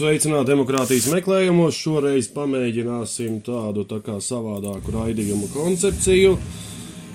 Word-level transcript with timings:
sveicināti 0.00 0.50
demokrātijas 0.54 1.10
meklējumos. 1.12 1.76
Šoreiz 1.84 2.30
pamēģināsim 2.34 3.40
tādu 3.46 3.84
tā 3.88 4.00
kā 4.04 4.18
savādāku 4.24 4.94
raidījumu 4.96 5.50
koncepciju. 5.54 6.36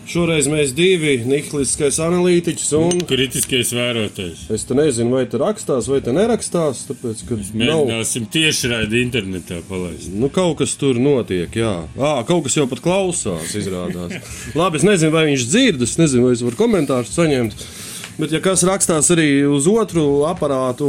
Šoreiz 0.06 0.46
mēs 0.46 0.70
divi- 0.78 1.16
nihilistiskais 1.32 1.98
analītiķis 2.06 2.68
un 2.78 3.00
Kritiskais 3.10 3.72
vērotājs. 3.74 4.44
es 4.54 4.64
te 4.64 4.76
nezinu, 4.78 5.10
vai 5.18 5.24
te 5.26 5.40
rakstās 5.42 5.88
vai 5.90 5.98
te 6.00 6.12
nerakstās. 6.14 6.84
Tāpēc, 6.92 7.24
ka 7.28 7.34
nav, 7.36 7.88
Mēģināsim 7.88 8.28
tieši 8.30 8.70
raidīt 8.70 9.08
internetā 9.08 9.64
palaist. 9.68 10.12
nu, 10.14 10.30
kaut 10.30 10.60
kas 10.60 10.76
tur 10.78 10.94
notiek. 11.02 11.50
Jā, 11.50 11.88
à, 11.98 12.24
kaut 12.24 12.44
kas 12.44 12.54
jau 12.54 12.68
pat 12.68 12.82
klausās, 12.86 13.56
izrādās. 13.58 14.22
Labi, 14.56 14.78
es 14.78 14.84
nezinu, 14.84 15.12
vai 15.12 15.26
viņš 15.32 15.48
dzird, 15.50 15.82
es 15.82 15.98
nezinu, 15.98 16.26
vai 16.30 16.34
es 16.34 16.42
varu 16.46 16.56
komentārus 16.56 17.10
saņemt. 17.18 17.66
Bet, 18.16 18.32
ja 18.32 18.40
kas 18.40 18.62
rakstās 18.64 19.10
arī 19.12 19.44
uz 19.44 19.66
otru 19.68 20.24
aparātu, 20.24 20.88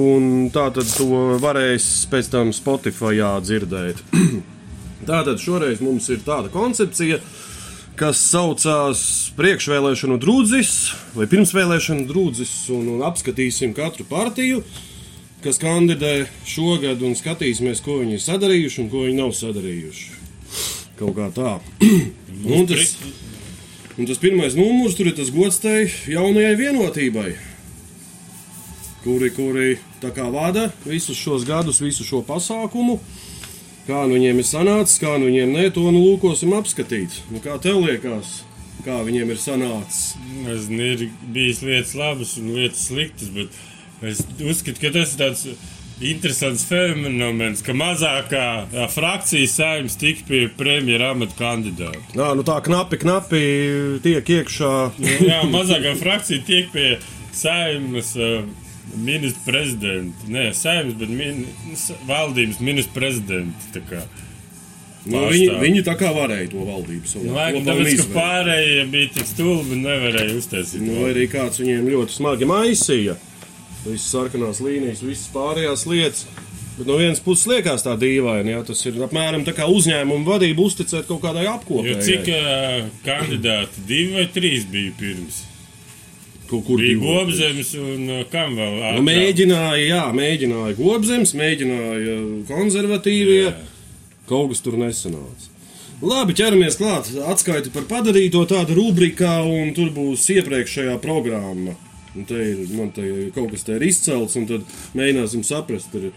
tad 0.55 0.77
to 0.78 1.38
varēs 1.42 2.06
pēc 2.06 2.28
tam 2.30 2.52
Spotify 2.55 3.18
dzirdēt. 3.42 3.98
Tātad 5.10 5.42
šoreiz 5.42 5.83
mums 5.83 6.06
ir 6.14 6.22
tāda 6.22 6.52
koncepcija, 6.55 7.18
kas 7.98 8.20
saucās 8.30 9.02
priekšvēlēšanu 9.41 10.20
drūdzis 10.22 10.70
vai 11.16 11.27
pirmsvēlēšanu 11.33 12.06
drūdzis, 12.06 12.55
un, 12.77 12.92
un 12.94 13.02
apskatīsim 13.08 13.74
katru 13.74 14.06
partiju, 14.06 14.62
kas 15.42 15.58
kandidē 15.58 16.28
šogad, 16.46 17.02
un 17.02 17.18
skatīsimies, 17.18 17.83
ko 17.83 18.05
viņi 18.05 18.20
ir 18.20 18.22
sadarījuši 18.22 18.84
un 18.84 18.92
ko 18.94 19.02
viņi 19.08 19.18
nav 19.18 19.34
sadarījuši. 19.34 20.12
Kaut 21.02 21.18
kā 21.18 21.33
tā. 21.34 21.58
un, 22.55 22.70
tas, 22.70 22.94
un 23.97 24.08
tas 24.08 24.20
pirmais 24.20 24.56
numurs 24.56 24.97
tur 24.97 25.08
ir 25.08 25.16
tas 25.16 25.30
gods 25.33 25.61
tai 25.62 25.86
jaunajai 25.89 26.56
vienotībai, 26.61 27.30
kuri, 29.05 29.30
kuri 29.33 29.77
tā 30.02 30.11
kā 30.16 30.27
vada 30.33 30.69
visus 30.84 31.16
šos 31.16 31.47
gadus, 31.48 31.80
visu 31.80 32.05
šo 32.05 32.22
pasākumu. 32.27 32.98
Kā 33.86 34.02
nu 34.08 34.17
viņiem 34.17 34.41
ir 34.42 34.47
sanācis, 34.48 34.98
kā 34.98 35.12
nu 35.14 35.28
viņiem 35.28 35.52
nē, 35.55 35.69
to 35.77 35.84
nu 35.94 36.00
lūkosim 36.02 36.50
apskatīt. 36.56 37.20
Nu, 37.30 37.39
kā 37.39 37.55
tev 37.62 37.78
liekas, 37.84 38.41
kā 38.83 38.98
viņiem 39.06 39.30
ir 39.30 39.39
sanācis? 39.39 40.17
Es 40.50 40.67
nezinu, 40.67 41.06
ir 41.06 41.30
bijis 41.36 41.62
lietas 41.62 41.94
labas 41.94 42.34
un 42.41 42.50
lietas 42.56 42.89
sliktas, 42.89 43.30
bet 43.30 43.55
es 44.02 44.24
uzskatu, 44.42 44.80
ka 44.83 44.91
tas 44.98 45.14
ir 45.14 45.22
tāds 45.22 45.47
interesants 46.01 46.64
fenomens, 46.68 47.62
ka 47.64 47.73
mazākā 47.73 48.45
frakcija 48.92 49.48
saimnes 49.48 49.96
tik 50.01 50.24
pie 50.29 50.42
premjera 50.58 51.12
amata 51.14 51.33
kandidāta. 51.39 52.02
Nā, 52.18 52.33
nu 52.36 52.45
tā 52.46 52.58
knapi, 52.67 52.98
knapi 53.01 53.40
tiek 54.05 54.29
iekšā. 54.40 54.73
Jā, 55.24 55.40
mazākā 55.48 55.95
frakcija 56.01 56.45
tiek 56.46 56.68
pie 56.74 56.98
saimnes 57.36 58.12
ministra 58.96 59.42
prezidenta. 59.48 60.29
Nē, 60.30 60.51
saimnes, 60.55 60.95
bet 61.01 61.08
min, 61.11 61.46
s- 61.74 61.92
valdības 62.07 62.61
ministra 62.63 62.92
prezidenta. 63.01 63.73
tā 63.74 63.83
kā. 63.89 64.05
Nu, 65.07 65.20
viņi, 65.30 65.48
viņi 65.63 65.83
tā 65.86 65.92
kā 65.98 66.08
varēja 66.14 66.48
to 66.51 66.64
valdību 66.67 67.07
savā 67.07 67.30
Laikam, 67.30 67.61
kopā 67.61 67.61
un 67.61 67.67
tāpēc, 67.68 67.84
ka 67.84 67.95
izveikt. 67.95 68.14
pārējie 68.17 68.86
bija 68.90 69.11
tik 69.14 69.28
stulbi, 69.30 69.77
nevarēja 69.84 70.34
uztaisīt. 70.39 70.80
Nu, 70.83 70.96
vai 71.05 71.13
arī 71.14 71.27
kāds 71.30 71.61
viņiem 71.63 71.86
ļoti 71.92 72.17
smagi 72.18 72.48
maisīja. 72.51 73.14
Visas 73.86 74.11
sarkanās 74.13 74.61
līnijas, 74.64 75.02
visas 75.07 75.30
pārējās 75.35 75.86
lietas. 75.91 76.27
Bet 76.77 76.89
no 76.91 76.98
vienas 77.01 77.23
puses 77.24 77.47
liekas 77.48 77.85
tā 77.86 77.95
dīvaini, 77.97 78.51
ja 78.52 78.63
tas 78.67 78.83
ir 78.85 78.98
apmēram 79.07 79.47
tā 79.47 79.55
kā 79.57 79.64
uzņēmuma 79.73 80.27
vadība 80.29 80.67
uzticēt 80.67 81.07
kaut 81.08 81.23
kādai 81.23 81.47
Jo 81.47 81.55
apkopēji. 81.57 82.02
cik 82.05 82.27
uh, 82.35 82.91
kandidāti, 83.07 83.85
divi 83.89 84.19
vai 84.19 84.27
trīs 84.35 84.67
bija 84.69 84.92
pirms? 84.98 85.39
Kaut 86.51 86.67
kur 86.69 86.79
Bija. 86.79 86.98
Gobzems 87.01 87.73
un 87.80 88.11
kam 88.30 88.52
vēl? 88.58 88.77
Nu, 88.77 88.83
ātrāk? 88.91 89.07
mēģināja, 89.08 89.86
jā, 89.89 90.02
mēģināja 90.14 90.77
gobzems, 90.79 91.33
mēģināja 91.41 92.19
konservatīvie. 92.52 93.41
Jā. 93.48 93.55
Kaut 94.29 94.52
kas 94.52 94.63
tur 94.63 94.77
nesanāca. 94.79 95.48
Labi, 96.05 96.36
ķeramies 96.36 96.77
klāt. 96.77 97.08
Atskaiti 97.33 97.73
par 97.73 97.89
padarīto 97.89 98.45
tādu 98.51 98.77
rubrikā, 98.77 99.39
un 99.48 99.73
tur 99.75 99.89
būs 99.96 100.29
iepriekšējā 100.36 100.98
programma. 101.01 101.73
Un 102.16 102.24
te 102.28 102.38
ir, 102.40 102.62
man 102.77 102.92
te 102.96 103.04
ir 103.04 103.28
kaut 103.34 103.50
kas 103.52 103.66
te 103.66 103.77
ir 103.77 103.84
izcelts, 103.86 104.38
un 104.40 104.48
tad 104.48 104.64
mēģināsim 104.96 105.44
saprast, 105.46 105.92
ar, 105.98 106.08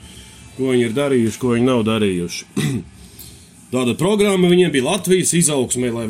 ko 0.56 0.72
viņi 0.72 0.88
ir 0.88 0.96
darījuši, 0.96 1.42
ko 1.42 1.54
viņi 1.56 1.68
nav 1.68 1.84
darījuši. 1.88 2.48
Tāda 3.70 3.94
programma 3.94 4.48
viņiem 4.50 4.72
bija 4.74 4.88
Latvijas 4.88 5.30
izaugsmē, 5.38 5.92
lai 5.94 6.08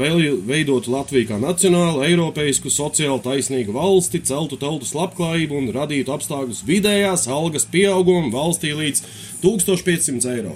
veidotu 0.47 0.93
Latviju 0.93 1.27
kā 1.33 1.39
nacionālu, 1.41 2.05
eiropeisku, 2.07 2.71
sociāli 2.71 3.19
taisnīgu 3.25 3.75
valsti, 3.75 4.21
celtu 4.29 4.55
tautas 4.61 4.93
labklājību 4.95 5.57
un 5.59 5.67
radītu 5.75 6.13
apstākļus 6.15 6.63
vidējās 6.69 7.27
algas 7.27 7.67
pieaugumam 7.67 8.31
valstī 8.31 8.71
līdz 8.77 9.03
1500 9.43 10.37
eiro. 10.37 10.55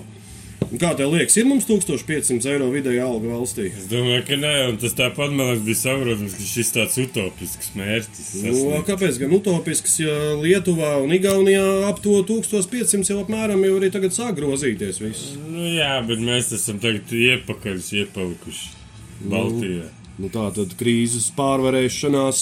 Un 0.73 0.79
kā 0.81 0.89
tev 0.97 1.11
liekas, 1.13 1.35
ir 1.37 1.45
mums 1.45 1.67
1500 1.69 2.47
eiro 2.49 2.65
vidēja 2.73 3.03
alga 3.05 3.29
valstī? 3.29 3.67
Es 3.77 3.85
domāju, 3.91 4.23
ka 4.25 4.37
nē, 4.41 4.53
un 4.71 4.79
tas 4.81 4.95
tāpat 4.97 5.29
man 5.29 5.51
liekas, 5.51 5.65
bija 5.67 5.79
saprotams, 5.83 6.33
ka 6.33 6.45
šis 6.49 6.71
tāds 6.73 6.95
utopisks 7.03 7.67
mērķis. 7.77 8.29
Nu, 8.39 8.53
sasniegt. 8.55 8.87
kāpēc 8.87 9.19
gan 9.21 9.35
utopisks, 9.37 9.99
ja 10.01 10.15
Lietuvā 10.41 10.95
un 11.03 11.13
Igaunijā 11.13 11.67
ap 11.91 12.01
to 12.01 12.15
1500 12.25 13.13
jau 13.13 13.19
apmēram 13.21 13.61
jau 13.67 13.75
arī 13.77 13.91
tagad 13.93 14.17
sāk 14.17 14.39
grozīties 14.39 14.97
viss? 15.03 15.35
Nu, 15.45 15.67
jā, 15.75 15.91
bet 16.07 16.23
mēs 16.25 16.49
esam 16.57 16.81
tagad 16.81 17.13
iepakaļ, 17.21 17.77
iepalikuši 18.01 19.29
Baltijā. 19.29 19.91
Nu, 20.17 20.31
tā 20.33 20.47
tad 20.57 20.73
krīzes 20.79 21.29
pārvarēšanās 21.37 22.41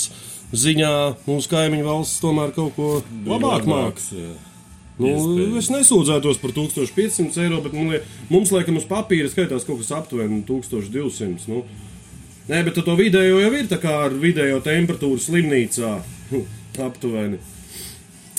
ziņā 0.55 0.93
mūsu 1.27 1.51
kaimiņu 1.51 1.87
valsts 1.87 2.23
tomēr 2.23 2.55
kaut 2.55 2.79
ko 2.79 2.93
labāk 3.27 3.67
māks. 3.67 4.13
Nu, 5.01 5.57
es 5.59 5.71
nesūdzētos 5.73 6.39
par 6.41 6.53
1500 6.55 7.41
eiro, 7.45 7.61
bet 7.65 7.75
liek, 7.75 8.05
mums, 8.29 8.51
laikam, 8.53 8.77
uz 8.79 8.85
papīra 8.89 9.31
skaitās 9.31 9.65
kaut 9.67 9.81
kas 9.81 9.91
aptuveni 9.97 10.43
1200. 10.47 11.49
Nu. 11.51 11.65
Nē, 12.51 12.63
bet 12.67 12.79
to 12.79 12.95
vidējo 12.97 13.39
jau 13.41 13.51
ir 13.57 13.67
tā 13.71 13.77
kā 13.81 13.93
ar 14.07 14.15
vidējo 14.17 14.61
temperatūru 14.65 15.21
slimnīcā. 15.21 15.95
aptuveni. 16.79 17.39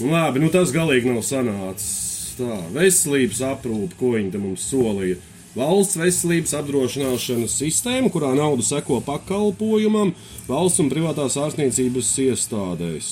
Labi, 0.03 0.41
nu 0.41 0.49
tas 0.53 0.73
galīgi 0.75 1.11
nav 1.13 1.23
sanācis. 1.27 2.01
Tā, 2.39 2.57
veselības 2.73 3.43
aprūpe, 3.45 3.97
ko 3.99 4.15
viņi 4.15 4.41
mums 4.41 4.65
solīja. 4.71 5.19
Valsts 5.53 5.99
veselības 6.01 6.55
apdrošināšanas 6.57 7.59
sistēma, 7.61 8.09
kurā 8.13 8.31
nauda 8.33 8.65
seko 8.65 9.03
pakalpojumam, 9.05 10.15
valsts 10.49 10.81
un 10.81 10.89
privātās 10.89 11.37
ārstniecības 11.37 12.15
iestādēs. 12.25 13.11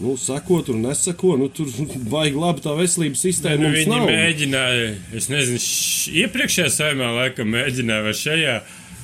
Nu, 0.00 0.16
seko 0.18 0.62
tur, 0.66 0.76
neseko, 0.80 1.36
nu 1.38 1.46
tur 1.52 1.68
vajag 2.10 2.36
labi 2.38 2.62
tā 2.64 2.72
veselības 2.74 3.22
sistēma. 3.22 3.60
Nu, 3.62 3.72
viņi 3.74 3.90
nav. 3.92 4.06
mēģināja, 4.08 4.86
es 5.18 5.28
nezinu, 5.30 5.60
iepriekšējā 6.24 6.70
saimā 6.74 7.10
laikam 7.20 7.52
mēģināja 7.52 8.06
vai 8.08 8.14
šajā 8.18 8.56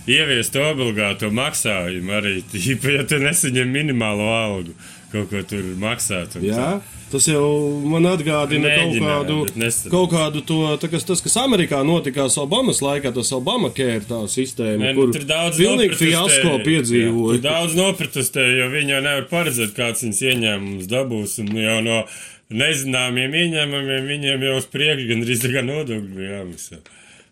ieviest 0.09 0.57
obligāto 0.59 1.31
maksājumu 1.35 2.15
arī, 2.19 2.35
ja 2.99 3.05
tu 3.07 3.21
nesaņem 3.23 3.75
minimālo 3.75 4.27
algu, 4.33 4.75
kaut 5.13 5.31
ko 5.31 5.45
tur 5.47 5.69
maksāt. 5.79 6.39
Jā, 6.43 6.79
tas 7.13 7.27
jau 7.31 7.45
man 7.89 8.07
atgādina 8.11 8.71
kaut 8.73 8.95
Mēģināja, 8.95 9.19
kādu, 9.25 9.91
kaut 9.93 10.11
kādu 10.13 10.43
to, 10.49 10.61
kas, 10.93 11.07
tas, 11.09 11.23
kas 11.25 11.37
Amerikā 11.41 11.81
notikās 11.87 12.39
Obamas 12.43 12.83
laikā, 12.85 13.13
tas 13.17 13.33
Obama 13.37 13.71
kēra 13.75 14.03
tā 14.09 14.23
sistēma, 14.31 14.83
Nē, 14.83 14.93
nu, 14.93 15.07
kur 15.07 15.15
tur 15.17 15.27
daudz 15.29 15.61
pilnīgi 15.61 15.99
fiasko 16.01 16.55
Jā, 16.57 16.65
piedzīvoja. 16.67 17.39
tur 17.39 17.45
Daudz 17.49 17.79
nopratestēja, 17.79 18.59
jo 18.63 18.69
viņi 18.75 18.97
jau 18.97 19.03
nevar 19.09 19.29
paredzēt, 19.33 19.75
kāds 19.77 20.05
viņas 20.07 20.23
ieņēmums 20.33 20.91
dabūs. 20.91 21.39
Un 21.45 21.53
jau 21.59 21.79
no 21.87 22.03
nezināmiem 22.49 23.35
ieņēmumiem 23.43 24.09
viņiem 24.09 24.47
jau 24.49 24.57
uz 24.61 24.69
priekšu 24.73 25.11
gan 25.11 25.25
drīz 25.25 25.45
tā 25.45 25.53
kā 25.53 25.65
nodokļi 25.67 26.15
bija 26.17 26.39
jāmaksā. 26.41 26.81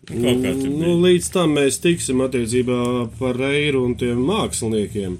Nu, 0.07 0.23
Kaut 0.23 0.63
Nu, 0.63 0.93
līdz 1.03 1.29
tam 1.33 1.57
mēs 1.57 1.81
tiksim 1.83 2.21
attiecībā 2.23 2.79
par 3.19 3.35
Reiru 3.35 3.81
un 3.89 3.97
tiem 3.99 4.21
māksliniekiem. 4.23 5.17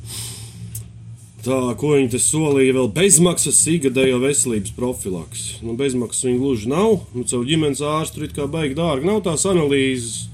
Tā, 1.48 1.58
ko 1.80 1.94
viņi 1.96 2.10
te 2.12 2.20
solīja, 2.20 2.76
vēl 2.76 2.90
bezmaksas 2.92 3.62
ikgadējo 3.72 4.18
veselības 4.20 4.74
profilaks. 4.76 5.44
Nu, 5.64 5.78
bezmaksas 5.80 6.26
viņi 6.28 6.42
gluži 6.42 6.72
nav. 6.74 6.98
Nu, 7.16 7.24
caur 7.30 7.46
ģimenes 7.48 7.84
ārstu 7.88 8.26
it 8.28 8.34
kā 8.36 8.50
baigi 8.52 8.76
dārgi. 8.76 9.08
Nav 9.08 9.22
tās 9.24 9.48
analīzes. 9.48 10.26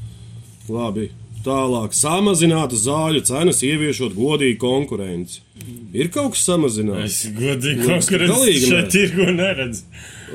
Labi. 0.71 1.11
Tālāk, 1.43 1.91
samazināta 1.91 2.77
zāļu 2.79 3.19
cenas, 3.27 3.59
ieviešot 3.67 4.13
godīgu 4.15 4.61
konkurenci. 4.61 5.41
Ir 5.93 6.07
kaut 6.13 6.37
kas 6.37 6.45
samazināts. 6.47 7.17
Es 7.19 7.33
godīgi 7.35 7.83
galīgi 7.83 8.61
šeit 8.63 8.87
tirgu 8.93 9.27
neredzu. 9.35 9.83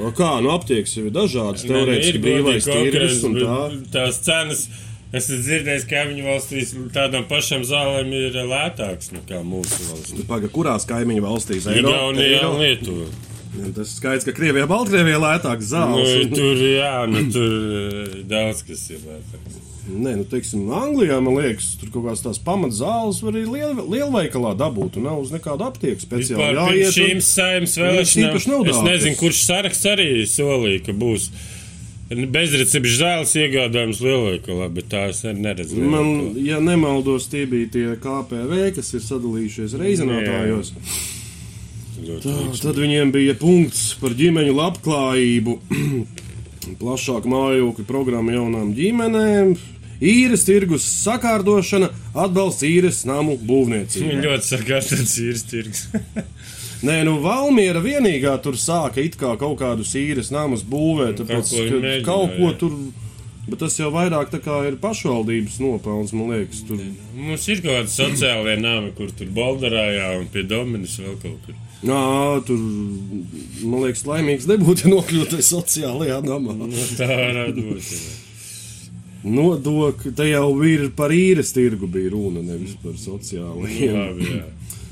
O 0.05 0.13
Kā, 0.15 0.37
nu, 0.45 0.53
aptiekas 0.53 0.93
jau 0.95 1.07
ir 1.09 1.15
dažādas, 1.17 1.65
teorētiski 1.67 2.21
brīvais 2.23 2.69
tirgus 2.69 3.25
un 3.27 3.39
tā. 3.41 3.57
Tās 3.97 4.21
cenas, 4.27 4.67
esmu 5.17 5.39
dzirdējis, 5.45 5.87
ka 5.89 6.03
viņu 6.11 6.27
valstīs 6.27 6.75
tādām 6.95 7.25
pašām 7.31 7.65
zālēm 7.69 8.13
ir 8.19 8.37
lētākas 8.51 9.13
nekā 9.17 9.41
mūsu 9.47 9.79
valstī. 9.89 10.27
Paga, 10.29 10.51
kurās 10.53 10.85
kaimiņu 10.89 11.25
valstīs? 11.25 11.69
Igaunijā 11.71 12.05
un 12.11 12.23
Eiro- 12.27 12.59
Lietuvā. 12.61 13.09
Un 13.59 13.73
Tas 13.73 13.95
skaidrs, 13.97 14.27
ka 14.29 14.35
Krievijā, 14.37 14.67
Baltkrievijā 14.69 15.19
lētāks 15.23 15.71
zāles. 15.73 16.11
Nu, 16.29 16.37
tur, 16.39 16.61
jā, 16.61 16.93
nu, 17.09 17.25
tur 17.33 17.55
eh, 17.57 18.21
daudz 18.29 18.61
kas 18.69 18.85
ir 18.93 19.01
lētāks. 19.09 19.65
Nē, 19.89 20.19
nu, 20.21 20.25
teiksim, 20.29 20.67
Anglijā, 20.77 21.17
man 21.25 21.39
liekas, 21.39 21.71
tur 21.81 21.89
kaut 21.95 22.05
kādas 22.05 22.21
tās 22.21 22.39
pamatzāles 22.45 23.23
var 23.25 23.33
arī 23.33 23.47
liel, 23.49 23.79
lielveikalā 23.89 24.51
dabūt. 24.61 24.99
Un 25.01 25.07
nav 25.09 25.23
uz 25.23 25.33
nekādu 25.33 25.65
aptieku 25.65 26.05
speciāli. 26.05 26.45
Pirms 26.53 26.99
šīm 26.99 27.23
saimnes 27.25 27.77
vēlēšanām. 27.81 28.37
Es 28.69 28.83
nezinu, 28.85 29.17
kurš 29.17 29.41
saraksts 29.49 29.89
arī 29.89 30.11
solīja, 30.29 30.83
ka 30.91 30.97
būs 31.01 31.31
bezrecepšu 32.09 32.95
zāles 33.03 33.35
iegādājums 33.37 33.99
lielveikalā, 34.01 34.69
bet 34.73 34.89
tā 34.89 35.09
es 35.11 35.23
ne- 35.27 35.35
neredzu. 35.37 35.77
Man, 35.77 36.35
ja 36.41 36.57
nemaldos, 36.61 37.27
tie 37.29 37.45
bija 37.47 37.69
tie 37.75 37.87
KPV, 38.01 38.73
kas 38.79 38.95
ir 38.97 39.01
sadalījušies 39.05 39.77
reizinātājos. 39.77 40.73
Tā, 41.99 42.35
tad 42.63 42.77
viņiem 42.79 43.11
bija 43.13 43.35
punkts 43.37 43.91
par 44.01 44.15
ģimeņu 44.17 44.55
labklājību, 44.57 45.59
plašāka 46.81 47.29
mājokļa 47.29 47.85
programma 47.89 48.33
jaunām 48.37 48.71
ģimenēm, 48.77 49.57
īres 50.01 50.47
tirgus 50.47 50.87
sakārdošana, 51.03 51.91
atbalsts 52.15 52.63
īres 52.65 53.03
namu 53.09 53.37
būvniecībai. 53.37 54.21
ļoti 54.25 54.49
sakārtots 54.55 55.19
īres 55.27 55.45
tirgs. 55.51 55.89
Nē, 56.87 57.01
nu 57.09 57.17
Valmiera 57.25 57.81
vienīgā 57.83 58.37
tur 58.43 58.55
sāka 58.61 59.03
it 59.03 59.17
kā 59.19 59.33
kaut 59.41 59.59
kādus 59.59 59.97
īres 59.99 60.31
namus 60.31 60.63
būvēt, 60.63 61.19
tāpēc, 61.19 61.51
kaut 61.51 61.55
ko 61.59 61.81
mēģināja, 61.83 62.05
kaut 62.07 62.35
ko 62.37 62.51
jā. 62.53 62.57
tur. 62.61 62.81
Bet 63.49 63.63
tas 63.63 63.79
jau 63.81 63.89
vairāk 63.89 64.35
ir 64.69 64.75
pašvaldības 64.77 65.55
nopelns, 65.65 66.13
man 66.13 66.35
liekas. 66.35 66.61
Tur. 66.69 66.83
Mums 67.17 67.47
ir 67.49 67.63
kaut 67.65 67.79
kādi 67.79 67.95
sociālie 67.95 68.59
nami, 68.61 68.93
kur 68.95 69.09
tur 69.17 69.31
Bolderājā 69.33 70.11
un 70.19 70.29
pie 70.29 70.45
Dominas 70.45 70.99
vēl 71.01 71.17
kaut 71.23 71.41
kur. 71.47 71.57
Jā, 71.79 71.99
tur, 72.45 72.61
man 73.63 73.85
liekas, 73.87 74.05
laimīgs 74.07 74.49
nebūtu 74.51 74.89
ja 74.89 74.93
nokļūt 74.93 75.33
tajā 75.33 75.47
sociālajā 75.49 76.21
namā. 76.27 76.57
Nu, 76.61 76.87
tā 76.99 77.09
varētu 77.09 77.67
būt. 77.71 77.93
Nodokļi, 79.29 80.13
te 80.15 80.29
jau 80.29 80.51
ir 80.67 80.89
par 80.99 81.15
īres 81.15 81.51
tirgu 81.55 81.89
bija 81.91 82.13
runa, 82.15 82.43
nevis 82.45 82.77
par 82.83 82.99
sociālajiem. 83.01 83.97
Labi, 83.97 84.29
jā. 84.37 84.45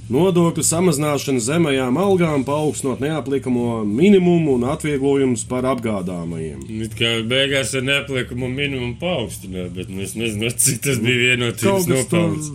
Nodokļu 0.06 0.62
samazināšana 0.62 1.40
zemajām 1.42 1.96
algām, 1.98 2.44
paaugstinot 2.46 3.00
neaplikamo 3.02 3.80
minimumu 3.90 4.52
un 4.54 4.68
atvieglojumus 4.70 5.42
par 5.50 5.66
apgādāmajiem. 5.72 6.60
It 6.84 6.94
kā 6.94 7.10
beigās 7.26 7.72
ar 7.74 7.82
neapliekumu 7.88 8.46
minimumu 8.52 8.94
paaugstināt, 9.00 9.72
bet 9.74 9.90
nu, 9.90 10.04
es 10.06 10.14
nezinu, 10.14 10.52
cik 10.54 10.78
tas 10.86 11.00
bija 11.02 11.34
Kaut 11.34 11.50
vienotības 11.50 11.90
nopelns. 11.90 12.52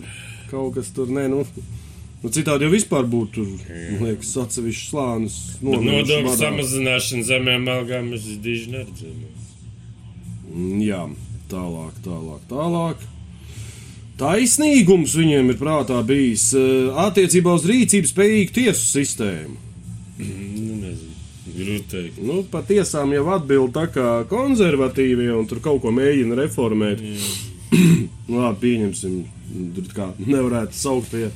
kaut 0.48 0.72
kas 0.78 0.88
tur, 0.96 1.12
nē, 1.12 1.26
nu, 1.28 1.42
nu 2.22 2.32
citādi 2.32 2.64
jau 2.64 2.72
vispār 2.72 3.04
būtu, 3.12 3.44
liekas, 4.00 4.32
atsevišķs 4.46 4.88
slānis. 4.94 5.36
Nodokļu 5.60 6.32
samazināšana 6.40 7.28
zemēm 7.34 7.68
algām 7.68 8.14
mēs 8.14 8.30
diži 8.40 8.72
neredzējām. 8.78 9.28
Mm, 10.52 10.80
Jā, 10.88 11.04
tālāk, 11.52 12.00
tālāk, 12.04 12.40
tālāk. 12.48 13.04
Taisnīgums 14.22 15.16
viņiem 15.18 15.48
ir 15.50 15.56
prātā 15.58 15.98
bijis 16.06 16.52
eh, 16.54 16.90
attiecībā 17.08 17.56
uz 17.58 17.64
rīcības 17.66 18.12
spējīgu 18.14 18.54
tiesu 18.54 18.84
sistēmu. 18.86 19.56
Nu, 20.22 20.76
nezinu. 20.78 21.10
Grūti 21.52 21.88
teikt. 21.90 22.20
Nu, 22.22 22.36
pat 22.48 22.68
tiesām 22.70 23.10
jau 23.16 23.24
atbild 23.34 23.72
tā 23.74 23.88
kā 23.90 24.10
konservatīvie 24.30 25.32
un 25.34 25.48
tur 25.50 25.58
kaut 25.64 25.82
ko 25.82 25.90
mēģina 25.94 26.38
reformēt. 26.38 27.02
nu, 28.30 28.36
labi, 28.36 28.60
pieņemsim, 28.62 29.18
tur 29.74 29.90
kā 29.96 30.08
nevarētu 30.22 30.78
saukt 30.78 31.10
pie 31.10 31.32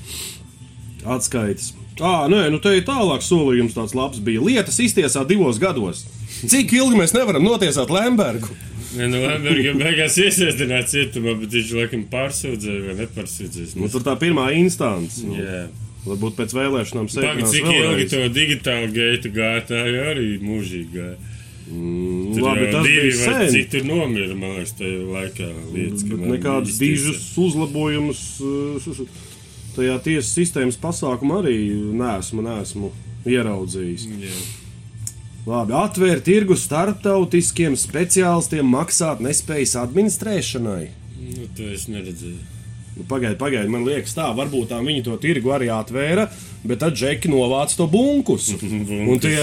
atskaites. 1.02 1.72
Ā, 1.96 2.28
nē, 2.30 2.46
nu 2.52 2.60
te 2.62 2.76
ir 2.76 2.86
tālāk 2.86 3.24
solījums 3.24 3.74
tāds 3.74 3.96
labs 3.96 4.22
bija. 4.22 4.44
Lietas 4.46 4.78
iztiesā 4.84 5.24
divos 5.26 5.58
gados. 5.58 6.04
Cik 6.44 6.74
ilgi 6.76 7.02
mēs 7.02 7.16
nevaram 7.16 7.42
notiesāt 7.42 7.90
Lembergu? 7.90 8.52
Nē, 8.94 9.08
nu, 9.10 9.18
Lemberga 9.24 9.72
beigās 9.80 10.16
iesaistīts 10.22 10.92
cietumā, 10.92 11.34
bet 11.40 11.54
viņš 11.56 11.72
laikam 11.76 12.04
pārsūdzēja 12.12 12.84
vai 12.86 12.96
nepārsūdzēja. 13.00 13.74
Nu, 13.80 13.90
tur 13.92 14.04
tā 14.06 14.14
pirmā 14.20 14.48
instance. 14.56 15.24
Nu, 15.26 15.38
Jā. 15.40 15.64
varbūt 16.06 16.36
pēc 16.38 16.54
vēlēšanām 16.56 17.08
sēžamās 17.10 17.54
cik 17.54 17.70
ilgi 17.72 18.06
to 18.12 18.20
digitālu 18.32 18.92
gaitu 18.94 19.32
gāja, 19.34 19.64
tā 19.72 19.80
jau 19.90 20.04
arī 20.12 20.28
mūžīgi 20.42 20.92
gāja. 20.94 21.16
Mm, 21.66 22.34
Tur 22.36 22.44
labi, 22.46 22.66
tas 22.70 22.84
divi 22.86 23.08
bija 23.08 23.16
sen. 23.24 23.48
cik 23.50 23.72
tur 23.72 23.88
nomira, 23.88 24.36
man 24.38 24.52
liekas, 24.54 24.76
tajā 24.78 25.00
laikā 25.02 25.48
lietas, 25.74 26.04
ka 26.06 26.52
īsti 26.62 26.76
dižus 26.78 27.24
uzlabojumus 27.42 28.20
uh, 28.38 29.00
tajā 29.74 29.96
tiesas 30.04 30.30
sistēmas 30.36 30.78
pasākumā 30.78 31.40
arī 31.42 31.56
neesmu, 31.98 32.44
neesmu 32.46 32.92
ieraudzījis. 33.26 34.06
Jā. 34.22 34.38
Labi, 35.46 35.76
atvērt 35.78 36.24
tirgu 36.26 36.56
starptautiskiem 36.58 37.76
speciālistiem 37.78 38.66
maksāt 38.66 39.20
nespējas 39.22 39.76
administrēšanai. 39.84 40.84
Nu, 41.22 41.46
to 41.54 41.68
es 41.70 41.86
neredzēju. 41.90 42.42
Nu, 42.96 43.04
Pagaidiet, 43.04 43.36
pagaidiet, 43.38 43.68
man 43.68 43.82
liekas, 43.84 44.14
tā 44.16 44.24
varbūt 44.32 44.70
tā 44.72 44.78
viņi 44.80 45.02
to 45.04 45.14
tirgu 45.20 45.50
arī 45.52 45.66
atvēra, 45.70 46.24
bet 46.66 46.78
tad 46.80 46.96
džeki 46.96 47.28
novāca 47.28 47.76
to 47.76 47.86
bunkus. 47.92 48.46
Un 49.12 49.20
tie 49.20 49.36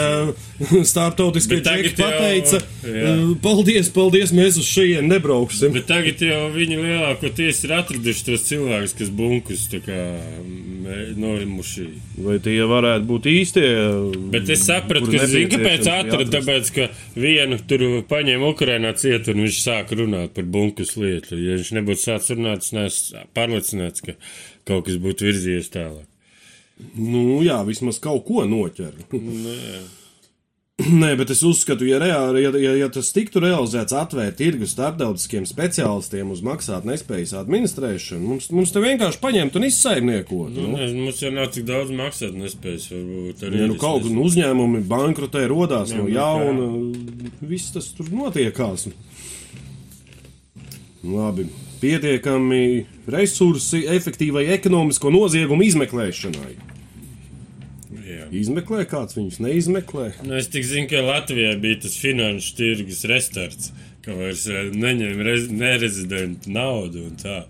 starptautiskie 0.92 1.60
džeki 1.62 1.92
jau- 1.94 2.00
pateica, 2.02 2.60
jā. 2.82 3.14
"Uh, 3.14 3.36
paldies, 3.46 3.92
paldies, 3.94 4.34
mēs 4.36 4.58
uz 4.60 4.66
šejienes 4.74 5.06
nebrauksim. 5.12 5.72
Bet 5.78 5.86
tagad 5.88 6.20
jau 6.26 6.48
viņi 6.56 6.82
lielākoties 6.82 7.62
ir 7.70 7.76
atraduši 7.78 8.26
tos 8.32 8.48
cilvēkus, 8.50 8.98
kas 8.98 9.14
bunkus 9.14 9.68
tā 10.84 10.90
kā 10.90 11.14
mē- 11.14 11.16
norimuši. 11.18 11.86
Vai 12.18 12.40
tie 12.40 12.60
varētu 12.70 13.06
būt 13.08 13.24
īstie? 13.32 13.66
Bet 14.32 14.50
es 14.50 14.66
sapratu, 14.68 15.12
ka 15.12 15.26
zinu, 15.26 15.50
kāpēc 15.50 15.88
atrast? 15.88 16.32
tāpēc, 16.34 16.72
ka 16.76 16.90
vienu 17.16 17.58
tur 17.68 18.04
paņēma 18.10 18.52
Ukrainā 18.54 18.94
cietu 18.98 19.32
un 19.34 19.44
viņš 19.46 19.60
sāka 19.64 19.96
runāt 19.96 20.34
par 20.36 20.44
bunkus 20.44 20.96
lietu. 20.98 21.36
Ja 21.40 21.58
viņš 21.58 21.72
nebūtu 21.80 22.04
sācis 22.04 22.36
runāt, 22.38 22.58
es 22.68 22.72
neesmu 22.72 23.26
pārliecināts, 23.34 24.02
ka 24.06 24.14
kaut 24.66 24.86
kas 24.86 24.96
būtu 24.98 25.30
virzījies 25.32 25.70
tālāk. 25.74 26.06
Nu, 26.98 27.42
jā, 27.46 27.64
vismaz 27.66 28.00
kaut 28.00 28.26
ko 28.26 28.44
noķer. 28.50 28.94
Nē. 29.14 30.03
Nē, 31.04 31.12
bet 31.20 31.30
es 31.30 31.44
uzskatu, 31.46 31.86
ja, 31.86 32.00
reāli, 32.02 32.42
ja, 32.42 32.50
ja, 32.58 32.72
ja 32.80 32.88
tas 32.90 33.12
tiktu 33.14 33.44
realizēts 33.44 33.94
atvērt 33.94 34.40
tirgu 34.40 34.66
starptautiskiem 34.66 35.46
speciālistiem 35.46 36.32
uz 36.34 36.42
maksāt 36.42 36.88
nespējas 36.90 37.36
administrēšanu, 37.44 38.24
mums, 38.32 38.48
mums 38.50 38.74
te 38.74 38.82
vienkārši 38.82 39.22
paņemt 39.22 39.60
un 39.60 39.68
izsaimniekot. 39.70 40.50
Nu, 40.56 40.66
Nu, 40.72 40.80
nezinu, 40.80 41.06
mums 41.06 41.22
jau 41.22 41.30
nav 41.36 41.52
tik 41.54 41.68
daudz 41.70 41.94
maksāt 41.94 42.34
nespējas. 42.34 42.90
Ja 42.90 43.04
nu 43.04 43.36
kaut 43.38 43.54
nezinu. 43.54 43.78
kāda 43.86 44.16
uzņēmuma 44.26 44.82
bankrotē, 44.90 45.46
rodās 45.52 45.94
Jā, 45.94 46.02
no 46.02 46.10
nu, 46.10 46.18
jauna, 46.18 46.68
viss 47.54 47.70
tas 47.78 47.94
tur 47.94 48.10
notiekās. 48.10 48.90
Labi, 51.06 51.46
pietiekami 51.84 52.64
resursi 53.14 53.86
efektīvai 53.94 54.48
ekonomisko 54.58 55.14
noziegumu 55.14 55.70
izmeklēšanai. 55.70 56.73
Izmeklē 58.42 58.86
kāds 58.90 59.18
viņus 59.18 59.40
neizmeklē. 59.44 60.08
Nu, 60.26 60.36
es 60.40 60.50
tik 60.54 60.66
zinu, 60.68 60.88
ka 60.92 61.04
Latvijā 61.06 61.54
bija 61.62 61.82
tas 61.86 61.98
finanšu 62.02 62.56
tirgus 62.58 63.04
restarts, 63.10 63.72
ka 64.06 64.16
vairs 64.18 64.48
eh, 64.50 64.72
neņem 64.74 65.22
rez, 65.26 65.48
nerezidentu 65.54 66.54
naudu 66.54 67.08
un 67.10 67.16
tā. 67.22 67.44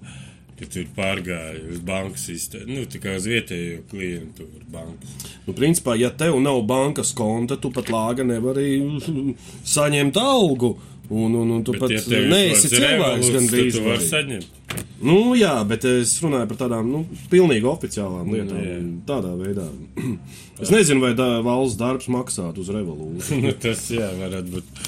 Ka 0.54 0.68
tur 0.70 0.86
pārgāja 0.96 1.64
uz 1.74 1.80
banku 1.82 2.20
sistēmu, 2.22 2.76
nu, 2.78 2.84
tā 2.86 3.00
kā 3.02 3.16
uz 3.18 3.26
vietējo 3.26 3.80
klientu 3.90 4.46
bankas. 4.72 5.16
Nu, 5.48 5.56
principā, 5.58 5.96
ja 5.98 6.12
tev 6.14 6.38
nav 6.46 6.62
bankas 6.70 7.10
konta, 7.18 7.58
tu 7.58 7.72
pat 7.74 7.90
lāga 7.90 8.22
nevari 8.28 8.76
saņemt 9.76 10.20
algu. 10.22 10.76
Un, 11.10 11.34
un, 11.36 11.50
un 11.58 11.64
tu 11.66 11.74
Bet, 11.76 11.82
pat 11.82 11.92
ja 11.92 12.22
neesi 12.30 12.70
cilvēks, 12.72 13.32
gan 13.34 13.50
drīz. 13.50 13.76
tu 13.76 13.82
vari 13.84 14.06
saņemt. 14.08 14.62
Nu, 15.04 15.34
jā, 15.36 15.54
bet 15.68 15.84
es 15.90 16.16
runāju 16.24 16.48
par 16.52 16.60
tādām 16.64 16.90
nu, 16.92 17.04
pilnīgi 17.32 17.68
oficiālām 17.68 18.32
lietām. 18.32 18.60
jā. 18.64 18.80
tādā 19.10 19.36
veidā. 19.40 19.68
Es 20.64 20.70
nezinu, 20.72 21.02
vai 21.02 21.12
tā 21.18 21.26
valsts 21.44 21.80
darbs 21.80 22.06
maksātu 22.14 22.62
uz 22.64 22.70
revolūciju. 22.72 23.42
Nu, 23.44 23.52
tas, 23.60 23.82
jā, 23.92 24.08
varētu 24.20 24.54
būt 24.54 24.84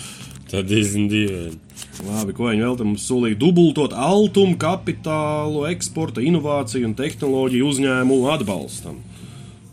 diezgan 0.69 1.09
dīvaini. 1.11 1.57
Labi, 2.05 2.35
ko 2.35 2.47
viņi 2.47 2.63
vēl 2.63 2.85
mums 2.85 3.07
solīja? 3.09 3.37
Dubultot 3.41 3.95
altumu, 3.97 4.55
kapitālu, 4.61 5.65
eksporta, 5.71 6.23
inovāciju 6.23 6.89
un 6.89 6.95
tehnoloģiju 6.95 7.71
uzņēmumu 7.71 8.31
atbalstam. 8.31 9.01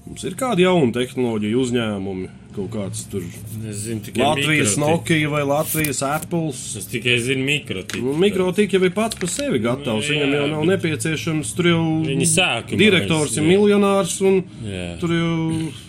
Mums 0.07 0.25
ir 0.27 0.35
kādi 0.39 0.67
jauni 0.67 0.95
tehnoloģiju 0.97 1.61
uzņēmumi, 1.63 2.31
kaut 2.57 2.71
kāds 2.75 3.05
tur 3.11 3.25
Es 3.69 3.83
zinu 3.87 4.03
tikai 4.05 4.23
Latvijas. 4.25 4.75
Nokia 4.81 5.29
vai 5.33 5.43
Latvijas 5.47 6.03
Apple. 6.07 6.51
Es 6.53 6.87
tikai 6.91 7.17
zinu 7.23 7.45
mikrotiku. 7.47 8.03
Nu, 8.05 8.17
Mikrotika 8.21 8.77
jau 8.79 8.85
ir 8.89 8.95
pats 8.97 9.19
par 9.21 9.31
sevi 9.33 9.61
gatavs. 9.63 10.09
Nu, 10.09 10.15
Viņam 10.17 10.35
jā, 10.35 10.41
jau 10.43 10.51
nav 10.53 10.67
nepieciešams. 10.73 11.55
Tur 11.59 11.71
jau 11.73 11.83
Viņi 12.07 12.29
sākumā 12.33 12.81
direktors 12.81 13.33
vairs, 13.33 13.41
ir 13.41 13.49
miljonārs 13.49 14.17
un 14.27 14.43
Jā. 14.67 14.87
tur 15.03 15.15
jau 15.17 15.35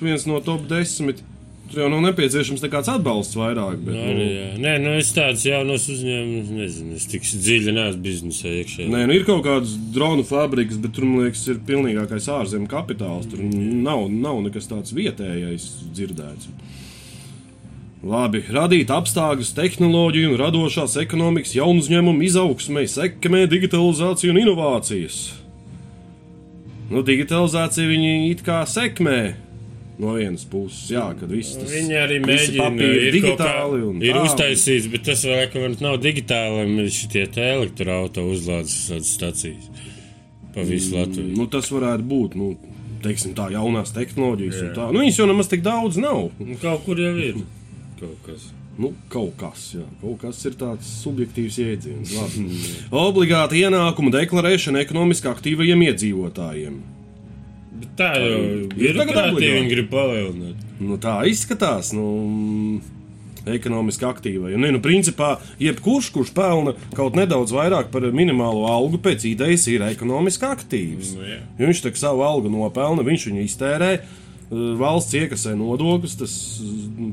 viens 0.02 0.28
no 0.30 0.40
top 0.46 0.68
desmit. 0.72 1.24
Tur 1.74 1.82
jau 1.82 1.88
nav 1.90 2.04
nepieciešams 2.06 2.62
nekāds 2.62 2.90
atbalsts 2.94 3.34
vairāk. 3.34 3.80
Bet, 3.82 3.96
Arī, 3.98 4.14
nu, 4.14 4.26
jā. 4.30 4.50
Nē, 4.62 4.74
nu 4.84 4.92
es 5.00 5.08
tādus 5.16 5.42
jaunos 5.48 5.88
uzņēmumus 5.90 6.52
nezinu. 6.54 6.98
Es 7.00 7.08
tik 7.10 7.26
dziļi 7.26 7.74
neesmu 7.74 8.04
biznesā 8.04 8.52
iekšā. 8.60 8.86
Nē, 8.94 9.00
nu 9.10 9.16
ir 9.18 9.26
kaut 9.26 9.42
kādas 9.48 9.74
dronu 9.96 10.22
fabrikas, 10.28 10.78
bet 10.84 10.94
tur, 10.94 11.08
man 11.10 11.26
liekas, 11.26 11.42
ir 11.50 11.64
pilnīgākais 11.66 12.30
ārzemju 12.30 12.70
kapitāls. 12.70 13.26
Tur 13.32 13.42
nav, 13.42 14.06
nav 14.14 14.44
nekas 14.46 14.70
tāds 14.70 14.94
vietējais 14.94 15.66
dzirdēts. 15.98 16.52
Labi, 18.06 18.44
radīt 18.54 18.94
apstākļus 18.94 19.56
tehnoloģiju 19.58 20.36
un 20.36 20.42
radošās 20.44 21.00
ekonomikas 21.02 21.56
jaunu 21.58 21.82
uzņēmumu 21.82 22.28
izaugsmai, 22.28 22.84
sekmē 22.92 23.48
digitalizāciju 23.50 24.36
un 24.36 24.44
inovācijas. 24.44 25.24
Nu, 26.94 27.02
digitalizācija 27.02 27.90
viņi 27.90 28.14
it 28.30 28.46
kā 28.46 28.62
sekmē. 28.70 29.43
No 30.02 30.16
vienas 30.18 30.42
puses, 30.50 30.88
jā, 30.90 31.04
kad 31.20 31.30
viss 31.30 31.54
tas 31.54 31.70
Viņi 31.70 31.98
arī 32.02 32.16
mēģina 32.24 32.70
digitāli 33.14 33.82
un 33.86 34.00
ir 34.02 34.16
tā. 34.18 34.24
uztaisīts, 34.26 34.88
bet 34.90 35.04
tas 35.06 35.22
vēl 35.28 35.36
laikam 35.44 35.76
nav 35.86 36.00
digitāli. 36.02 36.88
Šitie 36.90 37.28
elektroautorāta 37.28 38.24
uzlādes 38.26 38.90
stacijas 39.06 39.70
pa 40.56 40.66
visu 40.66 40.96
Latviju. 40.98 41.36
Nu, 41.38 41.46
tas 41.50 41.70
varētu 41.74 42.06
būt, 42.10 42.36
nu, 42.38 42.56
teiksim, 43.06 43.36
tā 43.38 43.52
jaunās 43.54 43.94
tehnoloģijas 43.94 44.74
tā. 44.76 44.90
Nu, 44.94 45.04
viņas 45.04 45.22
jau 45.22 45.30
nemaz 45.30 45.50
tik 45.54 45.62
daudz 45.66 45.98
nav. 46.02 46.28
Nu, 46.42 46.58
Kaut 46.62 46.84
kur 46.88 46.98
jau 47.02 47.14
ir 47.18 47.38
kaut 48.02 48.18
kas. 48.26 48.50
Nu, 48.74 48.90
kaut 49.14 49.36
kas, 49.38 49.68
jā, 49.78 49.86
kaut 50.02 50.18
kas 50.26 50.40
ir 50.50 50.56
tāds 50.58 50.90
subjektīvs 51.04 51.60
jēdziens. 51.62 52.14
Labi. 52.18 52.48
Obligāti 52.98 53.62
ienākumu 53.62 54.10
deklarēšana 54.14 54.82
ekonomiski 54.82 55.30
aktīvajiem 55.30 55.86
iedzīvotājiem. 55.92 56.80
Bet 57.84 57.94
tā 58.00 58.10
jau 58.18 58.42
Ir 58.80 59.00
obligāti. 59.04 59.54
viņi 59.60 59.72
grib 59.72 59.90
palielināt. 59.92 60.68
Nu, 60.80 60.98
tā 61.02 61.20
izskatās. 61.30 61.92
Nu, 61.96 62.82
Ekonomiski 63.44 64.06
aktīvai. 64.08 64.54
Nē, 64.56 64.70
nu, 64.72 64.80
principā, 64.80 65.34
jebkurš, 65.60 66.10
kurš 66.16 66.30
pelna 66.36 66.78
kaut 66.96 67.18
nedaudz 67.20 67.52
vairāk 67.52 67.90
par 67.92 68.06
minimālo 68.16 68.64
algu, 68.72 69.02
pēc 69.04 69.26
idejas 69.28 69.66
ir 69.68 69.84
ekonomiski 69.84 70.48
aktīvs. 70.48 71.10
Nu, 71.18 71.26
jā. 71.28 71.42
Ja 71.60 71.68
viņš 71.68 71.82
tā 71.84 71.92
savu 72.00 72.24
algu 72.24 72.52
nopelna, 72.54 73.04
viņš 73.04 73.26
viņu 73.30 73.44
iztērē, 73.44 73.90
eh, 74.00 74.62
valsts 74.80 75.18
iekasē 75.20 75.58
nodokļus. 75.60 76.16
Tas, 76.22 76.36
mm, 76.64 77.12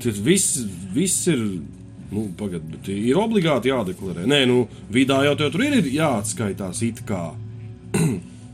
tas 0.00 0.22
viss, 0.24 0.62
viss 0.94 1.26
ir. 1.28 1.44
Nu, 2.08 2.30
pagad, 2.38 2.62
ir 2.88 3.20
obligāti 3.20 3.68
jādeklarē. 3.68 4.24
Nē, 4.24 4.46
nu, 4.48 4.62
vidā 4.90 5.20
jau 5.26 5.34
tur 5.36 5.60
ir 5.60 5.84
jāatskaitās 5.84 6.80
it 6.88 7.04
kā. 7.04 7.34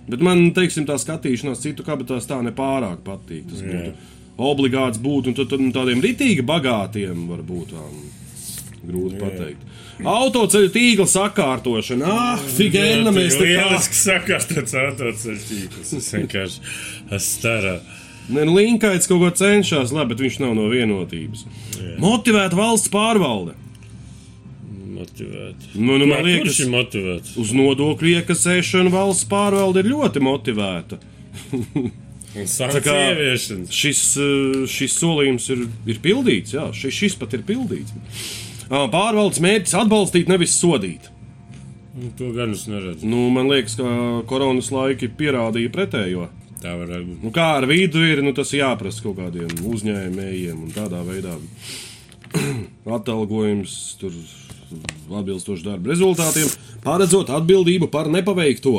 Bet 0.09 0.25
man, 0.25 0.51
teiksim, 0.57 0.85
tā 0.89 0.99
skatīšanās 1.01 1.63
citu 1.63 1.85
kabatās 1.87 2.29
tā 2.29 2.41
nepārāk 2.45 3.01
patīk. 3.07 3.47
Tas 3.51 3.63
būtu 3.65 3.95
obligāts 4.45 5.01
būt, 5.01 5.31
un 5.31 5.39
tad, 5.39 5.49
tad 5.53 5.63
nu, 5.63 5.71
tādiem 5.75 6.03
ritīgi 6.05 6.45
bagātiem 6.47 7.25
var 7.31 7.41
būt 7.47 7.73
nu, 7.79 8.05
grūti 8.85 9.21
pateikt. 9.21 9.71
Autoceļu 10.05 10.71
tīkla 10.75 11.07
sakārtošana. 11.09 12.11
Ah, 12.11 12.47
figēna 12.57 13.13
mēs 13.15 13.39
te 13.39 13.47
kā. 13.47 13.69
Lieliski 13.69 14.01
sakās 14.01 14.49
tāds 14.51 14.75
autoceļš 14.81 15.45
tīkls. 15.51 15.93
Es 16.01 16.11
vienkārši 16.17 16.65
esmu 17.07 17.21
starā. 17.25 17.77
Nē, 18.25 18.47
nu, 18.49 18.55
Linkaits 18.57 19.09
kaut 19.09 19.21
ko 19.21 19.31
cenšas, 19.37 19.93
labi, 19.95 20.15
bet 20.15 20.25
viņš 20.25 20.41
nav 20.43 20.55
no 20.57 20.67
vienotības. 20.73 21.45
Motivēta 22.01 22.57
valsts 22.59 22.91
pārvalde. 22.93 23.55
Motivēti. 24.95 25.73
Nu, 25.75 25.97
nu, 25.99 26.07
man 26.07 26.21
Kurš 26.23 26.29
liekas, 26.29 26.61
ir 26.63 26.71
motivēts? 26.73 27.35
uz 27.41 27.51
nodokļu 27.57 28.13
iekasēšanu 28.21 28.93
valsts 28.95 29.27
pārvalde 29.31 29.83
ir 29.83 29.91
ļoti 29.91 30.23
motivēta. 30.23 31.01
Kā-. 32.35 33.37
Šis, 33.71 34.01
eh, 34.19 34.65
šis 34.71 34.97
solījums 34.99 35.49
ir, 35.55 35.67
ir 35.87 36.01
pildīts, 36.03 36.55
jā, 36.57 36.69
šis, 36.75 36.95
šis 37.03 37.19
pat 37.21 37.35
ir 37.39 37.45
pildīts. 37.47 37.95
Pārvaldes 38.71 39.43
mērķis 39.45 39.77
atbalstīt, 39.85 40.31
nevis 40.31 40.57
sodīt. 40.59 41.11
Nu, 41.95 42.09
To 42.19 42.33
gan 42.35 42.55
es 42.57 42.65
neredzu. 42.67 43.07
Nu, 43.07 43.29
man 43.31 43.47
liekas, 43.53 43.77
ka 43.79 43.91
koronas 44.27 44.73
laiki 44.75 45.11
pierādīja 45.15 45.71
pretējo. 45.71 46.27
Tā 46.65 46.73
varētu 46.81 47.07
būt. 47.11 47.21
Nu, 47.23 47.31
kā 47.35 47.51
ar 47.61 47.67
vidu 47.71 48.03
ir, 48.03 48.23
nu, 48.25 48.33
tas 48.35 48.51
jāprasa 48.57 49.05
kaut 49.05 49.19
kādiem 49.21 49.53
uzņēmējiem 49.69 50.65
un 50.65 50.73
tādā 50.75 51.05
veidā 51.07 51.37
atalgojums 52.99 53.77
tur 54.01 54.17
atbilstoši 55.11 55.67
darba 55.67 55.93
rezultātiem, 55.93 56.51
paredzot 56.85 57.33
atbildību 57.35 57.91
par 57.93 58.11
nepaveikto. 58.13 58.77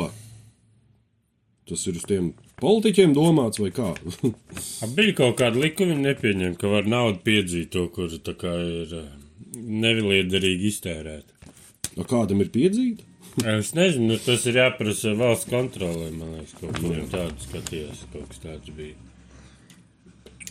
Tas 1.66 1.82
ir 1.90 1.98
uz 1.98 2.04
tiem 2.06 2.30
politiķiem 2.62 3.14
domāts 3.16 3.60
vai 3.62 3.72
kā? 3.74 3.92
Bija 4.96 5.16
kaut 5.22 5.40
kāda 5.40 5.60
likuma, 5.62 5.94
viņi 5.94 6.06
nepieņem, 6.06 6.54
ka 6.60 6.70
var 6.70 6.86
naudu 6.90 7.20
piedzīt 7.26 7.72
to, 7.74 7.88
kur 7.94 8.12
ir 8.12 8.94
eh, 9.00 9.10
nevienlīdzīgi 9.56 10.70
iztērēta. 10.70 11.52
A 11.96 12.04
Kādam 12.04 12.42
ir 12.44 12.52
piedzīta? 12.54 13.04
Es 13.36 13.74
nezinu, 13.76 14.14
nu, 14.14 14.16
tas 14.16 14.46
ir 14.48 14.56
jāprasa 14.56 15.12
valsts 15.12 15.50
kontrolē. 15.50 16.06
Man 16.14 16.38
liekas, 16.38 16.54
kaut 16.56 16.78
kas 16.78 17.10
tāds 17.12 17.48
skatījās, 17.50 18.06
kaut 18.08 18.30
kas 18.30 18.40
tāds 18.40 18.70
bija. 18.72 18.96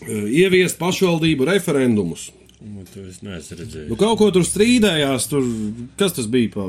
Ieviest 0.06 0.78
pašvaldību 0.78 1.48
referendumus. 1.50 2.28
Nu, 2.66 2.82
to 2.90 3.04
es 3.06 3.20
neesmu 3.22 3.60
redzējis. 3.60 3.90
Nu, 3.92 3.98
kaut 4.00 4.18
ko 4.18 4.32
tur 4.34 4.46
strīdējās, 4.48 5.28
tur, 5.30 5.46
kas 6.00 6.16
tas 6.18 6.26
bija 6.32 6.50
pa 6.56 6.66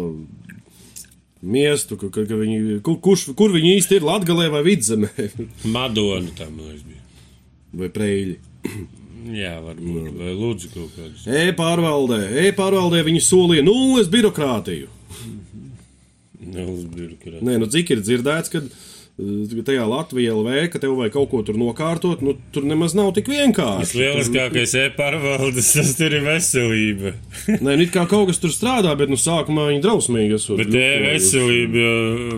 miestu, 1.46 1.96
ka, 2.00 2.10
ka, 2.12 2.26
ka 2.28 2.36
viņi, 2.40 2.80
kur, 2.84 2.98
kurš, 3.04 3.30
kur 3.38 3.54
viņi 3.54 3.76
īsti 3.78 3.98
ir 4.00 4.06
Latgalē 4.06 4.50
vai 4.52 4.62
Vidzemē 4.66 5.10
Madona 5.76 6.32
tam 6.36 6.52
man 6.58 6.68
liekas 6.72 6.84
bija. 6.90 7.02
vai 7.80 7.90
Preļi. 7.96 8.36
Jā, 9.36 9.56
varbūt. 9.64 10.10
Vai 10.20 10.34
lūdzu 10.38 10.68
kaut 10.74 10.92
kādus. 10.94 11.24
E-pārvaldē, 11.26 12.20
e-pārvaldē 12.46 13.00
viņi 13.08 13.22
solīja 13.26 13.64
nulles 13.66 14.10
birokrātiju. 14.12 14.92
Neuzbirokrāt. 16.46 17.40
Nē, 17.42 17.56
nu 17.58 17.66
cik 17.72 17.90
ir 17.96 18.02
dzirdēts, 18.04 18.52
kad 18.52 18.68
eh, 18.68 18.85
tajā 19.16 19.84
Latvijā 19.88 20.34
LV, 20.36 20.56
ka 20.72 20.80
tev 20.82 20.92
vajag 20.98 21.14
kaut 21.14 21.30
ko 21.30 21.38
tur 21.46 21.56
nokārtot, 21.56 22.20
nu 22.20 22.34
tur 22.52 22.66
nemaz 22.68 22.92
nav 22.96 23.14
tik 23.16 23.30
vienkārši. 23.32 23.96
Lieliskākais 24.02 24.74
e-pārvaldes, 24.82 25.70
tas 25.78 25.94
tur 25.96 26.12
ir 26.18 26.24
veselība. 26.26 27.14
Nē, 27.64 27.78
nu 27.80 27.86
kā 27.92 28.04
kaut 28.10 28.28
kas 28.28 28.42
tur 28.42 28.52
strādā, 28.52 28.92
bet 28.98 29.08
nu 29.12 29.16
sākumā 29.16 29.70
viņi 29.70 29.80
drausmīgi 29.86 30.36
esot. 30.36 30.60
Bet 30.60 30.76
e-veselība, 30.76 31.84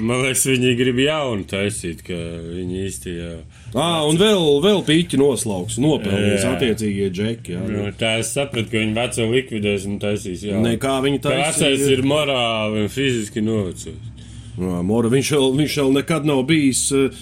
man 0.07 0.23
liekas, 0.23 0.45
viņi 0.53 0.75
grib 0.79 1.01
jaunu 1.03 1.47
taisīt, 1.51 2.05
ka 2.07 2.19
viņi 2.47 2.85
īsti 2.87 3.15
jau. 3.17 3.39
Ā, 3.75 3.89
un 4.09 4.17
vēl, 4.21 4.45
vēl 4.65 4.79
pīķi 4.87 5.19
noslauks, 5.21 5.81
nopelnījis 5.83 6.45
Jā. 6.47 6.53
attiecīgie 6.55 7.09
džeki. 7.13 7.57
Jā, 7.57 7.65
Nu, 7.69 7.89
tā 7.99 8.15
es 8.23 8.31
sapratu, 8.33 8.71
ka 8.73 8.81
viņi 8.81 8.95
veco 8.97 9.27
likvidēs 9.35 9.85
un 9.91 9.99
taisīs 10.01 10.47
jau. 10.47 10.63
Nē, 10.65 10.79
kā 10.81 10.95
viņi 11.05 11.21
Tā 11.27 11.35
vecais 11.37 11.85
ir 11.91 12.01
morāli 12.07 12.87
un 12.87 12.89
fiziski 12.93 13.43
novecojis. 13.45 14.15
Jā, 14.59 14.79
Mora, 14.83 15.11
viņš, 15.13 15.35
vēl, 15.37 15.53
viņš 15.61 15.75
vēl 15.83 15.93
nekad 16.01 16.25
nav 16.27 16.41
bijis, 16.49 16.81
eh, 16.97 17.19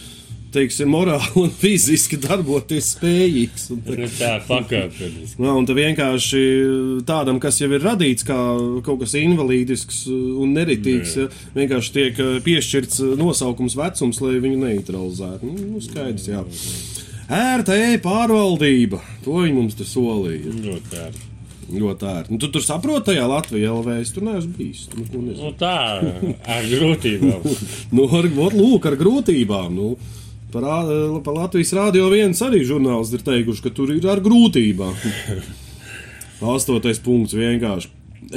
teiksim, 0.56 0.88
morāli 0.88 1.28
un 1.42 1.50
fiziski 1.52 2.16
darboties 2.22 2.94
spējīgs. 2.94 3.66
Un, 3.74 3.82
Nu, 3.84 4.08
tā 4.16 4.32
pakāpeniski. 4.46 5.36
Jā, 5.42 5.52
un 5.52 5.68
tā 5.68 5.76
vienkārši 5.76 6.42
tādam, 7.08 7.40
kas 7.42 7.60
jau 7.60 7.68
ir 7.76 7.84
radīts 7.84 8.24
kā 8.24 8.38
kaut 8.86 9.02
kas 9.02 9.16
invalīdisks 9.20 10.06
un 10.08 10.56
neritīgs, 10.56 11.16
ja, 11.20 11.28
vienkārši 11.58 11.94
tiek 11.98 12.24
eh, 12.24 12.34
piešķirts 12.46 13.02
eh, 13.04 13.14
nosaukums 13.20 13.76
vecums, 13.76 14.22
lai 14.24 14.38
viņu 14.40 14.62
neutralizētu. 14.64 15.52
Nu, 15.52 15.70
nu, 15.76 15.84
skaidrs, 15.84 16.30
jā. 16.32 16.44
Ērta 17.26 17.74
e-pārvaldība. 17.90 19.02
To 19.24 19.42
viņi 19.42 19.56
mums 19.58 19.74
te 19.76 19.84
solīja. 19.84 20.52
Ļoti 20.62 21.00
ērti. 21.04 21.35
Ļoti 21.66 22.06
ērti. 22.06 22.32
Nu, 22.34 22.38
tu 22.42 22.50
tur 22.54 22.62
saproti, 22.62 23.08
tajā 23.08 23.24
Latvijā 23.26 23.72
LV. 23.74 23.96
Es 24.02 24.12
tur 24.14 24.26
neesmu 24.28 24.52
bijis. 24.54 24.84
Tu 24.92 25.02
nezini. 25.02 25.38
Nu, 25.40 25.50
tā, 25.58 25.72
ar 26.56 26.68
grūtībām. 26.70 27.48
Nu, 27.96 28.06
ar, 28.18 28.28
lūk, 28.54 28.86
ar 28.86 28.98
grūtībām. 29.00 29.74
Nu, 29.74 29.96
par, 30.54 30.66
par 31.26 31.38
Latvijas 31.40 31.74
rādio 31.76 32.06
viens 32.12 32.42
arī 32.46 32.62
žurnālisti 32.68 33.18
ir 33.18 33.26
teikuši, 33.26 33.64
ka 33.66 33.74
tur 33.74 33.94
ir 33.94 34.06
ar 34.10 34.22
grūtībām. 34.22 34.94
Astotais 36.54 37.02
punkts 37.02 37.34
vienkārši. 37.34 37.90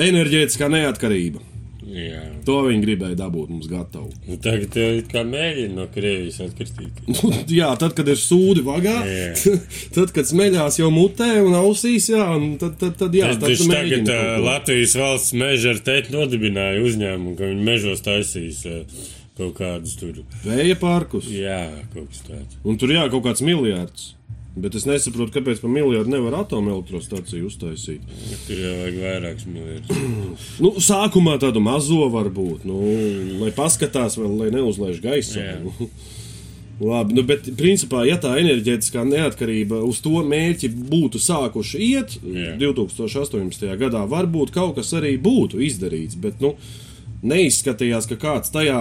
Enerģētiskā 0.09 0.69
neatkarība. 0.71 1.41
Jā. 1.89 2.22
To 2.46 2.60
viņi 2.67 2.84
gribēja 2.84 3.17
dabūt 3.17 3.50
mums 3.53 3.69
gatavu. 3.69 4.12
Nu, 4.27 4.38
tagad 4.41 4.75
jau 4.77 4.89
it 5.00 5.08
kā 5.12 5.24
mēģina 5.25 5.74
no 5.77 5.88
Krievijas 5.93 6.39
atkristīt. 6.46 7.00
jā, 7.60 7.69
tad, 7.81 7.96
kad 7.98 8.10
ir 8.12 8.19
sūdi 8.22 8.63
vagā, 8.65 8.98
tad, 9.96 10.13
kad 10.15 10.29
smeļās 10.29 10.79
jau 10.81 10.91
mutē 10.93 11.31
un 11.46 11.58
ausīs, 11.60 12.12
jā, 12.13 12.27
un 12.36 12.51
tad, 12.62 12.77
tad, 12.81 12.98
tad 13.00 13.17
jā, 13.17 13.31
tad 13.34 13.48
taču 13.48 13.65
tu 13.65 13.72
tagad 13.74 14.13
uh. 14.13 14.36
Latvijas 14.46 14.96
valsts 15.00 15.36
meža 15.39 15.74
ar 15.74 15.81
teikt 15.89 16.13
nodibināja 16.13 16.84
uzņēmumu, 16.86 17.36
ka 17.39 17.50
viņi 17.50 17.67
mežos 17.72 18.05
taisīs 18.05 18.62
uh, 18.69 19.01
kaut 19.39 19.58
kādus 19.58 19.98
tur. 20.00 20.22
Vēja 20.46 20.77
parkus. 20.79 21.29
Jā, 21.31 21.63
kaut 21.93 22.12
kas 22.12 22.24
tāds. 22.27 22.62
Un 22.67 22.79
tur 22.79 22.93
jā, 22.93 23.08
kaut 23.12 23.25
kāds 23.25 23.46
miljards. 23.46 24.13
Bet 24.60 24.74
es 24.75 24.86
nesaprotu, 24.89 25.32
kāpēc 25.38 25.60
par 25.62 25.70
miljardu 25.72 26.10
nevar 26.12 26.39
atomelektrostaciju 26.41 27.48
uztaisīt. 27.51 28.01
Tur 28.48 28.58
jau 28.58 28.72
vajag 28.82 28.98
vairākus 29.03 29.46
miljardus. 29.48 30.00
Nu, 30.63 30.72
sākumā 30.84 31.38
tādu 31.39 31.62
mazo 31.63 32.08
varbūt, 32.12 32.65
nu, 32.68 32.79
lai 33.44 33.51
paskatās, 33.56 34.18
vēl, 34.20 34.34
lai 34.41 34.50
neuzlaiž 34.56 35.00
gaisā. 35.03 35.46
Nu. 35.63 35.72
Labi, 36.89 37.13
nu, 37.18 37.24
bet 37.27 37.48
principā, 37.60 38.06
ja 38.08 38.15
tā 38.24 38.38
enerģētiskā 38.39 39.03
neatkarība 39.03 39.82
uz 39.84 40.00
to 40.03 40.22
mērķi 40.24 40.70
būtu 40.91 41.20
sākuši 41.20 41.82
iet 41.89 42.13
Jā. 42.24 42.53
2018. 42.62 43.65
gadā, 43.82 44.06
varbūt 44.08 44.53
kaut 44.56 44.77
kas 44.79 44.94
arī 44.96 45.18
būtu 45.20 45.60
izdarīts. 45.68 46.15
Bet, 46.20 46.39
nu, 46.44 46.56
Neizskatījās, 47.20 48.06
ka 48.08 48.15
kāds 48.15 48.51
tajā 48.53 48.77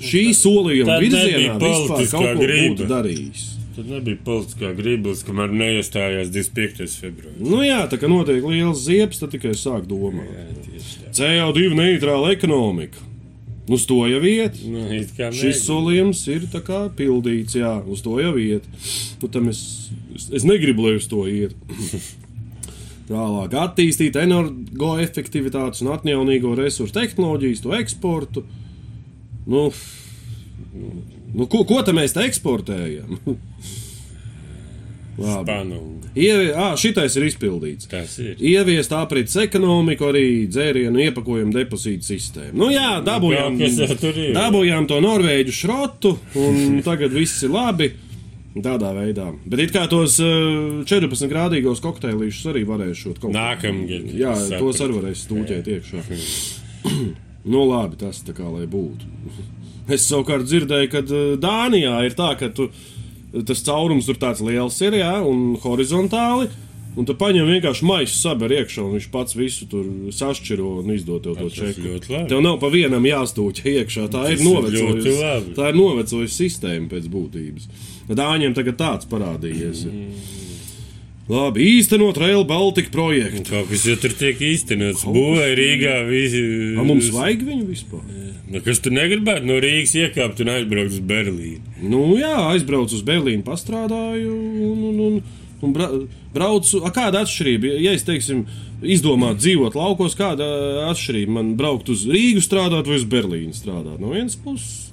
šī 0.00 0.22
solījuma 0.32 0.94
Tad 0.94 1.02
virzienā 1.04 1.58
vispār 1.60 2.06
kaut 2.08 2.24
ko 2.24 2.38
griba. 2.40 2.70
būtu 2.70 2.86
darījis. 2.88 3.42
Tad 3.76 3.88
nebija 3.92 4.16
politiskā 4.24 4.70
gribas, 4.72 5.20
kamēr 5.26 5.50
neiestājās 5.52 6.30
25. 6.32 6.86
februāris. 7.02 7.40
Nu 7.44 7.58
jā, 7.60 7.82
tā 7.92 7.98
kā 8.00 8.08
notiek 8.08 8.40
liels 8.48 8.86
ziepes, 8.86 9.20
tad 9.20 9.34
tikai 9.34 9.52
sāk 9.52 9.84
domāt. 9.90 10.30
Jā, 10.32 10.44
tieši 10.64 11.02
tā. 11.02 11.10
CO2 11.18 11.74
neitrāla 11.76 12.30
ekonomika. 12.32 13.02
Uz 13.68 13.84
to 13.84 13.98
jau 14.08 14.20
iet. 14.24 14.56
Nu, 14.64 14.86
kā 15.18 15.28
Šis 15.34 15.60
solījums 15.66 16.22
ir 16.32 16.46
pildīts, 16.96 17.58
jā, 17.58 17.74
uz 17.84 18.00
to 18.00 18.16
jau 18.22 18.32
iet. 18.40 18.64
Nu, 19.20 19.28
tam 19.28 19.50
es, 19.52 19.60
es, 20.14 20.30
es 20.40 20.46
negribu, 20.48 20.86
lai 20.86 20.94
uz 20.96 21.10
to 21.10 21.26
iet. 21.28 21.52
Tālāk 23.10 23.58
attīstīt 23.60 24.16
energoefektivitātes 24.18 25.84
un 25.84 25.92
atjaunīgo 25.98 26.54
resursu 26.58 26.96
tehnoloģijas, 26.96 27.60
to 27.66 27.76
eksportu. 27.76 28.46
Nu, 29.46 29.68
nu, 30.72 30.94
ko, 31.44 31.66
ko 31.68 31.82
tam 31.84 32.00
mēs 32.00 32.16
te 32.16 32.24
eksportējam? 32.24 33.18
Šitais 36.76 37.14
ir 37.16 37.24
izpildīts. 37.24 37.88
Tas 37.88 38.18
ir. 38.20 38.34
Ieviest 38.36 38.92
aprits 38.96 39.36
ekonomiku, 39.40 40.10
arī 40.10 40.24
dzērienu 40.52 41.00
iepakojumu 41.06 41.54
depozītu 41.56 42.04
sistēmu. 42.04 42.52
Nu 42.60 42.68
jā, 42.72 42.98
dabūjām, 43.04 43.56
jau 43.60 43.96
tur 43.96 44.12
ir. 44.12 44.34
dabūjām 44.36 44.88
to 44.90 45.00
norvēģu 45.04 45.54
šrotu, 45.56 46.16
un 46.40 46.58
tagad 46.88 47.16
viss 47.16 47.46
ir 47.46 47.54
labi. 47.54 47.92
Tādā 48.56 48.94
veidā. 48.96 49.26
Bet 49.44 49.66
it 49.66 49.72
kā 49.74 49.82
tos 49.88 50.14
uh, 50.24 50.80
14 50.88 51.28
grādīgos 51.28 51.82
kokteilīšus 51.84 52.46
arī 52.54 52.62
varēs 52.68 53.02
šot 53.02 53.18
kaut 53.20 53.34
kā. 53.34 53.36
Nākamgad. 53.36 54.06
Jā, 54.16 54.32
Sapratu. 54.32 54.62
tos 54.64 54.80
arī 54.80 54.96
varēs 54.96 55.24
stūķēt 55.26 55.68
iekšā. 55.74 56.04
nu 57.52 57.66
labi, 57.68 58.00
tas 58.00 58.22
tā 58.24 58.32
kā 58.36 58.48
lai 58.48 58.64
būtu. 58.64 59.12
Es 59.88 60.06
savukārt 60.10 60.46
dzirdēju, 60.48 60.90
ka 60.92 61.02
uh, 61.06 61.24
Dānijā 61.40 61.98
ir 62.08 62.16
tā, 62.18 62.32
ka 62.40 62.48
tu, 62.54 62.70
tas 63.46 63.62
caurums 63.66 64.08
tur 64.08 64.18
tāds 64.18 64.42
liels 64.42 64.78
ir, 64.82 64.98
jā, 65.02 65.16
un 65.22 65.52
horizontāli. 65.62 66.48
Un 66.96 67.04
tu 67.04 67.12
paņem 67.12 67.44
vienkārši 67.44 67.84
maisu 67.84 68.14
saber 68.16 68.54
iekšā, 68.56 68.80
un 68.80 68.94
viņš 68.96 69.06
pats 69.12 69.36
visu 69.36 69.66
tur 69.68 69.84
sašķiro 70.16 70.78
un 70.80 70.94
izdod 70.94 71.26
tev 71.26 71.34
to 71.36 71.50
čeku. 71.52 71.98
Tev 72.08 72.40
nav 72.40 72.56
pa 72.62 72.70
vienam 72.72 73.04
jāstūķa 73.04 73.66
iekšā. 73.74 74.06
Tā 74.14 74.22
ir 74.30 74.38
Tas 74.38 74.40
ir 74.40 74.46
novecojusi. 74.48 75.52
Tā 75.58 75.68
ir 75.68 75.76
novecojusi 75.76 76.38
sistēma 76.38 76.88
pēc 76.94 77.10
būtības. 77.12 77.68
Dāņiem 78.08 78.56
tagad 78.56 78.80
tāds 78.80 79.10
parādījies. 79.12 79.84
ir. 79.90 80.32
Labi, 81.28 81.66
īstenot 81.76 82.16
Rail 82.22 82.44
Baltica 82.48 82.88
projektu. 82.94 83.44
Kaut 83.50 83.68
kas 83.68 83.84
jau 83.90 83.96
tur 84.00 84.16
tiek 84.16 84.40
īstenots. 84.46 85.04
Būvēja 85.04 85.56
Rīgā. 85.58 85.96
Visi, 86.08 86.42
A, 86.78 86.84
mums 86.86 87.10
vajag 87.12 87.42
viņu 87.48 87.66
vispār? 87.66 88.04
Nu, 88.56 88.62
kas 88.64 88.78
tu 88.80 88.88
negribētu 88.88 89.44
no 89.44 89.58
Rīgas 89.60 89.92
iekāpt 90.00 90.38
un 90.40 90.48
aizbraukt 90.54 90.94
uz 90.94 91.00
Berlīnu? 91.04 91.74
Nu, 91.92 92.00
jā, 92.16 92.32
aizbraucu 92.54 92.96
uz 92.96 93.02
Berlīnu, 93.04 93.44
pastrādāju 93.44 94.30
un, 94.32 94.78
un, 94.88 95.02
un, 95.06 95.18
un 95.60 95.74
bra 95.74 95.90
braucu. 96.32 96.80
A, 96.80 96.92
kāda 96.94 97.20
atšķirība? 97.26 97.74
Ja 97.84 97.92
es 97.92 98.06
teiksim, 98.08 98.46
izdomātu 98.80 99.42
dzīvot 99.42 99.76
laukos, 99.76 100.16
kāda 100.16 100.46
atšķirība 100.88 101.36
man 101.36 101.52
braukt 101.60 101.92
uz 101.92 102.06
Rīgu 102.08 102.40
strādāt 102.44 102.88
vai 102.88 102.96
uz 102.96 103.04
Berlīnu 103.12 103.52
strādāt? 103.56 104.00
No 104.00 104.14
vienas 104.14 104.38
puses, 104.40 104.85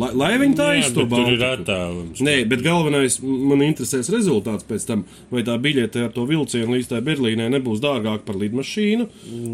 lai, 0.00 0.10
lai 0.18 0.30
viņi 0.40 0.56
tā 0.58 0.68
bet 0.96 1.10
tur 1.12 1.30
ir 1.32 1.44
attālums. 1.46 2.20
Nē, 2.24 2.34
bet 2.50 2.62
galvenais 2.64 3.18
man 3.22 3.62
interesēs 3.66 4.10
rezultāts 4.12 4.66
pēc 4.68 4.86
tam, 4.88 5.04
vai 5.32 5.42
tā 5.46 5.56
biļete 5.62 6.06
ar 6.06 6.12
to 6.14 6.24
vilcienu 6.28 6.76
līdz 6.76 6.90
tai 6.92 7.00
Berlīnai 7.06 7.48
nebūs 7.52 7.82
dārgāka 7.82 8.24
par 8.28 8.38
lidmašīnu, 8.40 9.08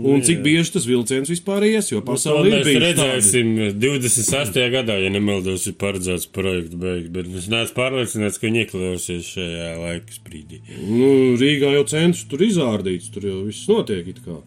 un 0.08 0.22
cik 0.26 0.42
bieži 0.44 0.74
tas 0.76 0.86
vilciens 0.88 1.30
vispār 1.32 1.66
ies, 1.68 1.90
jo 1.92 2.00
To 2.02 2.12
pasaulē 2.12 2.46
ir 2.48 2.56
mēs 2.58 2.66
bijis 2.68 2.80
tādi. 2.82 2.98
redzēsim 3.02 3.52
26. 3.82 4.60
gadā, 4.74 4.98
ja 5.02 5.10
nemaldos, 5.14 5.66
ir 5.70 5.76
paredzēts 5.80 6.28
projekts 6.34 6.74
beigt, 6.78 7.10
bet 7.14 7.28
es 7.38 7.48
neesmu 7.52 7.76
pārliecināts, 7.78 8.38
ka 8.40 8.48
viņi 8.48 8.62
iekļausies 8.64 9.32
šajā 9.34 9.70
laika 9.82 10.14
sprīdī. 10.18 10.60
Nu, 10.88 11.10
Rīgā 11.40 11.72
jau 11.76 11.84
centrs 11.90 12.24
tur 12.30 12.44
izrādīts, 12.46 13.10
tur 13.14 13.26
jau 13.28 13.40
viss 13.46 13.68
notiek. 13.70 14.06
it 14.08 14.20
kā. 14.24 14.38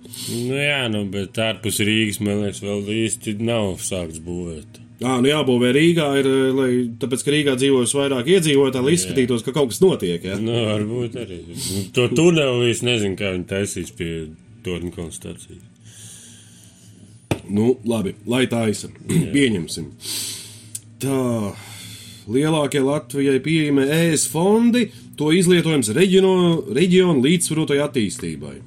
Nu 0.48 0.56
jā, 0.58 0.86
nu, 0.92 1.04
bet 1.12 1.38
ārpus 1.42 1.82
Rīgas, 1.84 2.22
man 2.24 2.44
liekas, 2.46 2.62
vēl 2.64 2.88
īsti 3.06 3.36
nav 3.44 3.76
sākts 3.84 4.22
būvēt. 4.24 4.80
Jā, 5.02 5.16
nu 5.18 5.32
jābūvē 5.32 5.72
Rīgā, 5.74 6.08
ir, 6.20 6.28
eh, 6.30 6.52
lai, 6.54 6.70
tāpēc, 7.02 7.24
ka 7.26 7.34
Rīgā 7.34 7.56
dzīvojas 7.58 7.96
vairāk 7.98 8.28
iedzīvotāji, 8.36 8.86
lai 8.86 8.94
izskatītos, 8.94 9.42
ka 9.46 9.54
kaut 9.56 9.72
kas 9.72 9.82
notiek. 9.82 10.22
Ja? 10.30 10.38
Nu, 10.38 10.54
varbūt 10.68 11.18
arī. 11.18 11.40
Nu, 11.50 11.82
To 11.98 12.06
tuneli 12.14 12.70
es 12.70 12.84
nezinu, 12.86 13.18
kā 13.18 13.34
viņi 13.34 13.48
taisīs 13.50 13.90
pie 13.98 14.12
torņa 14.62 14.94
konstatācijas. 14.94 15.66
Nu, 17.50 17.74
labi, 17.84 18.14
lai 18.30 18.46
tā 18.52 18.68
izsaka. 18.70 19.02
Pieņemsim. 19.36 19.90
Tā. 21.02 21.20
Lielākie 22.32 22.84
Latvijai 22.86 23.40
pieejamie 23.42 23.88
ES 23.90 24.28
fondi, 24.30 24.86
to 25.18 25.32
izlietojums 25.34 25.90
reģiono, 25.98 26.62
reģionu 26.78 27.26
līdzsvarotai 27.26 27.82
attīstībai. 27.82 28.60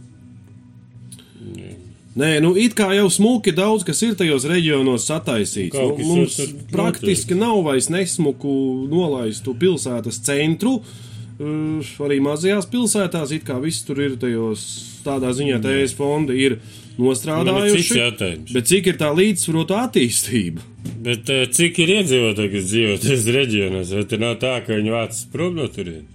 Nē, 2.14 2.37
nu 2.44 2.53
it 2.59 2.77
kā 2.79 2.92
jau 2.94 3.09
smuki 3.11 3.50
daudz, 3.55 3.83
kas 3.87 4.03
ir 4.07 4.14
tajos 4.18 4.44
reģionos 4.46 5.09
sataisīts. 5.09 5.74
Nu, 5.74 5.96
mums 5.98 6.37
tur 6.38 6.53
praktiski 6.70 7.35
nav 7.35 7.64
vairs 7.66 7.90
nesmuku 7.90 8.53
nolaistu 8.90 9.57
pilsētas 9.59 10.20
centru. 10.27 10.79
Uh, 10.79 11.11
Arī 11.35 12.20
mazajās 12.22 12.68
pilsētās 12.70 13.33
it 13.35 13.42
kā 13.46 13.57
viss 13.59 13.83
tur 13.83 13.98
ir 13.98 14.14
tajos 14.22 14.62
tādā 15.03 15.33
ziņā, 15.35 15.59
ka 15.64 15.72
ES 15.83 15.96
fondi 15.98 16.37
ir 16.44 16.55
ir 16.55 17.03
nostrādājuši. 17.03 17.98
jautājums. 17.98 18.53
Bet 18.55 18.70
cik 18.70 18.92
ir 18.92 18.98
tā 19.00 19.11
līdzsvarota 19.11 19.83
attīstība? 19.88 20.62
Bet 21.05 21.31
eh, 21.33 21.46
cik 21.50 21.81
ir 21.83 21.94
iedzīvotāji, 21.98 22.53
kas 22.55 22.68
dzīvo 22.70 22.96
tajos 23.03 23.29
reģionos? 23.35 23.94
Vai 23.98 24.05
tur 24.09 24.22
nav 24.22 24.37
tā, 24.42 24.55
ka 24.64 24.79
viņi 24.79 24.94
vācas 24.94 25.24
prom 25.33 25.59
no 25.59 25.66
turienes? 25.72 26.11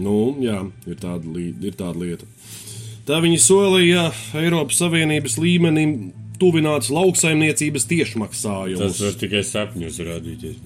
Nu, 0.00 0.16
jā, 0.40 0.62
ir 0.88 0.96
tāda, 0.96 1.36
ir 1.36 1.74
tāda 1.76 1.98
lieta. 2.00 2.31
Tā 3.08 3.18
viņi 3.22 3.38
solīja 3.42 4.08
Eiropas 4.38 4.78
Savienības 4.78 5.38
līmenim 5.42 6.12
tuvināts 6.38 6.90
lauksaimniecības 6.90 7.82
Tas 7.84 7.90
tiešmaksājumus. 7.90 9.00
var 9.02 9.16
tikai 9.18 9.42
sapņos 9.46 9.98
rādīties. 10.06 10.60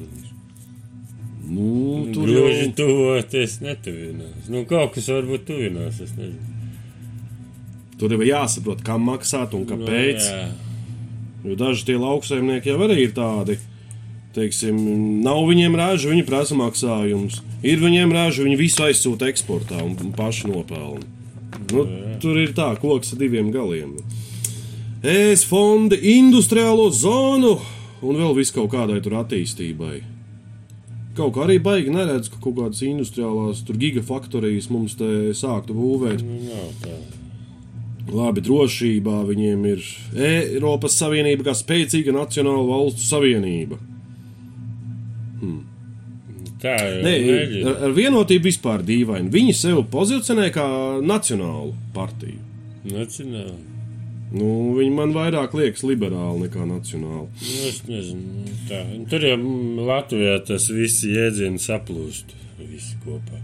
Nu, 1.46 2.06
tur 2.12 2.28
jau 2.28 2.46
tuvoties 2.76 3.60
netuvinās. 3.62 4.48
Nu, 4.50 4.64
kaut 4.68 4.96
kas 4.96 5.08
varbūt 5.12 5.46
tuvinās, 5.46 6.00
es 6.02 6.12
nezinu. 6.18 6.52
tur 7.96 8.12
ir 8.12 8.26
jāsaprot, 8.28 8.82
kam 8.84 9.06
maksāt 9.08 9.54
un 9.54 9.64
kāpēc. 9.64 10.20
Nu, 10.26 10.36
jā. 10.36 10.52
Jo 11.46 11.54
daži 11.56 11.86
tie 11.86 11.96
lauksaimnieki 11.96 12.68
jau 12.72 12.80
arī 12.84 13.04
ir 13.06 13.12
tādi. 13.16 13.56
Teiksim, 14.34 14.76
nav 15.24 15.46
viņiem 15.48 15.76
raža, 15.78 16.10
viņi 16.10 16.26
prasa 16.26 16.56
maksājumus. 16.58 17.38
Ir 17.64 17.80
viņiem 17.80 18.12
raža, 18.12 18.42
viņi 18.44 18.58
visu 18.60 18.82
aizsūta 18.84 19.30
eksportā 19.30 19.78
un 19.80 19.94
un 20.02 20.12
paši 20.12 20.50
nopelna. 20.50 21.15
Nu, 21.74 21.86
tur 22.22 22.38
ir 22.38 22.52
tā, 22.56 22.68
koks 22.80 23.14
ar 23.14 23.20
diviem 23.20 23.50
galiem. 23.54 23.96
ES 25.06 25.44
fondi, 25.46 25.98
industriālo 26.16 26.88
zonu 26.94 27.56
un 28.02 28.18
vēl 28.18 28.36
viss 28.38 28.54
kaut 28.54 28.70
kādai 28.72 29.00
tur 29.04 29.18
attīstībai. 29.20 30.00
Kaut 31.16 31.32
kā 31.32 31.46
arī 31.46 31.56
baigi 31.64 31.92
neredz, 31.92 32.28
ka 32.28 32.40
kaut 32.42 32.58
kādas 32.58 32.82
industriālās 32.84 33.62
tur 33.66 33.78
gigafaktorijas 33.80 34.68
mums 34.72 34.98
te 35.00 35.32
sāktu 35.36 35.76
būvēt. 35.76 36.24
Nu, 36.24 36.40
nav 36.50 36.72
tā. 36.82 36.96
Labi, 38.06 38.42
drošībā 38.46 39.22
viņiem 39.26 39.64
ir 39.66 39.86
Eiropas 40.14 40.94
Savienība 41.00 41.48
kā 41.48 41.56
spēcīga 41.58 42.14
nacionāla 42.14 42.66
valstu 42.68 43.02
savienība. 43.02 43.80
Tā 46.62 46.72
jau 46.80 47.00
Nē, 47.04 47.14
mēģina. 47.26 47.68
ar, 47.68 47.80
ar 47.88 47.94
vienotību 47.96 48.48
vispār 48.48 48.84
dīvaini. 48.86 49.28
Viņi 49.32 49.54
sevi 49.56 49.82
pozicionē 49.92 50.48
kā 50.54 50.66
nacionālu 51.04 51.74
partiju. 51.96 52.38
Nacionāli. 52.86 53.58
Nu, 54.36 54.46
viņi 54.74 54.90
man 54.94 55.12
vairāk 55.14 55.52
liekas 55.54 55.84
liberāli 55.86 56.46
nekā 56.46 56.64
nacionāli. 56.66 57.28
Nu, 57.28 57.58
es 57.68 57.82
nezinu. 57.86 58.22
nu, 58.46 58.54
Tā. 58.70 58.80
Tur 59.10 59.22
jau 59.28 59.36
Latvijā 59.86 60.40
tas 60.48 60.66
viss 60.72 61.04
jēdzieni 61.06 61.60
saplūst. 61.62 62.32
Visi 62.58 62.96
kopā. 63.04 63.38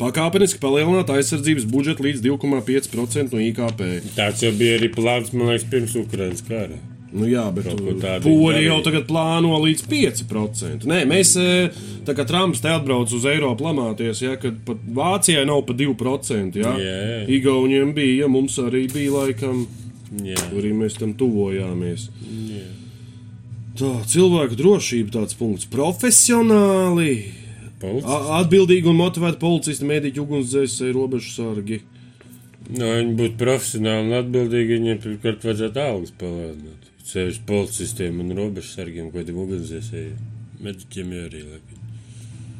Pakāpeniski 0.00 0.58
palielināt 0.62 1.10
aizsardzības 1.12 1.66
budžetu 1.70 2.06
līdz 2.06 2.22
2,5% 2.24 3.34
no 3.36 3.42
IKP. 3.42 3.82
Tāds 4.16 4.40
jau 4.42 4.50
bija 4.56 4.78
arī 4.78 4.88
plāns, 4.94 5.34
man 5.36 5.52
liekas, 5.52 5.68
pirms 5.70 5.94
Ukraiņas 6.00 6.42
kara. 6.48 6.78
Nu, 7.12 7.26
jā, 7.28 7.44
bet 7.52 7.66
poļi 8.24 8.62
jau 8.64 8.78
tagad 8.84 9.04
plāno 9.08 9.58
līdz 9.60 9.84
5%. 9.90 10.86
Nē, 10.88 11.02
mēs, 11.08 11.34
e, 11.36 11.66
tā 12.06 12.14
kā 12.16 12.24
Trumps 12.28 12.62
te 12.64 12.70
atbrauc 12.72 13.12
uz 13.12 13.26
Eiropu 13.28 13.66
lamāties, 13.66 14.22
ja, 14.24 14.38
kad 14.40 14.62
pat 14.64 14.80
Vācijai 14.96 15.44
nav 15.48 15.60
pa 15.68 15.76
2%. 15.76 16.56
Ja. 16.62 16.72
Jā. 16.80 17.18
Igauniem 17.36 17.92
bija, 17.96 18.22
ja 18.24 18.30
mums 18.32 18.56
arī 18.62 18.86
bija 18.92 19.12
laikam, 19.18 19.66
Jā. 20.24 20.40
arī 20.56 20.72
mēs 20.76 20.96
tam 21.00 21.12
tuvojāmies. 21.20 22.08
Jā. 22.48 22.64
Tā 23.76 23.92
cilvēku 24.08 24.56
drošība 24.56 25.14
tāds 25.14 25.36
punkts. 25.36 25.68
Profesionāli, 25.72 27.14
atbildīgi 27.82 28.88
un 28.88 28.98
motivēti 29.00 29.40
policisti, 29.40 29.88
mediķi, 29.88 30.20
ugunsdzēsēji, 30.22 30.96
robežsargi. 30.96 31.80
No, 32.72 32.88
viņi 32.88 33.16
būtu 33.18 33.36
profesionāli 33.40 34.08
un 34.08 34.16
atbildīgi. 34.20 34.78
Viņiem 34.78 35.02
pirmkārt 35.02 35.44
vajadzētu 35.48 35.82
algas 35.82 36.14
palēnāt. 36.20 36.81
Sevišķi 37.02 37.42
policistiem 37.46 38.20
un 38.22 38.30
robežsargiem, 38.38 39.10
ko 39.12 39.24
tie 39.26 39.34
ugunsdzēsēji. 39.34 40.12
Mediķiem 40.62 41.16
jau 41.16 41.24
arī 41.26 41.42
labi. 41.48 41.80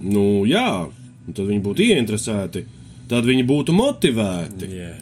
Nu, 0.02 0.24
jā, 0.50 0.88
Un 1.22 1.36
tad 1.36 1.46
viņi 1.46 1.62
būtu 1.62 1.84
ieinteresēti, 1.86 2.64
tad 3.10 3.26
viņi 3.28 3.44
būtu 3.46 3.74
motivēti. 3.76 4.68
Jā. 4.74 4.94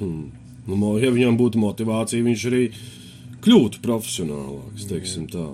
Nu, 0.00 0.76
mo- 0.78 0.98
ja 1.02 1.10
viņam 1.10 1.36
būtu 1.40 1.58
motivācija, 1.58 2.22
viņš 2.22 2.44
arī 2.50 2.62
kļūtu 3.42 3.80
profesionālāks, 3.82 4.86
teiksim 4.88 5.26
tā. 5.32 5.48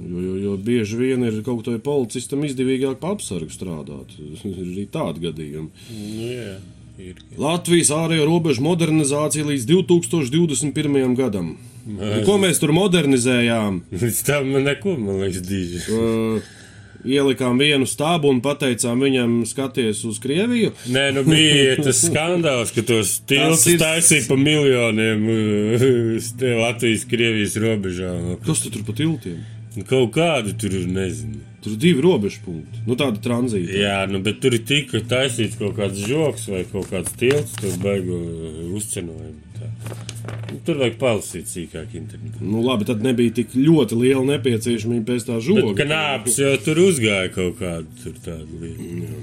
Jo, 0.00 0.20
jo, 0.20 0.34
jo 0.44 0.52
bieži 0.56 0.96
vien 0.96 1.24
ir 1.26 1.42
kaut 1.42 1.64
kādam 1.64 1.82
policistam 1.84 2.44
izdevīgāk 2.46 3.00
pa 3.02 3.10
apsargu 3.16 3.50
strādāt. 3.52 4.14
Ir 4.44 4.62
arī 4.62 4.86
tādi 4.88 5.26
gadījumi. 5.26 5.68
Nu, 5.90 6.28
jā. 6.30 6.54
Ir. 7.00 7.16
Latvijas 7.40 7.90
ārējo 7.96 8.26
robežu 8.28 8.62
modernizācija 8.64 9.44
līdz 9.48 9.66
2021. 9.68 11.14
gadam. 11.16 11.56
Nu, 11.86 12.22
ko 12.26 12.38
mēs 12.42 12.60
tur 12.60 12.72
modernizējām? 12.76 13.82
Līdz 13.92 14.22
tam 14.26 14.50
neko, 14.64 14.96
man 15.00 15.22
liekas, 15.24 15.42
dīži. 15.48 15.80
Uh, 15.90 16.56
ielikām 17.08 17.56
vienu 17.60 17.86
stābu 17.88 18.28
un 18.28 18.42
pateicām 18.44 19.00
viņam, 19.00 19.38
skaties 19.48 20.02
uz 20.04 20.18
Krieviju. 20.20 20.74
Nē, 20.92 21.06
nu 21.16 21.22
bija 21.24 21.78
tas 21.80 22.02
skandāls, 22.04 22.74
ka 22.76 22.84
tos 22.84 23.14
tiltus 23.24 23.64
ir- 23.72 23.80
taisīja 23.80 24.28
pa 24.28 24.36
miljoniem 24.36 25.24
Latvijas-Krievijas 26.60 27.56
robežām. 27.62 28.36
Kas 28.44 28.60
tu 28.64 28.70
tur 28.74 28.84
pa 28.86 28.92
tiltiem? 28.96 29.40
Kaut 29.86 30.10
kādu 30.16 30.52
tur 30.58 30.72
ir, 30.74 30.86
nezinu. 30.90 31.40
Tur 31.62 31.74
ir 31.76 31.78
divi 31.78 32.02
robežu 32.02 32.40
punkti. 32.44 32.80
Nu, 32.88 32.96
tāda 32.98 33.20
tranzīta. 33.22 33.70
Jā, 33.76 33.98
nu, 34.10 34.18
bet 34.24 34.40
tur 34.42 34.56
ir 34.56 34.64
tika 34.66 34.98
taisīts 35.06 35.58
kaut 35.60 35.76
kāds 35.78 36.00
joks 36.08 36.48
vai 36.50 36.64
kaut 36.72 36.88
kāds 36.90 37.12
tilts, 37.20 37.52
tur 37.60 37.76
beigu 37.82 38.16
uzcenojumu. 38.76 39.38
Nu, 40.50 40.58
Tur 40.66 40.76
vajag 40.82 40.96
palasīt 41.00 41.46
sīkāk 41.50 41.92
internetu. 41.98 42.40
Nu, 42.44 42.60
labi, 42.64 42.84
tad 42.88 43.02
nebija 43.04 43.32
tik 43.40 43.52
ļoti 43.56 43.96
liela 44.00 44.24
nepieciešamība 44.34 45.06
pēc 45.12 45.26
tā 45.28 45.36
Bet 45.38 45.46
žoga. 45.46 45.74
kanāps 45.82 46.38
jau 46.42 46.54
tur 46.64 46.80
uzgāja 46.88 47.30
kaut 47.34 47.58
kādu 47.60 48.14
tādu 48.24 48.60
lietu. 48.60 49.20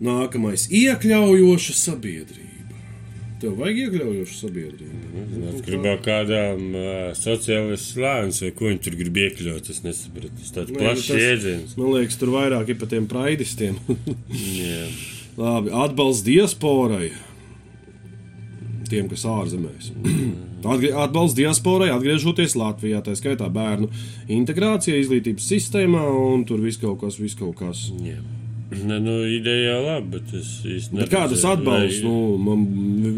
Nākamais- 0.00 0.68
iekļaujoša 0.82 1.74
sabiedrība. 1.76 2.46
Tev 3.40 3.54
vajag 3.60 3.78
iekļaujošu 3.86 4.34
sabiedrību. 4.36 4.96
Es 5.54 5.60
gribēju 5.64 6.00
kādām 6.04 6.64
uh, 6.76 7.12
sociālajām 7.16 7.78
slāņiem, 7.80 8.34
vai 8.44 8.50
ko 8.56 8.68
viņi 8.68 8.82
tur 8.84 8.96
grib 9.00 9.16
iekļaut. 9.22 9.70
Es 9.72 9.80
nesapratu. 9.84 10.32
Tas 10.40 10.52
tāds 10.56 10.70
Nē, 10.70 10.76
nu, 10.76 10.80
plašs 10.84 11.06
tas- 11.08 11.22
jēdziens. 11.24 11.76
Man 11.80 11.92
liekas, 11.96 12.18
tur 12.20 12.28
vairāk 12.34 12.68
ir 12.68 12.76
par 12.82 12.88
tiem 12.92 13.06
praidistiem. 13.08 13.76
Jā. 14.28 14.84
Labi, 15.40 15.70
atbalsts 15.72 16.24
diasporai. 16.26 17.12
Tiem, 18.90 19.06
kas 19.12 19.22
ārzemēs. 19.30 19.92
Atbalsts 21.04 21.36
diasporai, 21.38 21.88
atgriežoties 21.94 22.56
Latvijā, 22.58 22.98
tā 23.06 23.14
skaitā 23.16 23.46
bērnu 23.54 23.88
integrācija 24.34 24.98
izglītības 25.00 25.46
sistēmā, 25.54 26.02
un 26.34 26.42
tur 26.48 26.60
viss 26.64 26.80
kaut 26.82 26.98
kas, 27.04 27.16
viss 27.22 27.38
kaut 27.38 27.56
kas. 27.62 27.86
Jā. 28.04 28.18
Ne, 28.70 29.00
nu, 29.02 29.14
ideja 29.26 29.72
jau 29.72 29.78
labi, 29.82 30.18
bet 30.18 30.34
es 30.38 30.90
Bet 30.92 31.08
kādas 31.10 31.42
atbalsts? 31.48 32.02
vai- 32.02 32.06
Nu, 32.06 32.36
man, 32.38 32.60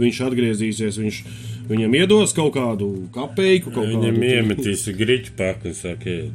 viņš 0.00 0.20
atgriezīsies, 0.28 0.96
viņš 1.02 1.18
viņam 1.68 1.96
iedos 1.98 2.32
kaut 2.36 2.54
kādu 2.54 2.88
kapeiku, 3.12 3.72
kaut 3.74 3.88
Viņam 3.90 4.16
kādu 4.16 4.30
iemetīs 4.30 4.86
grīķu 4.96 5.34
paku 5.36 5.68
un 5.68 5.74
saka, 5.76 6.08
ej. 6.08 6.30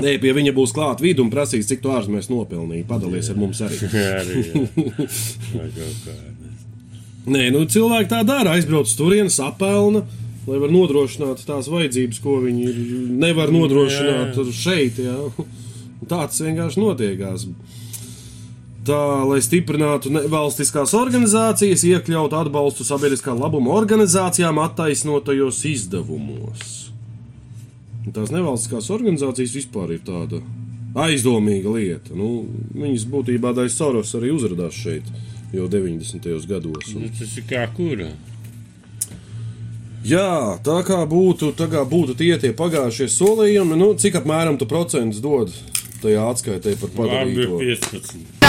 Nē, 0.00 0.16
pie 0.20 0.32
viņa 0.34 0.54
būs 0.56 0.72
klāta 0.74 1.04
vidu 1.04 1.22
un 1.22 1.30
prasīs, 1.30 1.68
cik 1.70 1.82
tu 1.84 1.92
ārzemēs 1.94 2.26
nopelnīji. 2.32 2.86
Padalies 2.88 3.28
ar 3.30 3.36
mums 3.38 3.60
arī. 3.62 3.76
Jā, 3.84 4.08
arī. 4.22 4.40
jā. 4.48 4.64
Vai 5.58 5.68
kaut 5.76 6.00
kā. 6.06 6.16
Nē, 7.24 7.48
nu, 7.54 7.64
cilvēki 7.64 8.10
tā 8.10 8.20
dara. 8.26 8.52
Aizbrauc 8.58 8.88
uz 8.88 8.96
turieni, 8.98 9.32
sapelna, 9.32 10.02
lai 10.44 10.58
var 10.60 10.72
nodrošināt 10.72 11.44
tās 11.48 11.70
vajadzības, 11.72 12.20
ko 12.20 12.36
viņi 12.42 12.72
nevar 13.20 13.52
nodrošināt 13.54 14.36
Jā. 14.36 14.44
šeit. 14.52 15.00
Jā. 15.00 15.16
Tāds 16.10 16.42
vienkārši 16.44 16.82
notiekās. 16.82 17.46
Tā, 18.84 19.00
lai 19.24 19.38
stiprinātu 19.40 20.10
nevalstiskās 20.12 20.92
organizācijas, 20.98 21.86
iekļautu 21.88 22.36
atbalstu 22.36 22.84
sabiedriskā 22.84 23.32
labuma 23.32 23.72
organizācijām 23.72 24.60
attaisnotajos 24.60 25.62
izdevumos. 25.70 26.74
Tās 28.12 28.28
nevalstiskās 28.34 28.90
organizācijas 28.92 29.56
vispār 29.56 29.94
ir 29.96 30.02
tāda 30.04 30.42
aizdomīga 31.00 31.72
lieta. 31.72 32.12
Nu, 32.12 32.44
viņas 32.76 33.08
būtībā 33.08 33.54
Daisa 33.56 33.80
Soros 33.80 34.12
arī 34.18 34.34
uzrādījās 34.36 34.76
šeit 34.76 35.08
jau 35.54 35.68
90. 35.70 36.46
gados. 36.50 36.94
Un, 36.94 37.02
Nu, 37.06 37.10
tas 37.18 37.36
ir 37.38 37.44
kā 37.50 37.64
kura. 37.76 38.08
jā, 40.04 40.28
tā 40.64 40.78
kā 40.86 41.00
būtu, 41.08 41.52
tā 41.56 41.68
kā 41.72 41.84
būtu 41.88 42.16
tie, 42.18 42.34
tie 42.38 42.52
pagājušie 42.52 43.08
solījumi, 43.08 43.78
nu, 43.80 43.92
cik 43.94 44.20
apmēram 44.20 44.58
tu 44.60 44.66
procentus 44.68 45.20
dod 45.24 45.52
tajā 46.04 46.20
atskaitē 46.34 46.74
par 46.76 46.90
Labi, 46.92 46.98
padarīto? 47.00 47.58
15. 47.64 48.44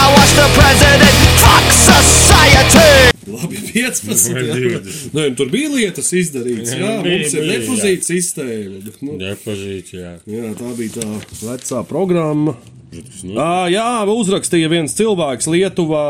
Fuck 1.46 1.72
society. 1.72 3.12
Labi, 3.26 3.56
15. 3.72 4.32
Vai 4.34 4.42
Jā. 4.44 4.54
20. 4.54 5.14
Nē, 5.16 5.22
nu, 5.30 5.34
tur 5.38 5.48
bija 5.50 5.70
lietas 5.72 6.12
izdarītas. 6.14 6.74
Jā, 6.76 6.82
Jā, 6.84 7.02
bija, 7.02 7.58
mums 7.66 7.84
ir 7.88 8.02
sistēma. 8.06 8.80
Bet, 8.84 9.00
nu, 9.02 9.16
Depozīts, 9.20 9.94
jā. 9.96 10.12
jā, 10.30 10.52
tā 10.58 10.72
bija 10.78 11.00
tā 11.00 11.08
vecā 11.48 11.82
programma. 11.88 12.54
Protams, 12.96 13.22
nu, 13.28 13.36
jā, 13.72 13.88
uzrakstīja 14.08 14.70
viens 14.72 14.94
cilvēks 14.96 15.48
Lietuvā, 15.52 16.04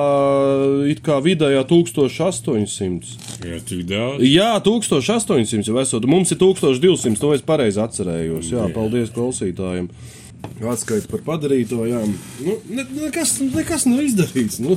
it 0.93 1.03
kā 1.07 1.19
vidējā 1.25 1.65
1800. 1.67 3.17
jā, 3.43 3.59
tik 3.67 3.83
daudz. 3.91 4.23
Jā, 4.23 4.53
1800 4.63 5.67
jau 5.67 5.81
esot. 5.83 6.07
Mums 6.07 6.31
ir 6.35 6.41
1200, 6.43 7.19
to 7.23 7.33
es 7.35 7.43
pareizi 7.47 7.83
atcerējos. 7.83 8.53
Jā, 8.55 8.69
paldies 8.75 9.11
klausītājiem. 9.15 9.91
Atskaita 10.67 11.11
par 11.11 11.23
padarīto. 11.27 11.83
Jā, 11.89 12.01
nu, 12.43 12.57
ne, 12.73 12.85
nekas, 12.97 13.37
nekas 13.43 13.85
nav 13.89 14.01
izdarīts. 14.07 14.59
Nu, 14.65 14.77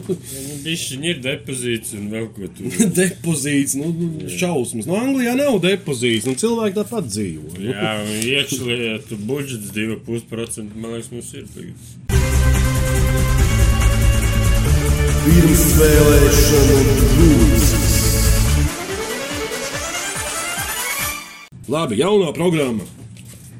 Bišķiņi 0.65 1.11
ir 1.13 1.21
depozīts 1.23 1.95
un 1.97 2.09
vēl 2.13 2.27
ko 2.35 2.49
tur. 2.55 2.75
depozīts, 2.99 3.77
nu, 3.79 3.91
nu, 3.95 4.27
šausmas. 4.33 4.89
No 4.89 4.99
Anglijā 4.99 5.37
nav 5.39 5.61
depozīts, 5.63 6.27
nu, 6.29 6.35
cilvēki 6.39 6.79
tāpat 6.81 7.09
dzīvo. 7.09 7.55
Nu. 7.55 7.71
Jā, 7.71 7.95
un 8.03 8.13
iekšlietu 8.19 9.19
budžets 9.29 9.73
2,5% 9.75 10.75
man 10.75 10.97
liekas 10.97 11.11
mums 11.15 11.33
ir. 11.39 11.47
tagad. 11.55 11.77
Pirmsvēlēšanu 15.29 16.77
grūts. 17.15 17.67
Labi, 21.69 21.99
jaunā 22.01 22.31
programma. 22.33 22.87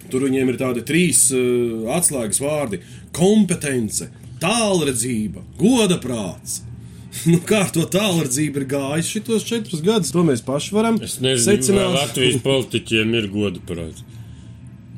Tur 0.10 0.26
viņiem 0.28 0.54
ir 0.54 0.58
tādi 0.62 0.86
trīs 0.86 1.28
uh, 1.36 1.90
atslēgas 1.98 2.42
vārdi- 2.44 2.82
kompetence, 3.20 4.10
tālredzība, 4.42 5.46
goda 5.60 6.00
prāts. 6.02 6.62
Nu, 7.28 7.40
kā 7.44 7.64
ar 7.66 7.72
to 7.74 7.84
tālredzību 7.90 8.62
ir 8.62 8.66
gājis 8.70 9.10
šitos 9.16 9.46
četrus 9.48 9.82
gadus? 9.84 10.12
To 10.14 10.22
mēs 10.24 10.44
paši 10.46 10.76
varam 10.76 11.00
Es 11.02 11.18
nezinu, 11.18 11.34
vai 11.34 11.58
secināt. 11.58 11.96
Latvijas 11.98 12.38
politiķiem 12.48 13.16
ir 13.18 13.28
goda 13.34 13.64
prāts. 13.66 14.06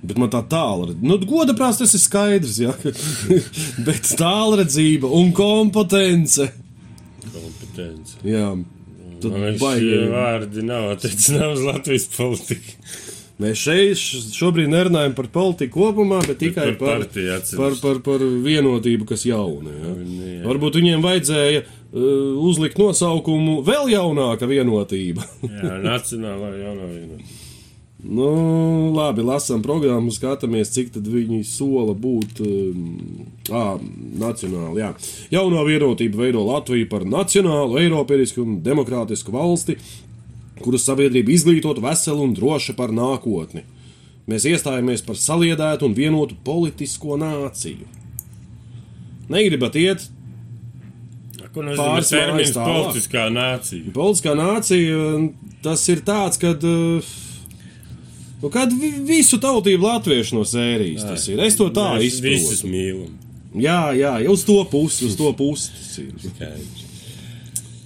Bet 0.02 0.18
man 0.18 0.32
tā 0.34 0.42
tālredzība, 0.50 1.08
nu, 1.08 1.18
goda 1.30 1.56
prāts 1.58 1.80
tas 1.82 1.94
ir 1.94 2.02
skaidrs, 2.02 2.58
jā. 2.64 2.74
Bet 3.88 4.12
tālredzība 4.20 5.10
un 5.14 5.30
kompetence. 5.38 6.50
Kompetence. 7.22 8.18
Jā, 8.26 8.50
tad 9.22 9.38
Man 9.38 9.60
šie 9.62 10.02
vārdi 10.12 10.66
nav 10.66 10.90
attiecināmi 10.96 11.54
uz 11.54 11.66
Latvijas 11.70 12.08
politiku. 12.16 12.76
Mēs 13.42 13.62
šeit 13.64 14.00
šobrīd 14.36 14.70
nerunājam 14.70 15.14
par 15.18 15.28
politiku 15.34 15.86
kopumā, 15.88 16.20
bet 16.28 16.42
tikai 16.44 16.72
par 16.78 17.02
par, 17.02 17.06
atsevišķi. 17.08 17.58
par, 17.58 17.78
par, 17.82 18.02
par 18.06 18.26
vienotību, 18.46 19.08
kas 19.10 19.26
jauna. 19.26 19.72
Ja? 19.74 19.94
Jā. 19.98 20.42
Varbūt 20.46 20.78
viņiem 20.78 21.06
vajadzēja 21.06 21.64
uh, 21.64 22.02
uzlikt 22.46 22.78
nosaukumu 22.82 23.62
vēl 23.66 23.94
jaunāka 23.96 24.50
vienotība. 24.50 25.26
Jā, 25.48 25.80
nacionālā 25.86 26.52
jaunā 26.60 26.90
vienotība. 26.92 27.40
nu, 28.02 28.28
labi, 28.98 29.26
lasām 29.26 29.62
programmu, 29.66 30.14
skatāmies, 30.14 30.74
cik 30.74 30.94
tad 30.98 31.10
viņi 31.10 31.42
sola 31.48 31.94
būt 31.98 32.44
um, 32.46 32.86
ā, 33.50 33.66
nacionāli. 34.22 34.84
Jā. 34.84 34.94
Jaunā 35.38 35.66
vienotība 35.68 36.26
veido 36.26 36.46
Latviju 36.46 36.90
par 36.92 37.06
nacionālu, 37.10 37.80
eiropeisku 37.82 38.46
un 38.46 38.62
demokrātisku 38.66 39.34
valsti, 39.34 39.78
kuras 40.64 40.86
sabiedrība 40.88 41.34
izglītota, 41.36 41.82
vesela 41.84 42.22
un 42.24 42.34
droša 42.38 42.76
par 42.78 42.90
nākotni. 42.96 43.64
Mēs 44.30 44.46
iestājāmies 44.48 45.02
par 45.06 45.16
saliedētu 45.18 45.88
un 45.90 45.94
vienotu 45.98 46.36
politisko 46.46 47.18
nāciju. 47.20 47.88
Negribat 49.32 49.76
iet 49.76 50.08
Ko 51.52 51.64
nozīmē 51.66 52.00
termins 52.08 52.54
politiskā 52.56 53.26
nācija? 53.34 53.92
Politiskā 53.92 54.36
nācija 54.40 55.00
tas 55.66 55.84
ir 55.92 56.00
tāds, 56.08 56.40
kad. 56.40 56.64
uh, 56.64 57.02
Nu, 58.42 58.50
kad 58.50 58.72
vi- 58.74 59.04
visu 59.06 59.38
tautību 59.38 59.84
latviešu 59.86 60.34
no 60.34 60.42
sērijas 60.50 61.04
tas 61.06 61.28
ir. 61.30 61.40
Es 61.46 61.56
to 61.60 61.68
tā 61.70 61.84
Mēs 62.00 62.22
visus. 62.22 62.64
Jā, 63.54 63.92
jā, 63.94 64.14
jā, 64.24 64.30
uz 64.32 64.44
to 64.48 64.64
pusi, 64.66 65.06
uz 65.06 65.16
to 65.16 65.32
pusi 65.38 65.70
tas 65.76 65.98
ir. 66.00 66.14
Skaidrs. 66.18 66.81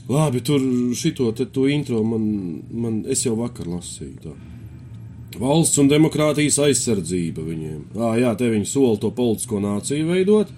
Labi, 0.10 0.42
tur 0.46 0.62
šito 0.94 1.32
te 1.34 1.48
intro 1.74 2.04
man, 2.04 2.26
man 2.70 3.00
es 3.10 3.26
jau 3.26 3.34
vakar 3.40 3.66
lasīju. 3.66 4.20
Tā. 4.22 4.34
Valsts 5.40 5.80
un 5.82 5.90
demokrātijas 5.92 6.60
aizsardzība 6.64 7.44
viņiem. 7.44 7.80
À, 7.98 8.14
jā, 8.20 8.36
te 8.38 8.48
viņi 8.52 8.70
sola 8.70 9.00
to 9.02 9.10
politisko 9.12 9.60
nāciju 9.64 10.12
veidot. 10.14 10.54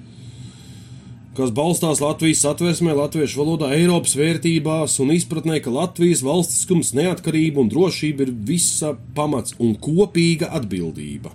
kas 1.37 1.51
balstās 1.53 1.99
Latvijas 2.01 2.39
satversmē, 2.41 2.95
latviešu 2.97 3.37
valodā, 3.37 3.67
Eiropas 3.77 4.15
vērtībās 4.17 4.95
un 5.03 5.11
izpratnē, 5.13 5.59
ka 5.61 5.69
Latvijas 5.69 6.23
valstiskums, 6.25 6.95
neatkarība 6.97 7.61
un 7.61 7.69
drošība 7.69 8.25
ir 8.25 8.31
visa 8.31 8.95
pamats 9.13 9.53
un 9.61 9.75
kopīga 9.77 10.49
atbildība. 10.57 11.29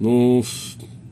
Nu, 0.00 0.40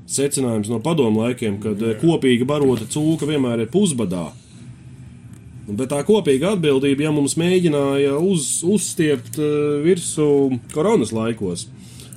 secinājums 0.09 0.71
no 0.73 0.81
padomu 0.81 1.27
laikiem, 1.27 1.61
kad 1.61 1.83
eh, 1.85 1.99
kopīga 2.01 2.49
barota 2.49 2.89
cūka 2.89 3.29
vienmēr 3.29 3.67
ir 3.67 3.73
pusbadā. 3.73 4.31
Bet 5.79 5.93
tā 5.93 6.01
kopīga 6.07 6.55
atbildība, 6.57 7.07
ja 7.07 7.13
mums 7.15 7.37
mēģināja 7.41 8.17
uz, 8.19 8.61
uzstiept 8.67 9.39
uh, 9.39 9.79
virsū 9.85 10.27
koronas 10.75 11.15
laikos, 11.15 11.69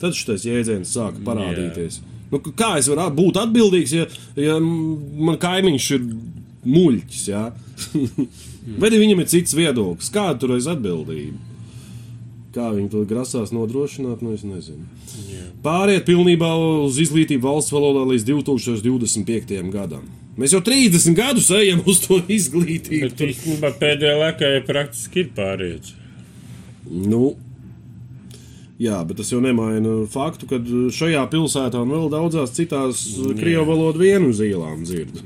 tad 0.02 0.18
šis 0.18 0.48
jēdziens 0.48 0.94
sāka 0.96 1.22
parādīties. 1.26 2.02
Nu, 2.34 2.40
kā 2.58 2.76
es 2.80 2.90
varu 2.90 3.12
būt 3.14 3.38
atbildīgs, 3.44 3.94
ja, 3.94 4.08
ja 4.40 4.58
man 4.58 5.38
kaimiņš 5.42 5.90
ir 5.98 6.08
muļķis? 6.66 7.24
Ja? 7.30 7.48
Vai 8.82 8.90
viņam 8.94 9.22
ir 9.22 9.30
cits 9.30 9.54
viedoklis? 9.58 10.10
Kāda 10.14 10.40
tur 10.42 10.56
ir 10.56 10.70
atbildība? 10.74 11.52
Kā 12.54 12.70
viņi 12.70 12.90
to 12.94 13.02
grasās 13.10 13.54
nodrošināt, 13.54 14.22
nu 14.22 14.36
es 14.36 14.44
nezinu. 14.46 14.86
Pāriet 15.66 16.06
pilnībā 16.06 16.52
uz 16.86 17.00
izglītību 17.02 17.48
valsts 17.48 17.74
valodā 17.74 18.04
līdz 18.12 18.28
2025. 18.30 19.56
gadam. 19.74 20.06
Mēs 20.34 20.56
jau 20.56 20.64
30 20.66 21.14
gadus 21.14 21.52
ejam 21.54 21.84
uz 21.86 22.00
to 22.02 22.18
izglītību. 22.18 23.12
Bet 23.12 23.20
īstenībā 23.28 23.70
pēdējā 23.78 24.14
laikā 24.18 24.50
jau 24.56 24.64
praktiski 24.66 25.22
ir 25.22 25.30
pārējais. 25.38 25.94
Nu, 26.90 27.36
jā, 28.82 28.98
bet 29.06 29.22
tas 29.22 29.30
jau 29.30 29.44
nemaina 29.44 30.00
faktu, 30.10 30.50
ka 30.50 30.60
šajā 30.98 31.22
pilsētā 31.30 31.84
un 31.86 31.94
vēl 31.94 32.10
daudzās 32.16 32.56
citās 32.58 33.06
krievu 33.38 33.68
valodu 33.70 34.02
vienu 34.02 34.34
uz 34.34 34.42
ielām 34.42 34.82
dzird. 34.88 35.22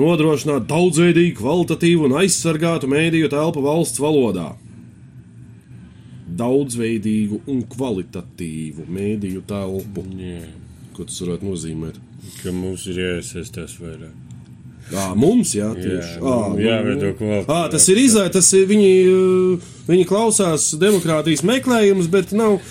Nodrošināt 0.00 0.68
daudzveidīgu, 0.70 1.36
kvalitatīvu 1.42 2.08
un 2.08 2.16
aizsargātu 2.22 2.88
mēdīju 2.88 3.28
telpu 3.32 3.60
valsts 3.64 4.00
valodā. 4.00 4.54
Daudzveidīgu 6.40 7.42
un 7.50 7.64
kvalitatīvu 7.68 8.86
mēdīju 8.88 9.42
telpu. 9.50 10.06
Jā. 10.16 10.46
Ko 10.96 11.04
tas 11.04 11.18
varētu 11.20 11.50
nozīmēt? 11.50 11.98
Ka 12.40 12.52
mums 12.52 12.86
ir 12.90 13.00
jāiesaistās 13.00 13.78
vairāk. 13.80 14.16
Jā, 14.90 15.06
mums, 15.14 15.52
jā, 15.54 15.68
tieši 15.76 16.16
Jā, 16.18 16.36
nu, 16.50 16.62
jāveido 16.64 17.12
kvalitāte. 17.14 17.54
À, 17.54 17.68
tas 17.70 17.84
ir 17.92 18.00
izaicinājums, 18.00 18.70
viņi, 18.70 18.94
viņi 19.86 20.06
klausās 20.08 20.70
demokrātijas 20.80 21.44
meklējumus, 21.46 22.08
bet 22.10 22.32
nav 22.34 22.56
uh, 22.56 22.64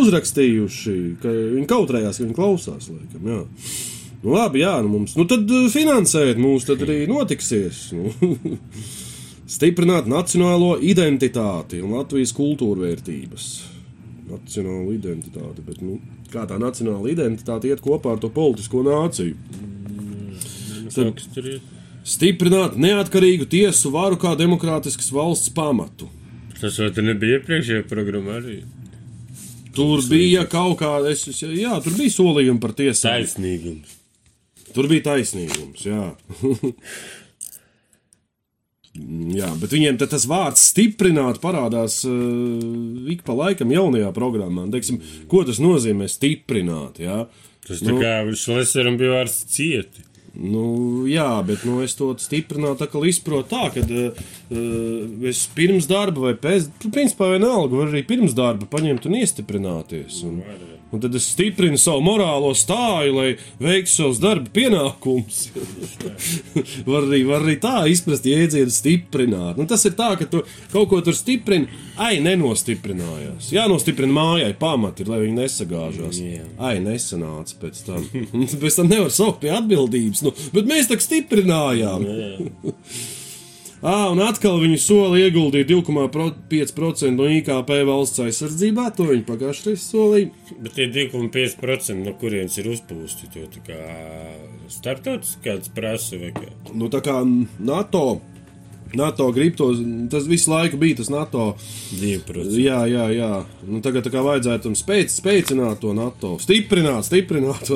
uzrakstījuši, 0.00 0.96
ka 1.22 1.32
viņi 1.56 1.66
kautrējās, 1.70 2.20
ka 2.20 2.26
viņi 2.26 2.36
klausās. 2.38 2.86
Laikam, 2.92 3.26
jā. 3.26 3.40
nu, 4.22 4.36
labi, 4.36 4.62
jā, 4.62 4.76
nu, 4.84 4.92
mums, 4.94 5.16
nu 5.18 5.26
tad 5.30 5.50
finansējiet 5.74 6.38
mūs, 6.40 6.68
tad 6.70 6.86
arī 6.86 7.02
notiksies. 7.10 7.88
Nu. 7.98 8.14
Stiprināt 9.50 10.06
nacionālo 10.06 10.76
identitāti 10.78 11.80
un 11.82 11.96
Latvijas 11.98 12.30
kultūrvērtības. 12.36 13.50
Nacionāla 14.30 14.94
identitāte, 14.94 15.64
bet 15.66 15.80
nu, 15.82 15.98
kā 16.32 16.46
tā 16.48 16.58
nacionāla 16.60 17.12
identitāte 17.12 17.70
iet 17.70 17.82
kopā 17.84 18.14
ar 18.14 18.22
to 18.22 18.30
politisko 18.32 18.84
nāciju? 18.86 19.36
Tur 20.90 21.50
iet. 21.50 21.76
Stiprināt 22.10 22.78
neatkarīgu 22.80 23.46
tiesu 23.50 23.92
varu 23.92 24.16
kā 24.18 24.32
demokrātiskas 24.38 25.10
valsts 25.12 25.52
pamatu. 25.54 26.08
Tas 26.60 26.78
te 26.80 27.04
nebija 27.04 27.38
iepriekšējā 27.38 27.84
programmā 27.88 28.38
arī? 28.40 28.60
Tur 29.76 30.02
bija 30.10 30.46
kaut 30.50 30.80
kāda, 30.80 31.12
jā, 31.12 31.76
tur 31.84 31.94
bija 31.96 32.12
solījumi 32.12 32.60
par 32.62 32.74
tiesām. 32.76 33.20
Taisnīgums. 33.20 33.96
Tur 34.74 34.88
bija 34.90 35.06
taisnīgums, 35.12 35.84
jā. 35.86 36.10
jā, 39.36 39.48
bet 39.60 39.74
viņiem 39.74 39.98
tas 40.00 40.26
vārds 40.30 40.68
stiprināt 40.72 41.40
parādās 41.42 42.00
uh, 42.08 43.08
ik 43.10 43.24
pa 43.26 43.36
laikam 43.36 43.72
jaunajā 43.74 44.12
programmā. 44.16 44.66
Teiksim, 44.72 45.00
ko 45.30 45.44
tas 45.48 45.62
nozīmē 45.62 46.08
stiprināt? 46.10 47.02
Jā? 47.02 47.24
Tas 47.66 47.82
tā 47.84 47.96
kā 47.98 48.14
Šleseram 48.38 48.96
bija 49.00 49.20
vārds 49.20 49.42
cieti. 49.52 50.06
Nu, 50.30 51.08
jā, 51.10 51.26
bet 51.42 51.64
nu, 51.66 51.80
es 51.82 51.96
to 51.98 52.12
stiprinātu, 52.22 52.86
tā 52.86 53.00
izprotu 53.10 53.50
tā, 53.50 53.64
ka 53.74 53.82
uh, 53.82 54.20
es 55.26 55.42
pirms 55.56 55.88
darba 55.90 56.28
vai 56.28 56.34
pēc, 56.38 56.68
principā 56.86 57.32
vienalga, 57.32 57.74
var 57.80 57.90
arī 57.90 58.04
pirms 58.06 58.36
darba 58.38 58.68
paņemt 58.70 59.08
un 59.10 59.18
iestiprināties. 59.20 60.22
Un, 60.28 60.38
un 60.90 61.02
tad 61.02 61.14
es 61.14 61.28
stiprinu 61.32 61.78
savu 61.80 62.02
morālo 62.04 62.50
stāju, 62.56 63.14
lai 63.16 63.28
veiktu 63.62 63.92
savus 63.92 64.20
darba 64.22 64.50
pienākumus. 64.54 65.42
var, 66.90 67.06
arī, 67.06 67.22
var 67.28 67.44
arī 67.44 67.56
tā 67.62 67.76
izprast 67.92 68.26
jēdzienu 68.26 68.74
stiprināt. 68.74 69.60
Nu, 69.60 69.68
tas 69.70 69.86
ir 69.88 69.94
tā, 69.98 70.12
ka 70.20 70.28
tu 70.30 70.42
kaut 70.72 70.90
ko 70.90 71.00
tur 71.06 71.16
stiprini, 71.16 71.70
ai, 72.00 72.18
nenostiprinājās. 72.24 73.52
Jā, 73.54 73.68
nostiprina 73.70 74.16
mājai 74.16 74.52
pamati, 74.58 75.06
lai 75.08 75.22
viņi 75.24 75.38
nesagāžās. 75.38 76.20
Jā. 76.20 76.48
Ai, 76.58 76.76
nesanāca 76.84 77.60
pēc 77.62 77.84
tam. 77.86 78.04
Pēc 78.60 78.76
tam 78.76 78.90
nevar 78.90 79.12
saukt 79.14 79.40
pie 79.44 79.54
atbildības. 79.54 80.24
Nu, 80.26 80.34
bet 80.54 80.68
mēs 80.68 80.90
tā 80.90 80.98
stiprinājām. 81.00 82.06
À, 83.80 84.10
un 84.12 84.18
atkal 84.20 84.58
viņi 84.60 84.76
soli 84.76 85.22
ieguldīja 85.24 85.64
2,5% 85.70 87.14
no 87.16 87.28
IKP 87.32 87.70
valsts 87.88 88.20
aizsardzībā. 88.20 88.90
To 88.98 89.06
viņi 89.08 89.24
pagājušajā 89.24 89.70
reizē 89.70 89.84
solīja. 89.86 90.56
Bet 90.60 90.76
tie 90.76 90.88
2,5% 90.92 92.04
no 92.04 92.12
kurienes 92.20 92.58
ir 92.60 92.68
uzpūsti, 92.74 93.30
to 93.32 93.46
tā 93.54 93.62
kā 93.70 93.78
starptautisks 94.68 95.40
kāds 95.46 95.72
prasa 95.72 96.20
vai 96.20 96.34
kā. 96.36 96.50
Nu, 96.74 96.90
tā 96.92 97.00
kā 97.06 97.22
NATO. 97.24 98.20
NATO 98.92 99.28
grib 99.32 99.54
to, 99.56 99.70
tas 100.10 100.28
visu 100.28 100.50
laiku 100.50 100.76
bija 100.76 101.00
tas 101.00 101.08
NATO. 101.14 101.54
2%. 101.96 102.52
Jā, 102.60 102.82
jā, 102.90 103.08
jā. 103.16 103.32
Nu, 103.64 103.80
tagad 103.80 104.04
tā 104.04 104.12
kā 104.12 104.20
vajadzētu 104.26 104.74
spēc, 104.76 105.16
spēcināt 105.22 105.80
to 105.80 105.96
NATO, 105.96 106.36
stiprināt, 106.42 107.08
stiprināt. 107.08 107.70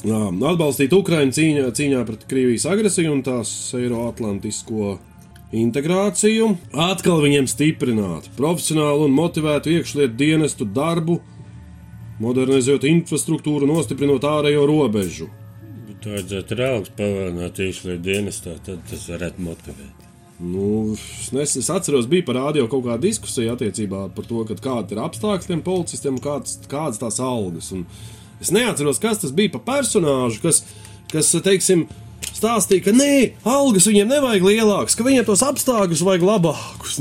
Atbalstīt 0.00 0.94
Ukraiņu 0.96 1.34
cīņā, 1.36 1.64
cīņā 1.76 2.04
pret 2.08 2.24
Krievijas 2.30 2.64
agresiju 2.70 3.12
un 3.12 3.20
tās 3.24 3.50
Eiroatlantisko 3.76 4.94
integrāciju. 5.52 6.54
Atkal 6.72 7.20
viņiem 7.24 7.48
stiprināt 7.50 8.30
profesionālu 8.38 9.08
un 9.08 9.16
motivētu 9.16 9.74
iekšlietu 9.74 10.16
dienestu 10.16 10.64
darbu, 10.64 11.18
modernizējot 12.20 12.86
infrastruktūru, 12.88 13.68
nostiprinot 13.68 14.24
ārējo 14.24 14.64
robežu. 14.70 15.28
Bet 15.88 16.06
vajadzētu 16.08 16.60
raugs 16.60 16.92
palēnāt 16.96 17.60
iekšlietu 17.60 18.04
dienestā, 18.04 18.54
tad 18.64 18.80
tas 18.88 19.04
varētu 19.10 19.44
motivēt. 19.44 20.06
Nu, 20.40 20.94
es, 21.42 21.58
es 21.60 21.68
atceros, 21.68 22.06
bija 22.08 22.24
par 22.24 22.38
rādio 22.38 22.64
kaut 22.72 22.86
kāda 22.86 23.02
diskusija 23.02 23.52
attiecībā 23.52 24.06
par 24.16 24.24
to, 24.24 24.46
kāda 24.48 24.96
ir 24.96 25.02
apstākļi 25.04 25.50
tiem 25.50 25.60
policistiem 25.66 26.16
un 26.16 26.24
kādas, 26.24 26.56
tās 27.02 27.20
algas. 27.20 27.68
Un 27.76 27.84
es 28.40 28.52
neatceros, 28.54 29.00
kas 29.02 29.22
tas 29.22 29.34
bija 29.36 29.54
par 29.56 29.64
personāžu, 29.68 30.40
kas, 30.44 30.62
kas 31.12 31.32
teiksim, 31.44 31.86
stāstīja, 32.30 32.86
ka 32.88 32.94
nē, 32.96 33.14
algas 33.48 33.88
viņiem 33.90 34.10
nevajag 34.10 34.46
lielākas, 34.46 34.96
ka 34.96 35.06
viņiem 35.06 35.26
tos 35.28 35.44
apstākļus 35.46 36.04
vajag 36.06 36.26
labākus. 36.26 37.00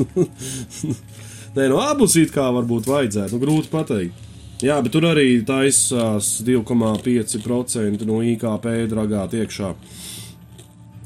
nē, 1.56 1.70
no 1.72 1.80
abus 1.84 2.18
it 2.20 2.34
kā 2.36 2.50
varbūt 2.56 2.90
vajadzētu, 2.90 3.36
nu, 3.36 3.44
grūti 3.44 3.72
pateikt. 3.74 4.26
Jā, 4.60 4.76
bet 4.84 4.92
tur 4.92 5.06
arī 5.08 5.40
taisās 5.48 6.42
2,5% 6.44 8.04
no 8.08 8.20
IKP 8.28 8.66
dragāt 8.92 9.38
iekšā. 9.40 9.70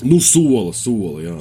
Nu, 0.09 0.17
sola, 0.25 0.71
sola, 0.73 1.19
jā. 1.21 1.35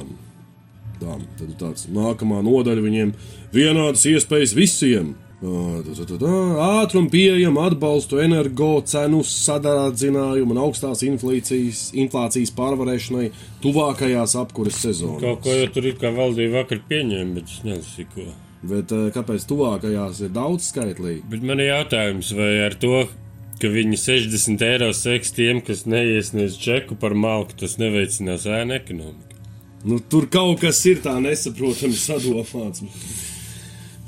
Tā, 1.01 1.15
tad 1.39 1.55
tāds 1.57 1.87
nākamā 1.91 2.43
nodaļa 2.45 2.83
viņiem- 2.85 3.15
vienādas 3.57 4.05
iespējas 4.05 4.53
visiem. 4.53 5.15
Ātrumu, 5.43 7.09
pieejamu 7.11 7.65
atbalstu, 7.65 8.21
energo 8.23 8.77
cenu 8.87 9.19
sadārdzinājumu 9.27 10.55
un 10.55 10.61
augstās 10.63 11.03
inflācijas, 11.03 11.89
inflācijas 11.99 12.53
pārvarēšanai 12.55 13.25
tuvākajās 13.63 14.37
apkures 14.39 14.79
sezonās. 14.85 15.19
Kaut 15.23 15.43
ko 15.43 15.57
jau 15.57 15.67
tur 15.75 15.89
ir 15.89 15.97
kā 15.99 16.13
valdība 16.15 16.61
vakar 16.61 16.79
pieņēma, 16.87 17.35
bet 17.39 17.51
es 17.51 17.59
nezinu, 17.67 18.07
ko. 18.13 18.29
Bet 18.63 18.93
kāpēc 19.17 19.43
tuvākajās 19.49 20.23
ir 20.23 20.31
daudz 20.31 20.69
skaitlīgi? 20.71 21.25
Bet 21.33 21.43
man 21.43 21.59
ir 21.59 21.73
jautājums, 21.73 22.31
vai 22.37 22.53
ar 22.63 22.77
to, 22.79 23.03
ka 23.59 23.71
viņi 23.73 23.99
60 23.99 24.63
eiro 24.69 24.89
seks 24.95 25.35
tiem, 25.35 25.59
kas 25.65 25.83
neiesniedz 25.89 26.55
čeku 26.61 26.95
par 26.99 27.17
malku, 27.19 27.57
tas 27.59 27.75
neveicinās 27.81 28.47
ēnu 28.47 28.79
ekonomiku. 28.79 29.41
Nu, 29.83 29.99
tur 29.99 30.29
kaut 30.31 30.61
kas 30.63 30.79
ir 30.87 31.03
tā 31.03 31.17
nesaprotami 31.19 31.99
sadomāts. 31.99 32.85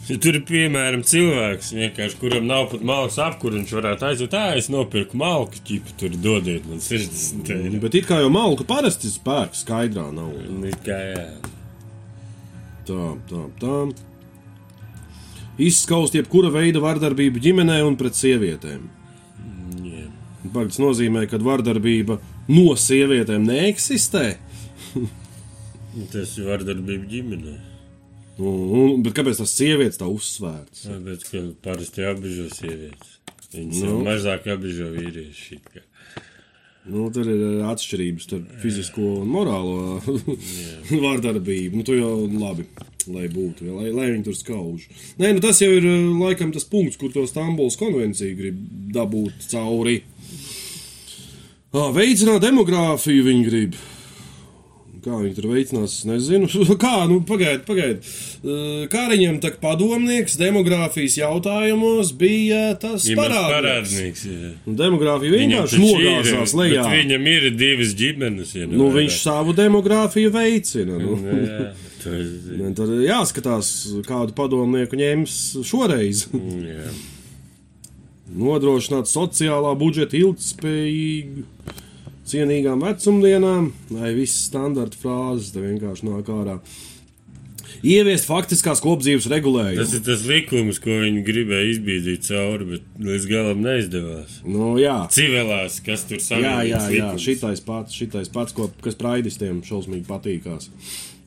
Ja 0.06 0.20
tur 0.22 0.36
ir 0.38 0.44
piemēram 0.46 1.02
cilvēks, 1.08 1.72
vienkārši, 1.74 2.18
kuram 2.22 2.46
nav 2.46 2.68
pat 2.70 2.84
malkas 2.86 3.16
apkūra, 3.26 3.58
viņš 3.58 3.72
varētu 3.74 4.06
aiziet, 4.06 4.30
tā 4.36 4.44
es 4.60 4.68
nopirku 4.70 5.18
malku, 5.18 5.58
ķipu, 5.66 5.96
tur 5.98 6.14
dodiet 6.22 6.68
man 6.70 6.84
60 6.84 7.50
eiro. 7.56 7.80
Bet 7.82 7.98
it 7.98 8.06
kā 8.06 8.20
jau 8.22 8.30
malka 8.30 8.68
parasti 8.70 9.10
spēks 9.10 9.64
skaidrā 9.66 10.06
nav. 10.14 10.30
Nu, 10.46 10.70
kā 10.86 11.00
jā. 11.10 11.26
Tā, 12.86 13.08
tā, 13.32 13.42
tā. 13.64 13.82
Izskaust 15.66 16.14
jebkura 16.14 16.54
veida 16.54 16.84
vardarbību 16.84 17.42
ģimenē 17.42 17.82
un 17.88 17.98
pret 17.98 18.14
sievietēm. 18.20 18.86
jā. 19.90 20.08
pagaid, 20.52 20.76
tas 20.76 20.82
nozīmē, 20.86 21.26
ka 21.32 21.42
vardarbība 21.42 22.20
no 22.54 22.76
sievietēm 22.78 23.50
neeksistē. 23.50 24.36
Tas 26.12 26.38
ir 26.38 26.52
vardarbība 26.52 27.08
ģimenē. 27.10 27.75
Un, 28.36 28.56
un, 28.76 29.04
bet 29.06 29.16
kāpēc 29.16 29.40
tas 29.40 29.54
sievietes 29.56 30.00
tā 30.02 30.08
uzsvērts? 30.12 30.86
Tāpēc, 30.90 31.28
ka 31.32 31.44
parasti 31.64 32.04
apbežo 32.08 32.50
sievietes. 32.52 33.14
Viņas 33.56 33.84
Nu. 33.86 33.92
nu. 33.94 34.00
mazāk 34.10 34.48
apbežo 34.52 34.90
vīrieši. 34.92 35.62
Nu, 36.86 37.08
tur 37.10 37.26
ir 37.26 37.40
eh, 37.42 37.62
atšķirības 37.66 38.26
starp 38.28 38.50
fizisko 38.62 39.06
un 39.24 39.30
morālo 39.32 40.02
vārdarbību. 41.06 41.80
Nu, 41.80 41.86
tu 41.88 41.96
jau 41.98 42.12
labi, 42.30 42.68
lai 43.10 43.26
būtu, 43.32 43.66
lai, 43.72 43.90
lai 43.96 44.12
viņi 44.12 44.28
tur 44.28 44.36
skauž. 44.38 44.86
Nē, 45.22 45.32
nu, 45.38 45.42
tas 45.42 45.64
jau 45.64 45.72
ir 45.74 45.88
eh, 45.88 46.04
laikam 46.20 46.52
tas 46.54 46.68
punkts, 46.70 47.00
kur 47.02 47.14
to 47.16 47.24
Stambulas 47.30 47.80
konvenciju 47.80 48.38
grib 48.38 48.60
dabūt 48.94 49.48
cauri. 49.50 50.02
Ah, 51.76 51.90
veicināt 51.96 52.44
demogrāfiju 52.46 53.26
viņi 53.32 53.48
grib. 53.50 53.80
Kā 55.06 55.20
viņi 55.22 55.36
tur 55.38 55.46
veicinās, 55.52 56.00
es 56.00 56.06
nezinu. 56.10 56.48
Kā, 56.82 56.94
nu, 57.10 57.20
pagaidiet, 57.30 57.62
pagaidiet. 57.68 58.08
Uh, 58.42 58.86
Kāriņam, 58.90 59.38
tā 59.44 59.52
padomnieks 59.62 60.34
demogrāfijas 60.42 61.20
jautājumos 61.20 62.10
bija 62.18 62.72
tas 62.82 63.06
Ģimenes 63.06 63.20
parādnieks. 63.22 63.54
parādnieks. 63.60 64.24
jā. 64.32 64.52
Un 64.66 64.80
Demogrāfija 64.80 65.36
vienkārši 65.38 65.82
nogāzās 65.84 66.56
lejā. 66.58 66.88
Viņam 66.90 67.30
ir 67.36 67.50
divas 67.54 67.94
ģimenes. 68.00 68.56
Ja 68.58 68.66
Nu, 68.72 68.90
viņš 68.96 69.20
savu 69.22 69.54
demogrāfiju 69.58 70.34
veicina. 70.34 70.98
Nu. 71.02 71.20
Nu, 71.26 71.38
jā, 71.42 71.70
ir. 72.06 72.60
Un 72.66 72.74
Tad 72.78 72.92
jāskatās, 73.02 73.70
kādu 74.06 74.34
padomnieku 74.38 74.98
ņems 75.00 75.38
šoreiz. 75.66 76.26
Jā. 76.34 76.92
Nodrošināt 78.36 79.10
sociālā 79.10 79.72
budžeta 79.78 80.18
ilgspējīgu, 80.18 81.46
cienīgām 82.26 82.82
vecumdienām, 82.86 83.72
vai 83.94 84.14
visas 84.18 84.48
standarta 84.50 84.98
frāzes 85.02 85.52
te 85.54 85.62
vienkārši 85.64 86.08
nāk 86.10 86.30
ārā. 86.34 86.60
Ieviest 87.86 88.26
faktiskās 88.30 88.80
kopdzīves 88.82 89.26
Tas 89.28 89.32
regulējumu. 89.34 89.84
ir 89.98 90.04
tas 90.06 90.22
likums, 90.26 90.78
ko 90.82 90.96
viņi 91.04 91.22
gribēja 91.28 91.68
izbīdīt 91.74 92.24
cauri, 92.30 92.66
bet 92.72 92.86
līdz 93.04 93.26
galam 93.30 93.62
neizdevās. 93.66 94.40
Nu, 94.48 94.72
jā, 94.82 94.96
Civilās, 95.14 95.80
kas 95.86 96.06
tur 96.10 96.18
jā, 96.18 96.24
savienojas. 96.30 96.88
jā, 96.90 97.02
jā. 97.02 97.10
Šitais 97.22 97.62
pats, 97.66 97.94
šitais 98.00 98.32
pats 98.34 98.56
ko, 98.58 98.70
kas 98.82 98.98
praidistiem 98.98 99.60
šausmīgi 99.66 100.08
patīkās. 100.08 100.70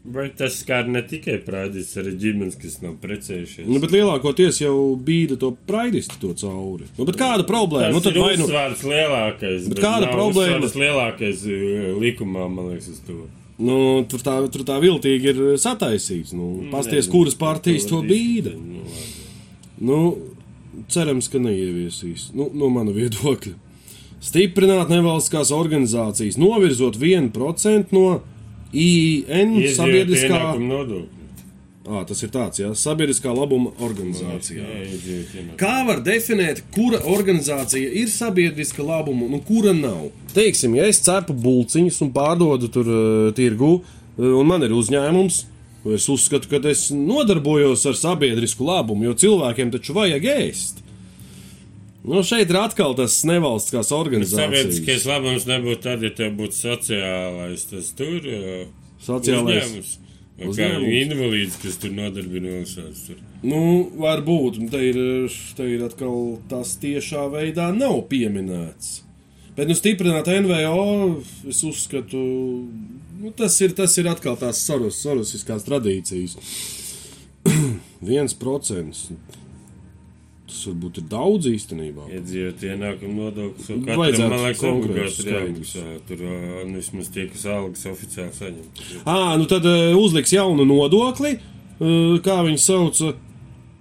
Bet 0.05 0.37
tas 0.39 0.55
skar 0.63 0.87
ne 0.89 1.03
tikai 1.05 1.35
prādīs, 1.45 1.91
arī 2.01 2.15
ģimenes, 2.23 2.55
kas 2.61 2.79
nav 2.81 2.95
precējušies. 3.03 3.67
Nu, 3.69 3.81
bet 3.83 3.93
lielākoties 3.93 4.61
jau 4.63 4.75
bīda 5.05 5.37
to 5.41 5.51
praidistu 5.69 6.17
to 6.23 6.31
cauri. 6.39 6.87
Nu, 6.97 7.05
bet 7.09 7.19
kāda 7.21 7.45
problēma? 7.49 7.91
Tas 7.91 7.99
Nu, 7.99 8.05
tad 8.07 8.17
ir 8.17 8.23
vai 8.25 8.37
nu 8.39 8.47
uzsvārds 8.47 8.85
lielākais. 8.89 9.67
Bet 9.73 9.83
kāda 9.83 10.09
problēma? 10.13 10.63
Tas 10.65 10.79
lielākais 10.79 11.45
uh, 11.51 11.91
likumā, 12.01 12.47
man 12.49 12.71
liekas, 12.73 12.89
uz 12.95 13.03
to. 13.05 13.19
Nu, 13.59 13.77
tur, 14.09 14.23
tā, 14.23 14.39
tur 14.55 14.63
tā 14.65 14.79
viltīgi 14.81 15.33
ir 15.35 15.43
sataisīts. 15.61 16.33
Nu, 16.39 16.71
Pasties, 16.73 17.03
Nezinu, 17.05 17.15
kuras 17.17 17.37
partijas 17.37 17.89
to 17.91 18.01
bīda. 18.07 18.55
nu. 18.55 18.87
Nu, 19.79 19.99
cerams, 20.91 21.29
ka 21.31 21.39
neieviesīs. 21.43 22.31
Nu, 22.39 22.49
no 22.55 22.71
mana 22.73 22.95
viedokļa. 22.95 23.55
Stiprināt 24.25 24.91
nevalstiskās 24.91 25.53
organizācijas, 25.55 26.39
novirzot 26.41 26.97
1% 26.99 27.95
no 27.95 28.21
IN 28.73 29.55
sabiedriskā. 29.75 30.43
nodokļu. 30.59 31.19
À, 31.89 32.03
tas 32.05 32.19
ir 32.21 32.29
tāds, 32.29 32.61
jā, 32.61 32.69
sabiedriskā 32.77 33.33
labuma 33.33 33.71
organizācijā. 33.81 34.65
Kā 35.57 35.87
var 35.89 36.03
definēt, 36.05 36.61
kura 36.75 36.99
organizācija 37.09 37.89
ir 38.03 38.11
sabiedriska 38.13 38.85
labuma 38.85 39.25
un 39.25 39.41
kura 39.41 39.73
nav? 39.73 40.11
Teiksim, 40.35 40.75
ja 40.77 40.85
es 40.91 41.01
cepu 41.01 41.33
bulciņus 41.33 42.03
un 42.05 42.11
pārdodu 42.13 42.69
tur 42.75 42.91
uh, 42.93 43.31
tirgu, 43.37 43.79
un 44.21 44.51
man 44.51 44.67
ir 44.67 44.75
uzņēmums, 44.77 45.39
es 45.97 46.11
uzskatu, 46.13 46.51
ka 46.53 46.61
es 46.69 46.91
nodarbojos 46.93 47.87
ar 47.89 47.97
sabiedrisku 47.97 48.69
labumu, 48.69 49.09
jo 49.09 49.17
cilvēkiem 49.25 49.73
taču 49.73 49.97
vajag 49.97 50.29
ēst. 50.35 50.85
Nu, 52.05 52.23
šeit 52.23 52.51
ir 52.51 52.57
atkal 52.61 52.95
tas 52.97 53.17
nevalstiskās 53.27 53.91
organizācijas. 53.93 54.45
Sabiedriskais 54.45 55.07
labums 55.09 55.47
nebūtu 55.49 55.83
tad, 55.83 56.05
ja 56.07 56.11
tev 56.15 56.37
būtu 56.39 56.55
sociālais 56.57 57.65
tas 57.71 57.91
tur. 57.99 58.21
uh, 58.23 58.69
Sociālais. 59.03 59.65
uzņēmums. 59.65 59.97
Vai 60.39 60.47
Kā 60.47 60.51
Uzņēmums. 60.53 60.93
invalīds, 61.03 61.57
kas 61.59 61.77
tur 61.83 61.91
tur. 63.09 63.17
Nu, 63.43 63.61
varbūt 63.99 64.61
un 64.63 64.69
te 64.71 64.79
ir, 64.87 64.99
te 65.59 65.67
ir 65.67 65.83
atkal 65.83 66.39
tas 66.49 66.77
tiešā 66.79 67.25
veidā 67.33 67.73
nav 67.75 68.05
pieminēts. 68.13 69.01
Bet, 69.59 69.67
nu, 69.67 69.75
stiprināt 69.75 70.31
NVO, 70.31 70.85
es 71.51 71.65
uzskatu, 71.67 72.21
nu, 73.19 73.33
tas, 73.35 73.57
ir, 73.67 73.75
tas 73.75 73.99
ir 73.99 74.07
atkal 74.07 74.39
tās 74.39 74.63
sarus, 74.63 75.01
sarusiskās 75.03 75.67
tradīcijas. 75.67 76.39
Viens 78.13 78.37
procents. 78.39 79.09
Tas 80.49 80.63
varbūt 80.65 81.03
ir 81.03 81.05
daudz 81.11 81.47
īstenībā. 81.51 82.07
Iedzīvotāju 82.17 82.73
ienākumu 82.73 83.27
nodoklis. 83.27 83.67
jau 83.69 84.29
konkrētus 84.63 84.63
obligāti 84.71 85.25
ir 85.27 85.35
jāmaksā. 85.35 85.83
Tur 86.09 86.23
nu, 86.25 86.79
vismaz 86.79 87.11
tie, 87.13 87.27
kas 87.29 87.45
algas 87.53 87.85
oficiāli 87.91 88.33
saņem. 88.33 88.71
À, 89.05 89.37
nu 89.37 89.49
tad 89.51 89.69
uh, 89.69 89.93
uzliks 90.01 90.33
jaunu 90.33 90.65
nodokli, 90.69 91.35
uh, 91.37 92.15
kā 92.25 92.39
viņi 92.47 92.63
sauca. 92.65 93.13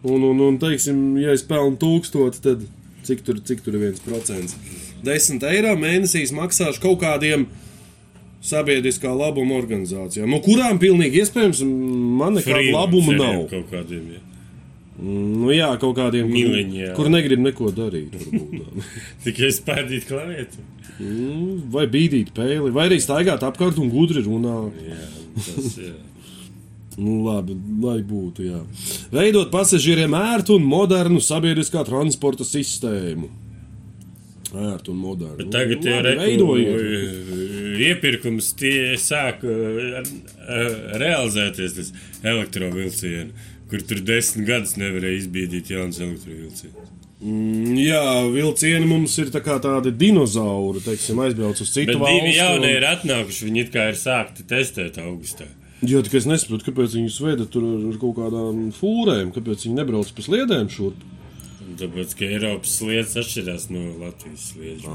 Un, 0.07 0.27
un, 0.27 0.43
un 0.43 0.59
teiksim, 0.61 0.99
ja 1.23 1.31
es 1.35 1.45
pelnu 1.47 1.79
tūkstoti, 1.79 2.43
tad 2.43 2.67
cik 3.07 3.23
tur, 3.25 3.39
cik 3.47 3.63
tur 3.63 3.77
ir 3.77 3.87
viens 3.87 4.03
procents? 4.03 4.59
Desmit 5.07 5.47
eiro 5.47 5.71
mēnesī 5.79 6.25
maksāšu 6.35 6.83
kaut 6.83 6.99
kādiem 7.05 7.47
sabiedriskā 8.43 9.11
labuma 9.15 9.57
organizācijām, 9.57 10.29
no 10.31 10.39
kurām 10.43 10.79
pilnīgi 10.81 11.23
iespējams 11.23 11.63
man 11.63 12.37
nekāda 12.37 12.75
labuma 12.75 13.15
nav. 13.17 13.45
Kaut 13.51 13.71
kādiem, 13.71 14.17
ja. 14.17 14.23
Nu, 14.97 15.51
jā, 15.53 15.69
kaut 15.77 15.93
kādiem, 15.99 16.25
kur, 16.31 16.37
Miliņā. 16.49 16.89
kur 16.97 17.11
negrib 17.13 17.43
neko 17.43 17.69
darīt. 17.75 18.15
jā. 18.17 18.87
Tikai 19.27 19.51
spēdīt 19.53 20.07
klavietu. 20.09 20.63
Nu, 20.97 21.59
vai 21.69 21.85
bīdīt 21.91 22.33
pēli, 22.33 22.71
vai 22.73 22.87
arī 22.89 22.97
staigāt 23.03 23.45
apkārt 23.45 23.77
un 23.77 23.91
gudri 23.93 24.23
runāt. 24.25 24.77
Jā, 24.81 25.09
tas, 25.37 25.75
jā. 25.77 25.95
Nu, 26.97 27.19
labi, 27.27 27.53
lai 27.83 27.99
būtu, 28.01 28.45
jā. 28.47 28.63
Veidot 29.13 29.51
pasažieriem 29.53 30.15
ērtu 30.17 30.55
un 30.57 30.65
modernu 30.65 31.21
sabiedriskā 31.21 31.83
transporta 31.85 32.47
sistēmu. 32.47 33.29
Ērtu 34.47 34.95
un 34.95 35.03
modernu. 35.03 35.35
Bet 35.43 35.51
tagad 35.53 35.85
nu, 35.85 36.47
labi, 36.47 36.63
ir 36.65 37.83
iepirkums, 37.91 38.49
tie 38.57 38.95
sāk 38.97 39.45
uh, 39.45 40.01
uh, 40.01 40.73
realizēties 41.03 41.91
elektrovilcieni, 42.25 43.29
kur 43.69 43.81
tur 43.87 43.99
desmit 44.07 44.47
gadus 44.47 44.75
nevarēja 44.79 45.21
izbīdīt 45.23 45.71
jaunas 45.73 45.99
elektrovilcienus. 46.03 46.93
Mm, 47.17 47.73
Jā, 47.81 48.01
vilcieni 48.29 48.85
mums 48.85 49.15
ir 49.17 49.31
tā 49.33 49.41
tādi 49.41 49.89
dinozauri, 49.97 50.83
teiksim, 50.85 51.17
aizbrauc 51.23 51.57
uz 51.63 51.71
citu 51.73 51.95
Bet 51.95 52.01
valsti. 52.03 52.19
divi 52.21 52.35
jaunie 52.37 52.69
un- 52.69 52.75
ir 52.77 52.85
atnākuši, 52.91 53.47
viņi 53.49 53.59
it 53.65 53.71
kā 53.73 53.87
ir 53.89 53.97
sākti 53.97 54.45
testēt 54.45 54.99
augustā. 55.01 55.47
Jā, 55.81 56.01
tikai 56.05 56.17
es 56.21 56.25
nesaprotu, 56.25 56.65
kāpēc 56.71 56.93
viņus 56.97 57.19
veda 57.21 57.45
tur 57.49 57.63
ar, 57.65 57.81
ar 57.91 57.97
kaut 58.01 58.15
kādām 58.17 58.61
fūrēm, 58.73 59.33
kāpēc 59.33 59.65
viņi 59.65 59.75
nebrauc 59.77 60.09
pa 60.13 60.21
sliedēm 60.25 60.69
šurp. 60.69 61.01
Tāpēc, 61.77 62.15
ka 62.17 62.25
Eiropas 62.25 62.77
sliedas 62.79 63.13
atšķirās 63.21 63.69
no 63.69 63.83
Latvijas 64.01 64.53
sliedas. 64.53 64.85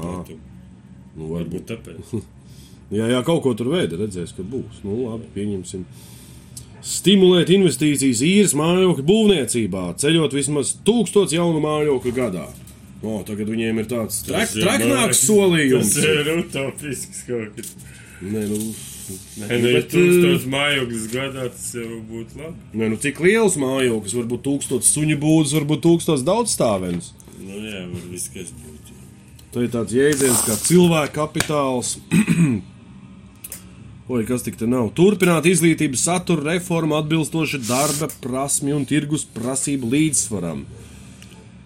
Nu, 1.15 1.27
varbūt. 1.29 1.67
Tāpēc. 1.69 2.23
Jā, 2.93 3.07
jā, 3.09 3.23
kaut 3.25 3.41
ko 3.43 3.53
tur 3.57 3.69
veida, 3.73 3.97
redzēs, 3.97 4.35
kad 4.35 4.45
būs. 4.45 4.83
Nu, 4.83 5.07
labi, 5.09 5.25
pieņemsim. 5.33 5.85
Stimulēt 6.83 7.47
investīcijas 7.55 8.21
īres 8.27 8.53
mājokļu 8.59 9.05
būvniecībā, 9.07 9.83
ceļot 10.01 10.33
vismaz 10.35 10.73
tūkstots 10.83 11.35
jaunu 11.35 11.61
mājokļu 11.63 12.11
gadā. 12.17 12.47
O, 13.03 13.21
tagad 13.27 13.47
viņiem 13.51 13.79
ir 13.81 13.87
tāds 13.91 14.21
trak, 14.27 14.51
traknāks 14.51 15.23
solījums. 15.27 15.93
Tas 15.95 16.07
ir 16.07 16.29
utopisks 16.37 17.23
kaut 17.27 17.55
kas. 17.57 17.71
Nē, 18.23 18.43
nu, 18.51 18.59
Nē, 19.35 19.47
ja 19.59 19.71
Bet, 19.81 19.89
tūkstoš 19.91 20.45
mājokļus 20.47 21.07
gadā 21.11 21.49
tas 21.51 21.65
jau 21.75 21.97
būtu 22.07 22.39
labi. 22.39 22.53
nē, 22.79 22.87
nu 22.93 22.99
cik 23.03 23.19
liels 23.25 23.57
mājoklis, 23.59 24.15
varbūt 24.15 24.43
tūkstots 24.45 24.91
suņu 24.95 25.17
būdas, 25.19 25.51
varbūt 25.57 25.83
tūkstots 25.83 26.23
daudzstāvens. 26.23 27.11
Nu, 27.41 27.59
jā, 27.59 27.83
var 27.89 28.05
viss, 28.13 28.31
kas 28.31 28.53
būtu. 28.55 28.95
Tā 29.53 29.65
ir 29.65 29.73
tāds 29.75 29.93
jēdziens 29.93 30.45
kā 30.47 30.55
cilvēka 30.67 31.13
kapitāls. 31.19 31.97
Oi, 34.11 34.25
kas 34.27 34.43
tik 34.43 34.57
te 34.59 34.67
nav? 34.67 34.89
Turpināt 34.97 35.45
izglītības 35.47 36.01
satura 36.09 36.43
reformu 36.49 36.97
atbilstoši 36.97 37.61
darba, 37.63 38.09
prasmju 38.19 38.75
un 38.75 38.83
tirgus 38.89 39.23
prasību 39.31 39.87
līdzsvaram. 39.93 40.65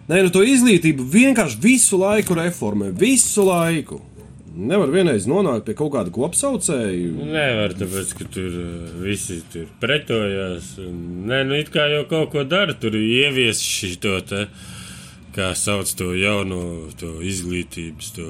Nē, 0.08 0.20
nu 0.22 0.30
to 0.30 0.44
izglītību 0.46 1.08
vienkārši 1.16 1.58
visu 1.64 1.98
laiku 1.98 2.38
reformē, 2.38 2.92
visu 2.94 3.48
laiku. 3.48 3.98
Nevar 4.54 4.94
vienreiz 4.94 5.26
nonākt 5.30 5.66
pie 5.66 5.74
kaut 5.82 5.92
kāda 5.98 6.14
kopsaucēja. 6.14 7.10
Nevar, 7.18 7.74
tāpēc, 7.78 8.14
ka 8.22 8.30
tur 8.38 8.62
uh, 8.62 8.96
visi 9.02 9.42
tur 9.54 9.66
pretojās. 9.82 10.76
Nē, 10.78 11.42
nu 11.50 11.58
it 11.58 11.74
kā 11.74 11.90
jau 11.90 12.06
kaut 12.10 12.36
ko 12.36 12.46
dara, 12.46 12.78
tur 12.78 12.98
ievies 13.02 13.66
šito 13.66 14.14
te, 14.30 14.46
kā 15.34 15.56
sauc 15.58 15.90
to 15.98 16.14
jauno 16.14 16.62
to 17.02 17.18
izglītības, 17.26 18.14
to 18.14 18.30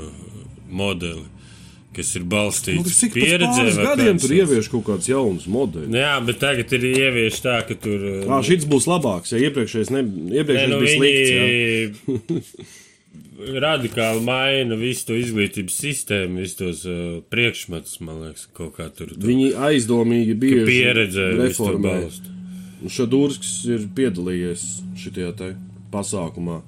modeli, 0.71 1.27
kas 1.97 2.13
ir 2.15 2.23
Nu, 2.23 2.31
balstīts 2.31 2.87
tas 2.87 2.99
cik 3.01 3.13
pēc 3.17 3.25
pieredzē. 3.25 3.67
gadiem 3.83 4.21
tur 4.21 4.35
ievieš 4.37 4.71
kaut 4.73 4.85
kāds 4.87 5.09
jauns 5.09 5.47
modeļus. 5.51 5.91
Nu 5.91 5.99
Jā, 5.99 6.15
bet 6.25 6.39
tagad 6.43 6.73
ir 6.77 6.89
ievies 6.93 7.41
tā, 7.43 7.59
ka 7.67 7.75
tur. 7.75 8.03
Ā, 8.29 8.41
šis 8.45 8.67
būs 8.69 8.87
labāks, 8.89 9.33
ja 9.33 9.41
iepriekšējais, 9.49 9.93
ne, 9.95 10.03
iepriekšējais 10.39 10.73
nu, 10.73 10.83
bija 10.83 10.99
slikts. 10.99 11.31
Jā. 11.33 11.47
viņi 11.47 12.75
radikāli 13.67 14.23
maina 14.25 14.77
visu 14.79 15.09
to 15.11 15.17
izglītības 15.17 15.77
sistēmu, 15.83 16.41
visus 16.41 16.57
tos 16.59 16.83
uh, 16.89 17.19
priekšmetus, 17.31 17.99
man 18.05 18.23
liekas, 18.25 18.47
kaut 18.57 18.75
kā 18.77 18.89
tur. 18.93 19.11
tur 19.13 19.27
Viņi 19.29 19.51
aizdomīgi 19.69 20.37
bija 20.41 20.65
pieredzē 20.67 21.29
visu 21.35 21.63
to 21.63 21.71
reformē. 21.73 21.93
balstu. 22.01 22.33
Šadūrsks 22.93 23.53
ir 23.73 23.87
piedalījies 23.97 24.65
šajā 25.01 25.31
pasākumā. 25.93 26.59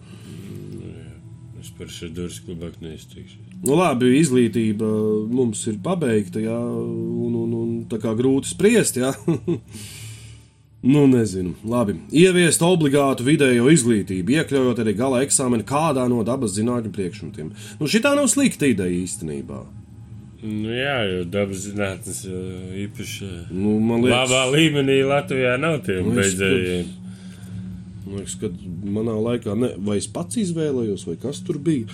Es 1.60 1.70
par 1.78 1.92
šo 1.92 2.10
durvis 2.16 2.40
klubāk 2.46 2.80
neizteikšu. 2.82 3.49
Nu, 3.60 3.76
labi, 3.76 4.14
izglītība 4.22 4.88
mums 5.28 5.66
ir 5.68 5.80
pabeigta, 5.84 6.40
jā, 6.40 6.56
un, 6.56 7.34
un, 7.36 7.56
un 7.58 7.72
tā 7.92 8.00
kā 8.00 8.14
grūti 8.16 8.54
spriest, 8.54 9.00
jā. 9.02 9.12
nu, 10.94 11.04
nezinu. 11.12 11.58
Labi, 11.68 11.98
ieviest 12.16 12.64
obligātu 12.64 13.28
vidējo 13.28 13.68
izglītību, 13.74 14.38
iekļaujot 14.38 14.80
arī 14.80 14.94
gala 15.02 15.26
eksāmenu 15.26 15.68
kādā 15.68 16.08
no 16.12 16.24
dabas 16.28 16.56
zinātņu 16.56 16.94
priekšmetiem. 16.96 17.52
Nu, 17.82 17.92
šī 17.92 18.04
tā 18.06 18.16
nav 18.16 18.32
slikta 18.32 18.70
ideja 18.72 18.96
īstenībā. 19.02 19.60
Nu, 20.40 20.72
jā, 20.72 20.96
jo 21.10 21.28
dabas 21.28 21.66
zinātnes 21.66 22.24
uh, 22.30 22.72
īpaši 22.86 23.28
Nu, 23.52 23.76
liekas, 24.06 24.14
labā 24.14 24.46
līmenī 24.54 25.02
Latvijā 25.04 25.58
nav 25.60 25.82
tiem 25.84 26.14
liekas, 26.14 26.38
beidzējiem. 26.40 26.98
Man 28.06 28.22
liekas, 28.22 28.40
ka 28.40 28.54
manā 28.96 29.20
laikā, 29.20 29.60
ne, 29.60 29.76
vai 29.84 30.00
es 30.00 30.08
pats 30.08 30.40
izvēlējos, 30.40 31.04
vai 31.12 31.20
kas 31.20 31.44
tur 31.44 31.60
bija. 31.60 31.92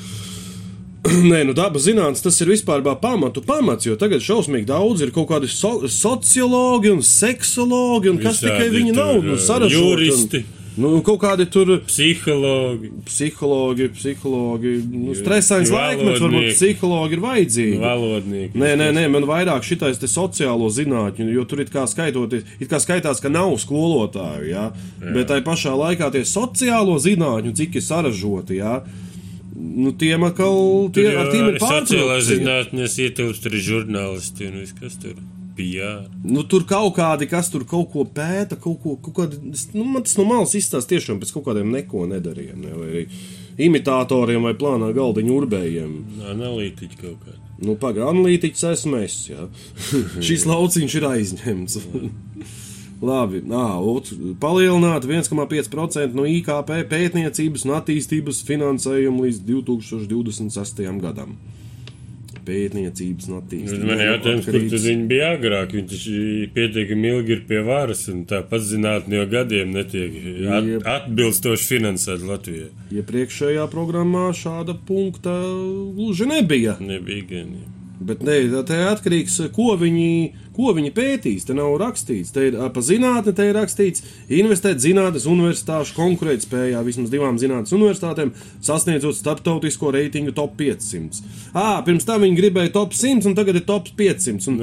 Nē, 1.31 1.43
nu 1.45 1.53
dabas 1.53 1.85
zinātnē 1.85 2.21
tas 2.23 2.41
ir 2.41 2.49
vispār 2.49 2.83
pamatu 3.01 3.43
pamats, 3.45 3.85
jo 3.85 3.95
tagad 3.99 4.23
šausmīgi 4.25 4.65
daudz 4.69 5.05
ir 5.05 5.13
kaut 5.13 5.29
kādi 5.29 5.49
so, 5.51 5.77
sociologi 5.91 6.91
un 6.93 7.03
seksologi, 7.05 8.09
un 8.09 8.21
kas 8.21 8.41
Visādi 8.41 8.53
tikai 8.53 8.69
viņi 8.73 8.93
tur, 8.93 9.01
nav. 9.01 9.25
Nu, 9.25 9.39
saražoti 9.41 9.75
juristi. 10.09 10.41
Un, 10.45 10.63
nu, 10.81 10.91
kaut 11.05 11.21
kādi 11.21 11.45
tur 11.51 11.75
Psihologi, 11.85 12.89
psihologi, 13.05 13.89
psihologi, 13.93 14.73
nu, 14.95 15.13
stresains 15.17 15.71
laikmets, 15.73 16.23
varbūt 16.23 16.49
psihologi 16.55 17.17
ir 17.19 17.23
vajadzīgi. 17.27 17.79
valodnieki. 17.85 18.59
Nē, 18.65 18.73
nē, 18.81 18.89
nē, 18.97 19.05
man 19.13 19.29
vairāk 19.29 19.67
šitais 19.67 20.01
te 20.01 20.09
sociālo 20.11 20.71
zinātņu, 20.73 21.29
jo 21.37 21.45
tur 21.45 21.61
it 21.63 21.73
kā 21.73 21.85
skaitoties, 21.89 22.47
it 22.57 22.71
kā 22.71 22.81
skaitās, 22.81 23.21
ka 23.21 23.31
nav 23.31 23.53
skolotāju, 23.61 24.49
jā, 24.49 24.69
jā. 24.73 25.15
bet 25.15 25.29
tai 25.31 25.43
pašā 25.45 25.77
laikā 25.85 26.09
tie 26.15 26.25
sociālo 26.27 26.97
zinātņu, 26.97 27.55
cik 27.61 27.77
ir 27.77 27.85
saražoti, 27.85 28.63
jā, 28.63 28.79
nu 29.55 29.93
tiem 29.95 30.25
atkal, 30.27 30.89
tie, 30.95 31.07
ar 31.15 31.31
tiem 31.31 31.53
ir 31.53 31.61
pārtraukti. 31.63 32.25
zinātnes 32.27 32.99
ietilpst 33.01 33.47
arī 33.49 33.63
žurnālisti 33.63 34.49
un 34.49 34.59
viss, 34.61 34.75
kas 34.75 34.99
tur 35.01 35.15
bija. 35.55 35.93
Nu, 36.23 36.43
tur 36.43 36.65
kaut 36.67 36.97
kādi, 36.97 37.29
kas 37.31 37.49
tur 37.53 37.63
kaut 37.69 37.89
ko 37.93 38.03
pēta, 38.03 38.59
kaut 38.59 38.81
ko, 38.83 38.97
kaut 38.99 39.15
kādi, 39.21 39.39
nu, 39.77 39.85
man 39.87 40.03
tas 40.03 40.17
no 40.19 40.27
malas 40.27 40.55
izstāsta 40.57 40.95
tiešām 40.95 41.21
pēc 41.21 41.31
kaut 41.37 41.47
kādiem 41.47 41.71
neko 41.71 42.03
nedariem, 42.11 42.59
ne, 42.59 42.75
vai 42.75 42.91
arī 42.91 43.05
imitatoriem 43.65 44.43
vai 44.43 44.53
plānā 44.59 44.91
galdiņu 44.95 45.39
urbējiem. 45.39 45.95
Analītiķi 46.33 46.99
kaut 46.99 47.23
kādi. 47.23 47.39
Nu, 47.63 47.77
pagaidi, 47.79 48.03
analītiķis 48.11 48.67
esmu 48.73 48.99
es. 49.05 49.17
Jā. 49.31 49.47
Šis 50.27 50.43
lauciņš 50.49 50.99
ir 50.99 51.09
aizņemts. 51.13 51.79
Labi, 53.03 53.41
nā, 53.43 53.65
ot, 53.83 54.13
palielināt 54.39 55.03
1,5% 55.07 56.15
no 56.15 56.23
IKP 56.29 56.71
pētniecības 56.91 57.65
un 57.67 57.75
attīstības 57.75 58.39
finansējumu 58.47 59.25
līdz 59.27 59.41
2026. 59.49 60.81
gadam. 61.03 61.35
Pētniecības 62.45 63.27
un 63.27 63.37
attīstības. 63.39 63.83
Man 63.83 63.97
nu, 63.97 64.05
jautājums, 64.05 64.45
kur 64.45 64.57
tad 64.69 64.83
viņi 64.85 65.05
bija 65.09 65.31
agrāk. 65.33 65.71
Viņi 65.73 65.87
taču 65.91 66.17
pietiekami 66.55 67.11
ilgi 67.11 67.33
ir 67.33 67.45
pie 67.49 67.63
varas 67.65 68.03
un 68.13 68.21
tāpat 68.29 68.67
zinātnē 68.69 69.23
jau 69.23 69.29
gadiem 69.31 69.73
netiek 69.73 70.19
at, 70.53 70.67
Jep. 70.69 70.85
atbilstoši 70.93 71.71
finansēti 71.73 72.29
Latvijā. 72.29 72.67
Iepriekšējā 73.01 73.65
programmā 73.73 74.27
šāda 74.37 74.77
punkta 74.87 75.33
gluži 75.97 76.29
nebija. 76.29 76.77
Nebija 76.85 77.31
gan. 77.33 77.57
jā. 77.57 77.74
Bet 77.99 78.23
nē, 78.25 78.39
tā 78.67 78.75
ir 78.75 78.89
atkarīgs 78.91 79.37
no 79.39 79.45
tā, 79.47 79.51
ko 79.55 79.75
viņi, 79.79 80.09
ko 80.55 80.73
viņi 80.75 80.91
pētīs. 80.95 81.45
Te 81.47 81.55
nav 81.55 81.77
rakstīts, 81.79 82.33
te 82.35 82.49
ir 82.49 82.57
pa 82.75 82.83
zinātnē, 82.83 83.31
te 83.35 83.45
ir 83.47 83.55
rakstīts, 83.55 84.03
investēt 84.27 84.81
zinātnīs 84.83 85.27
universitāšu 85.31 85.95
konkurētspējā 85.95 86.81
vismaz 86.83 87.13
divām 87.13 87.39
zinātnīs 87.39 87.75
universitātēm, 87.77 88.33
sasniedzot 88.65 89.15
starptautisko 89.15 89.93
reitingu 89.95 90.35
top 90.35 90.57
500. 90.59 91.23
À, 91.55 91.79
pirms 91.87 92.07
tam 92.07 92.25
viņi 92.25 92.39
gribēja 92.41 92.73
top 92.75 92.95
100, 92.97 93.29
un 93.31 93.37
tagad 93.37 93.61
ir 93.61 93.67
top 93.67 93.87
500. 93.95 94.49
Un, 94.51 94.59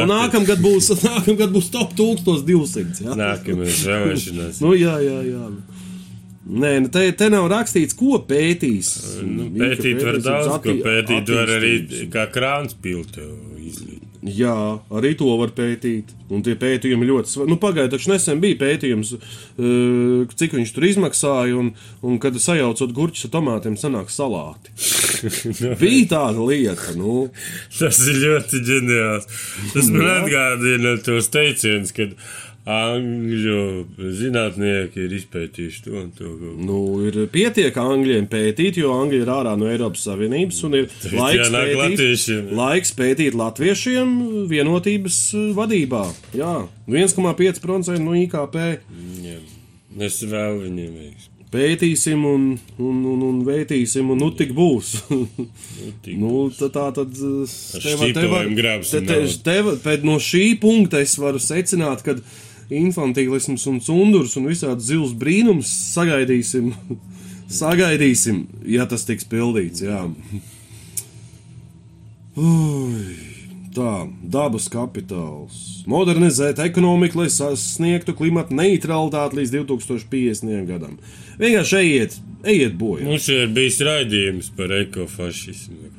Nu, 0.00 0.02
un 0.02 0.10
nākamgad 0.10 0.64
būs, 0.64 0.90
nākamgad 1.06 1.54
būs 1.54 1.70
top 1.74 1.94
1200. 1.98 3.04
Jā? 3.06 3.18
Nākamais 3.18 3.84
vēlēšanās. 3.86 4.64
Nu, 4.64 4.74
jā, 4.78 4.98
jā, 5.06 5.20
jā. 5.30 5.46
Nē, 6.40 6.70
nu 6.80 6.88
te, 6.88 7.02
te 7.12 7.28
nav 7.28 7.50
rakstīts, 7.52 7.96
ko 7.98 8.18
pētīs. 8.24 8.94
Nu, 9.26 9.50
pētīt 9.52 10.00
var 10.00 10.16
daudz, 10.24 10.54
ko 10.64 10.72
atti- 10.72 10.84
pētīt 10.86 11.34
var 11.36 11.52
arī 11.58 11.74
kā 12.12 12.24
krāns 12.32 12.72
piltu 12.80 13.26
izlīt. 13.60 14.06
Jā, 14.20 14.52
arī 14.92 15.14
to 15.16 15.30
var 15.40 15.52
pētīt. 15.56 16.10
Un 16.30 16.42
tie 16.44 16.52
pētījumi 16.60 17.06
ļoti 17.08 17.30
svarīgi. 17.32 17.52
Nu, 17.54 17.56
Pagaidā, 17.60 17.94
taču 17.94 18.10
nesen 18.12 18.40
bija 18.42 18.58
pētījums, 18.60 19.14
cik 20.36 20.56
viņš 20.58 20.72
tur 20.76 20.84
izmaksāja, 20.84 21.56
un, 21.56 21.70
un 22.04 22.18
kad 22.22 22.36
sajaucot 22.36 22.92
gurķus 22.96 23.28
ar 23.28 23.32
tomātiem, 23.38 23.78
sanāk 23.80 24.12
salāti. 24.12 24.74
bija 25.80 26.04
tāda 26.12 26.44
lieta, 26.44 26.94
nu, 26.98 27.30
Tas 27.78 28.00
ir 28.08 28.20
ļoti 28.24 28.60
ģeniāls. 28.68 29.26
Tas 29.74 29.90
man 29.92 30.12
atgādina 30.18 30.96
tos 31.04 31.28
teicienus, 31.32 31.92
kad 31.96 32.14
angļu 32.70 33.56
zinātnieki 34.20 35.04
ir 35.06 35.14
izpētījuši 35.18 35.82
to 35.86 35.94
un 36.00 36.10
to. 36.16 36.30
nu 36.66 36.78
ir 37.08 37.16
pietiek 37.32 37.76
angļiem 37.80 38.28
pētīt, 38.30 38.78
jo 38.82 38.92
Anglija 38.96 39.24
ir 39.26 39.32
ārā 39.34 39.54
no 39.60 39.68
Eiropas 39.70 40.04
Savienības, 40.08 40.60
un 40.68 40.76
ir 40.80 40.86
laiks 41.14 41.50
pētīt, 41.54 41.78
latviešiem. 41.80 42.52
laiks 42.60 42.94
pētīt 42.98 43.38
latviešiem 43.40 44.14
vienotības 44.52 45.18
uh, 45.38 45.48
vadībā. 45.58 46.04
Jā, 46.36 46.54
1,5% 46.90 47.98
no 48.04 48.14
IKP. 48.24 48.60
Jā. 49.24 49.40
Es 50.06 50.20
vēlu 50.22 50.64
viņiem 50.68 50.94
veiksmi. 51.00 51.26
Pētīsim, 51.50 52.20
un, 52.30 52.42
un, 52.78 52.98
un, 53.10 53.22
un 53.26 53.38
veitīsim, 53.42 54.12
un 54.14 54.20
nu 54.22 54.28
tik 54.38 54.52
būs. 54.54 54.92
tik 56.04 56.14
nu, 56.22 56.44
tā, 56.54 56.68
tā 56.70 56.84
tad. 56.94 57.10
uh, 57.10 57.56
te 57.74 57.96
var- 57.98 58.12
te 58.14 58.28
var- 58.30 58.44
šķīpelēm 58.46 58.54
grābsim 58.60 59.00
te- 59.00 59.08
te- 59.08 59.16
naudu. 59.24 59.40
te 59.48 59.56
var- 59.66 59.80
pēc 59.88 60.06
No 60.06 60.20
šī 60.22 60.44
punkta 60.62 61.00
es 61.02 61.16
varu 61.18 61.42
secināt, 61.42 62.04
ka 62.06 62.14
infantīlisms 62.70 63.66
un 63.70 63.80
sundurs 63.82 64.36
un 64.38 64.48
visādi 64.50 64.86
zils 64.92 65.14
brīnums 65.18 65.70
sagaidīsim. 65.94 66.72
Sagaidīsim, 67.50 68.44
ja 68.70 68.84
tas 68.86 69.02
tiks 69.08 69.26
pildīts. 69.26 69.82
Jā. 69.82 70.04
Ui, 72.38 73.16
tā, 73.74 73.92
dabas 74.32 74.68
kapitāls. 74.72 75.82
Modernizēt 75.90 76.60
ekonomiku, 76.64 77.22
lai 77.22 77.30
sasniegtu 77.32 78.14
klimata 78.18 78.54
neutralitāti 78.56 79.40
līdz 79.40 79.54
2050. 79.60 80.66
gadam. 80.68 80.98
Vienkārši 81.40 81.78
ejiet, 81.80 82.18
ejiet 82.44 82.76
bojā. 82.80 83.06
Mums 83.08 83.28
jau 83.30 83.40
ir 83.44 83.54
bijis 83.54 83.80
raidījums 83.86 84.50
par 84.56 84.74
ekofašismu. 84.80 85.90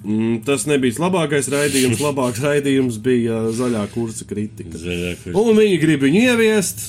Mm, 0.00 0.38
tas 0.46 0.64
nebija 0.70 1.02
labākais 1.02 1.50
raidījums. 1.52 2.00
Labākais 2.08 2.40
raidījums 2.44 3.00
bija 3.04 3.42
zaļā 3.56 3.84
kursa 3.92 4.24
kritika. 4.28 4.78
Zaļā, 4.80 5.16
kur... 5.24 5.36
Un 5.42 5.60
viņi 5.60 5.80
grib 5.82 6.06
viņu 6.06 6.24
ieviest 6.30 6.86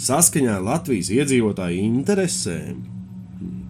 saskaņā 0.00 0.58
ar 0.58 0.66
Latvijas 0.66 1.12
iedzīvotāju 1.14 1.80
interesēm. 1.86 2.82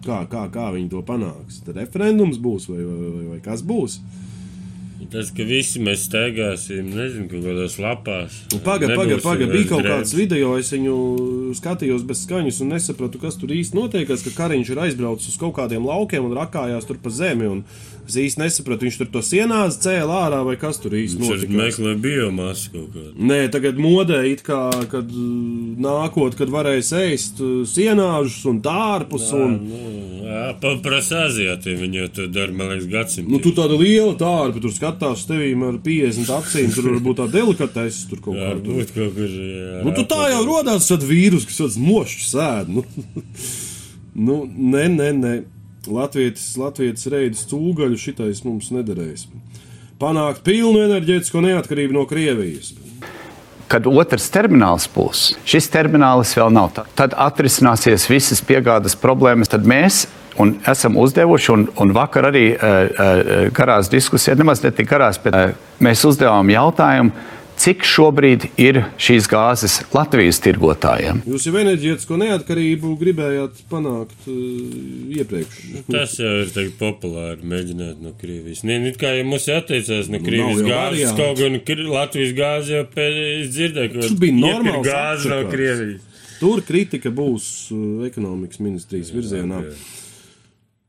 Kā, 0.01 0.23
kā, 0.27 0.47
kā 0.51 0.71
viņi 0.73 0.89
to 0.91 1.03
panāks? 1.05 1.61
Tad 1.65 1.77
referendums 1.77 2.39
būs 2.41 2.67
vai, 2.71 2.81
vai, 2.81 2.97
vai, 2.99 3.25
vai 3.35 3.39
kas 3.45 3.61
būs? 3.63 3.99
Tas, 5.09 5.31
ka 5.33 5.43
visi 5.47 5.81
mēs 5.81 6.03
steigāsim, 6.05 6.91
nezinu, 6.93 7.25
kaut 7.31 7.45
kādās 7.47 7.77
lapās. 7.81 8.35
Pagaid, 8.51 8.91
pagaid, 8.93 9.15
Nebūsim 9.15 9.23
pagaid. 9.25 9.47
vairs 9.47 9.55
Bija 9.55 9.69
kaut 9.71 9.87
kāds 9.87 10.13
video, 10.13 10.51
es 10.61 10.69
viņu 10.75 10.97
skatījos 11.57 12.05
bez 12.07 12.21
skaņas 12.27 12.61
un 12.61 12.75
nesapratu, 12.75 13.21
kas 13.23 13.39
tur 13.41 13.49
īsti 13.55 13.79
notiekās. 13.79 14.21
Ka 14.27 14.35
kariņš 14.43 14.73
ir 14.75 14.83
aizbraucis 14.85 15.33
uz 15.33 15.39
kaut 15.41 15.55
kādiem 15.57 15.87
laukiem 15.89 16.27
un 16.29 16.37
rakājās 16.37 16.85
tur 16.85 17.01
pa 17.01 17.09
zemi. 17.09 17.49
un 17.49 17.63
Es 18.11 18.17
īsti 18.19 18.41
nesapratu, 18.43 18.83
viņš 18.89 18.97
tur 18.99 19.07
to 19.13 19.21
sienās 19.23 19.77
cēlā 19.79 20.17
ārā 20.27 20.41
vai 20.43 20.57
kas 20.59 20.81
tur 20.83 20.91
īsti 20.99 21.21
Viņš 21.21 21.29
arī 21.31 21.47
notika. 21.47 21.59
meklē 21.61 21.93
biomasu 22.03 22.73
kaut 22.73 22.89
kādu. 22.97 23.13
Nē, 23.31 23.37
tagad 23.53 23.79
modē 23.79 24.17
it 24.27 24.41
kā, 24.43 24.65
kad 24.91 25.07
uh, 25.07 25.29
nākot, 25.79 26.35
kad 26.35 26.51
varēs 26.51 26.91
ēst 26.99 27.39
uh, 27.39 27.61
sienāžus 27.71 28.41
un 28.51 28.59
tārpus. 28.65 29.29
Un, 29.37 29.55
Nu, 30.31 30.55
paprasa 30.61 31.25
aziātiem, 31.27 31.75
viņi 31.81 31.97
jau 31.99 32.05
to 32.15 32.25
dara, 32.31 32.53
man 32.55 32.69
liekas, 32.71 32.85
gadsimtu. 32.91 33.31
nu, 33.31 33.39
tur 33.43 33.51
tāda 33.57 33.75
liela 33.79 34.13
tārpa, 34.19 34.61
tur 34.63 34.71
skatās 34.75 35.25
tevīm 35.27 35.63
ar 35.67 35.79
50 35.83 36.31
acīm, 36.37 36.69
tur 36.75 36.87
varbūt 36.91 37.19
tā 37.19 37.25
delikatese 37.33 38.05
tur 38.11 38.21
kaut 38.23 38.37
kā. 38.39 38.51
Tur. 38.63 38.83
kaut 38.95 39.15
kur. 39.17 39.27
Jā, 39.31 39.81
Nu, 39.85 39.91
tu 39.95 40.05
tā 40.07 40.29
jau 40.31 40.43
rodās 40.47 40.87
tāds 40.91 41.07
vīrus, 41.09 41.47
kas 41.49 41.59
tāds 41.63 41.79
mošs 41.81 42.29
sēd. 42.31 42.71
Nu, 42.75 42.83
nu, 44.27 44.37
nē, 44.47 44.85
nē, 44.95 45.09
nē. 45.19 45.33
Latvijas, 45.87 46.51
Latvijas 46.61 47.07
reidis 47.09 47.45
cūgaļu 47.49 47.97
šitais 47.97 48.43
mums 48.45 48.69
nederēs. 48.73 49.25
Panākt 50.01 50.43
pilnu 50.45 50.81
enerģētisko 50.85 51.41
neatkarību 51.45 51.93
no 51.97 52.05
Krievijas. 52.09 52.73
kad 53.71 53.85
otrs 53.87 54.25
termināls 54.29 54.83
būs, 54.91 55.19
šis 55.47 55.69
terminālis 55.71 56.33
vēl 56.35 56.49
nav. 56.51 56.73
Tā- 56.75 56.83
Tad 56.95 57.13
atrisināsies 57.15 58.03
visas 58.09 58.41
piegādes 58.43 58.97
problēmas. 58.99 59.47
Tad 59.47 59.63
mēs 59.63 60.07
un 60.37 60.57
esam 60.67 60.97
uzdevuši, 60.97 61.51
un, 61.53 61.67
un 61.79 61.93
vakar 61.95 62.27
arī 62.31 62.51
uh, 62.51 62.59
uh, 62.59 63.47
garās 63.55 63.87
diskusijās, 63.89 64.37
nemaz 64.37 64.61
ne 64.63 64.71
tik 64.71 64.89
garās, 64.89 65.17
bet 65.23 65.33
uh, 65.33 65.53
mēs 65.79 66.03
uzdevām 66.03 66.51
jautājumu, 66.51 67.11
cik 67.61 67.83
šobrīd 67.85 68.47
ir 68.61 68.79
šīs 69.01 69.27
gāzes 69.29 69.77
Latvijas 69.93 70.39
tirgotājiem. 70.41 71.21
Jūs 71.29 71.45
jau 71.47 71.53
enerģētisko 71.61 72.17
neatkarību 72.21 72.93
gribējāt 73.01 73.61
panākt 73.71 74.27
uh, 74.31 74.35
iepriekš. 75.19 75.59
Tas 75.91 76.17
jau 76.19 76.31
ir 76.41 76.51
tagad 76.55 76.75
populāri 76.79 77.51
mēģināt 77.53 78.01
no 78.01 78.15
Krievijas. 78.21 78.63
Nē, 78.67 78.79
it 78.89 78.99
kā 79.01 79.13
jau 79.17 79.27
mums 79.29 79.47
atteicās 79.51 80.09
no 80.09 80.21
Nu, 80.21 80.25
Krievijas 80.25 80.61
jau 80.61 80.67
gāzes, 80.71 81.15
kaut 81.17 81.41
gan 81.41 81.87
Latvijas 81.91 82.35
gāze 82.37 82.75
jau 82.75 82.85
pēc 82.97 83.49
dzirdēja, 83.53 83.93
ka 83.93 84.05
Tas 84.05 84.17
bija 84.21 84.37
iepirkt 84.37 84.45
normāls 84.45 84.87
gāzi 84.87 85.31
no. 85.31 85.41
Krievijas. 85.51 86.27
Tur 86.41 86.63
kritika 86.65 87.13
būs 87.13 87.47
uh, 87.73 88.05
ekonomikas 88.09 88.61
ministrijas 88.63 89.13
virzienā. 89.13 89.61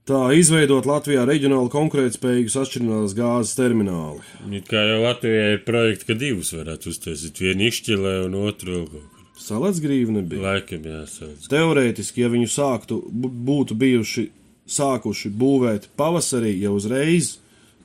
Tā 0.03 0.19
izveidot 0.35 0.83
Latvijā 0.89 1.23
reģionāli 1.29 1.71
konkurētspējīgus 1.71 2.57
atšķirīgās 2.59 3.13
gāzes 3.15 3.55
termināli. 3.55 4.19
It 4.51 4.67
kā 4.67 4.81
jau 4.83 4.97
Latvijai 5.05 5.53
ir 5.55 5.61
projekti, 5.63 6.09
ka 6.09 6.17
divus 6.19 6.51
varētu 6.57 6.91
uztaisīt. 6.91 7.39
Vienu 7.39 7.69
izšķilē 7.69 8.15
un 8.25 8.35
otru 8.41 8.75
vēl 8.75 8.89
kaut 8.89 9.05
kur. 9.13 9.29
Salādzgrīva 9.43 10.17
nebija. 10.17 10.43
Laikam 10.43 10.89
jāsauc. 10.91 11.47
Teorētiski, 11.51 12.25
ja 12.25 12.33
viņu 12.33 12.51
sāktu, 12.51 12.99
būtu 13.47 13.79
bijuši 13.79 14.27
sākuši 14.73 15.31
būvēt 15.39 15.89
pavasarī 15.99 16.57
jau 16.59 16.75
uzreiz, 16.81 17.37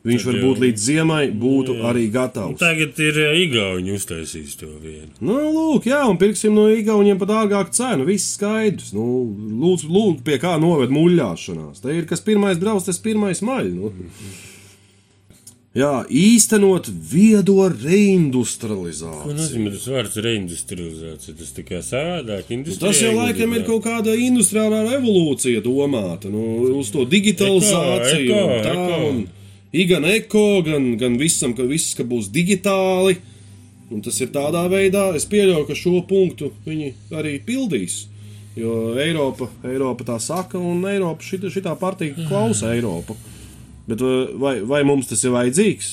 viņš 0.06 0.24
Tad 0.24 0.34
varbūt 0.34 0.56
jau- 0.58 0.64
līdz 0.66 0.78
ziemai 0.88 1.32
būtu 1.32 1.76
arī 1.90 2.06
Un 2.08 2.12
gatavs. 2.14 2.60
Tagad 2.60 3.00
ir 3.00 3.14
ā, 3.24 3.30
Igauņi 3.48 3.96
uztaisījis 3.98 4.56
to 4.60 4.68
vienu. 4.84 5.10
Nu, 5.22 5.38
lūk, 5.52 5.84
jā, 5.90 6.04
un 6.10 6.18
pirksim 6.18 6.54
no 6.54 6.68
Igauniem 6.70 7.18
par 7.20 7.28
dārgāku 7.28 7.74
cenu. 7.74 8.06
Viss 8.06 8.36
skaidrs. 8.38 8.94
Nu, 8.94 9.08
lūdzu, 9.64 9.90
lūk, 9.90 10.22
pie 10.24 10.38
kā 10.40 10.60
noved 10.60 10.90
muļāšanās. 10.90 11.82
Te 11.82 11.90
ir 11.98 12.06
kas 12.06 12.22
pirmais 12.22 12.58
draudz, 12.58 12.86
tas 12.86 13.00
pirmais 13.00 13.42
maļ. 13.42 13.74
Nu. 13.74 13.92
Jā, 15.78 16.08
īstenot 16.10 16.88
viedo 16.90 17.54
Ko 17.60 17.68
reindustrializāciju. 17.70 19.34
nozīmē 19.38 19.70
tas 19.76 19.84
vārds 19.94 20.16
reindustrializācija? 20.26 21.36
Tas 21.38 21.52
tā 21.54 21.66
kā 21.68 21.82
savādāk. 21.86 22.50
Nu, 22.50 22.78
Tas 22.82 22.98
jau 23.04 23.12
laikam 23.14 23.54
ir 23.54 23.62
kaut 23.68 23.84
kāda 23.86 24.16
industriālā 24.18 24.80
revolūcija 24.88 25.62
domāta, 25.62 26.32
nu, 26.34 26.42
uz 26.80 26.90
to 26.90 27.06
digitalizāciju. 27.06 28.26
Eko, 28.26 28.42
un 28.48 28.66
tā, 28.66 28.74
eko. 28.74 29.10
un, 29.12 29.22
i 29.72 29.86
gan 29.90 30.06
eko, 30.08 30.62
gan, 30.66 30.94
gan 31.00 31.18
visam, 31.20 31.56
ka 31.58 31.66
viss 31.68 31.98
ka 31.98 32.06
būs 32.08 32.32
digitāli. 32.34 33.18
Un 33.88 34.04
tas 34.04 34.18
ir 34.20 34.34
tādā 34.36 34.66
veidā, 34.68 35.10
es 35.16 35.28
pieļauju, 35.32 35.68
ka 35.70 35.76
šo 35.78 36.02
punktu 36.08 36.52
viņi 36.66 36.92
arī 37.16 37.38
pildīs. 37.44 38.06
Jo 38.58 38.98
Eiropa, 39.00 39.48
Eiropa 39.70 40.04
tā 40.08 40.18
saka, 40.20 40.60
un 40.60 40.82
Eiropa 40.90 41.24
šita, 41.24 41.52
šitā 41.54 41.76
partija 41.80 42.28
klausa 42.28 42.74
Eiropu. 42.74 43.16
Bet 43.88 44.02
uh, 44.04 44.34
vai, 44.42 44.58
vai 44.68 44.82
mums 44.88 45.08
tas 45.08 45.24
ir 45.24 45.32
vajadzīgs? 45.36 45.92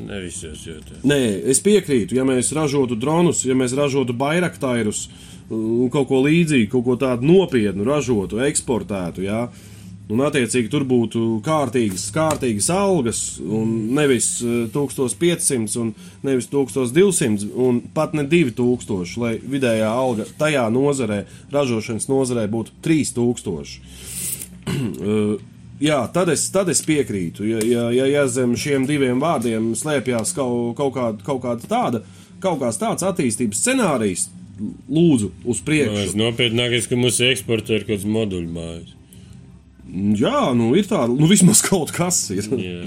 Ne 0.00 0.18
visos 0.24 0.64
jautājumos. 0.66 1.04
Nē, 1.06 1.18
es 1.52 1.60
piekrītu, 1.62 2.16
ja 2.18 2.24
mēs 2.26 2.50
ražotu 2.56 2.96
dronus, 2.98 3.44
ja 3.46 3.54
mēs 3.54 3.76
ražotu 3.78 4.16
bairaktārus 4.18 5.06
un 5.50 5.90
kaut 5.92 6.08
ko 6.10 6.22
līdzīgu, 6.24 6.70
kaut 6.72 6.86
ko 6.86 6.96
tādu 6.98 7.26
nopietnu 7.26 7.86
ražotu, 7.86 8.40
eksportētu, 8.46 9.24
jā, 9.26 9.44
un 10.10 10.22
attiecīgi 10.26 10.70
tur 10.72 10.84
būtu 10.88 11.20
kārtīgas, 11.46 12.08
kārtīgas 12.14 12.70
algas, 12.74 13.20
un 13.40 13.94
nevis 13.96 14.30
eh, 14.42 14.64
1500 14.74 15.76
un 15.80 15.92
nevis 16.26 16.50
1200 16.52 17.50
un 17.54 17.82
pat 17.94 18.16
ne 18.18 18.26
2000, 18.28 19.16
lai 19.22 19.36
vidējā 19.42 19.90
alga 19.90 20.26
tajā 20.40 20.66
nozarē, 20.74 21.22
ražošanas 21.54 22.10
nozarē 22.10 22.48
būtu 22.50 22.76
3000. 22.86 23.78
Eh, 24.70 25.38
Jā, 25.80 26.02
tad 26.12 26.28
es, 26.28 26.42
tad 26.52 26.68
es 26.68 26.82
piekrītu. 26.84 27.46
Ja, 27.48 27.60
ja, 27.64 27.86
ja, 27.94 28.04
ja 28.04 28.26
zem 28.28 28.52
šiem 28.52 28.84
diviem 28.84 29.20
vārdiem 29.22 29.70
slēpjas 29.72 30.34
kaut, 30.36 30.74
kaut, 30.76 30.92
kāda, 30.92 31.24
kaut 31.24 31.40
kāda 31.40 31.70
tāda, 31.70 32.02
kaut 32.44 32.60
kāds 32.60 32.76
tāds 32.82 33.06
attīstības 33.08 33.62
scenārijs, 33.64 34.26
lūdzu, 34.92 35.30
uz 35.48 35.56
Tas 35.56 35.64
priekšu. 35.64 36.18
nopietnākais, 36.20 36.88
ka 36.90 37.00
mūsu 37.00 37.30
eksportē 37.30 37.78
ir 37.80 37.86
kaut 37.88 37.94
kāds 37.94 38.08
moduļu 38.12 38.52
mājas. 38.52 38.92
Jā, 39.90 40.50
nu 40.54 40.70
ir 40.78 40.86
tā, 40.86 41.06
nu 41.10 41.26
vismaz 41.30 41.62
kaut 41.68 41.90
kas 41.94 42.22
ir. 42.34 42.46
Jā. 42.60 42.84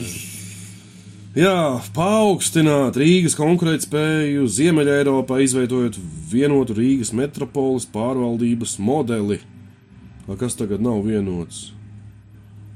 Jā, 1.33 1.81
paaugstināt 1.95 2.93
Rīgas 3.01 3.33
konkurētspēju 3.39 4.43
Ziemeļā 4.53 4.99
Eiropā, 5.01 5.39
izveidojot 5.41 5.97
vienotu 6.29 6.75
Rīgas 6.77 7.09
metropoles 7.17 7.87
pārvaldības 7.89 8.75
modeli. 8.77 9.39
A, 10.27 10.35
kas 10.37 10.53
tagad 10.59 10.83
nav 10.85 11.01
vienots? 11.07 11.71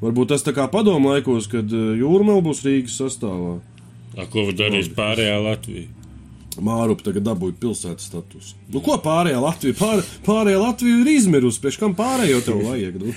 Varbūt 0.01 0.33
tas 0.33 0.43
tā 0.45 0.55
kā 0.57 0.65
padomu 0.73 1.13
laikos, 1.13 1.45
kad 1.51 1.69
eh, 1.69 1.93
jūrmēl 2.01 2.41
būs 2.45 2.63
Rīgas 2.65 2.97
sastāvā. 2.97 3.59
A, 4.17 4.25
ko 4.25 4.47
darīs 4.57 4.89
pārējā 4.97 5.37
Latvija? 5.45 5.93
Mārupa 6.63 7.05
tagad 7.05 7.25
dabūja 7.27 7.55
pilsētas 7.61 8.07
statusu. 8.09 8.55
Nu, 8.73 8.81
ko 8.83 8.95
pārējā 9.03 9.37
Latvija? 9.41 9.75
Pār, 9.77 10.01
pārējā 10.25 10.61
Latvija 10.61 11.01
ir 11.03 11.11
izmirusi. 11.11 11.61
Pēc 11.63 11.77
kam 11.81 11.93
pārējo 11.97 12.39
tev 12.45 12.63
vajag? 12.65 12.97
Nu? 13.01 13.13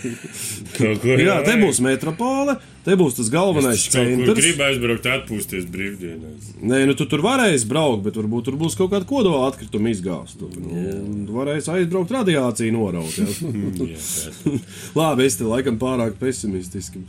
Jā, 1.25 1.39
te 1.47 1.57
būs 1.61 1.81
metropole, 1.85 2.57
te 2.87 2.97
būs 3.01 3.17
tas 3.19 3.33
galvenais 3.33 3.87
centrs. 3.93 4.37
gribu 4.39 4.67
aizbraukt, 4.69 5.09
atpūsties 5.17 5.67
brīvdienās. 5.73 6.53
Nē, 6.61 6.83
nu 6.91 6.97
tu 6.99 7.09
tur 7.11 7.25
varēsi 7.25 7.69
braukt, 7.71 8.05
bet 8.07 8.21
varbūt 8.21 8.49
tur 8.51 8.61
būs 8.61 8.77
kaut 8.79 8.93
kāda 8.95 9.09
kodola 9.09 9.49
atkrituma 9.51 9.93
izgāsta. 9.95 10.49
Nu, 10.61 10.87
tu 11.27 11.37
varēsi 11.41 11.73
aizbraukt 11.79 12.15
radiāciju 12.21 12.77
noraut. 12.77 13.19
Jā, 13.19 13.29
tā. 13.81 14.57
Labi, 15.01 15.29
es 15.29 15.41
te 15.41 15.49
laikam 15.49 15.81
pārāk 15.81 16.17
pesimistiski. 16.21 17.05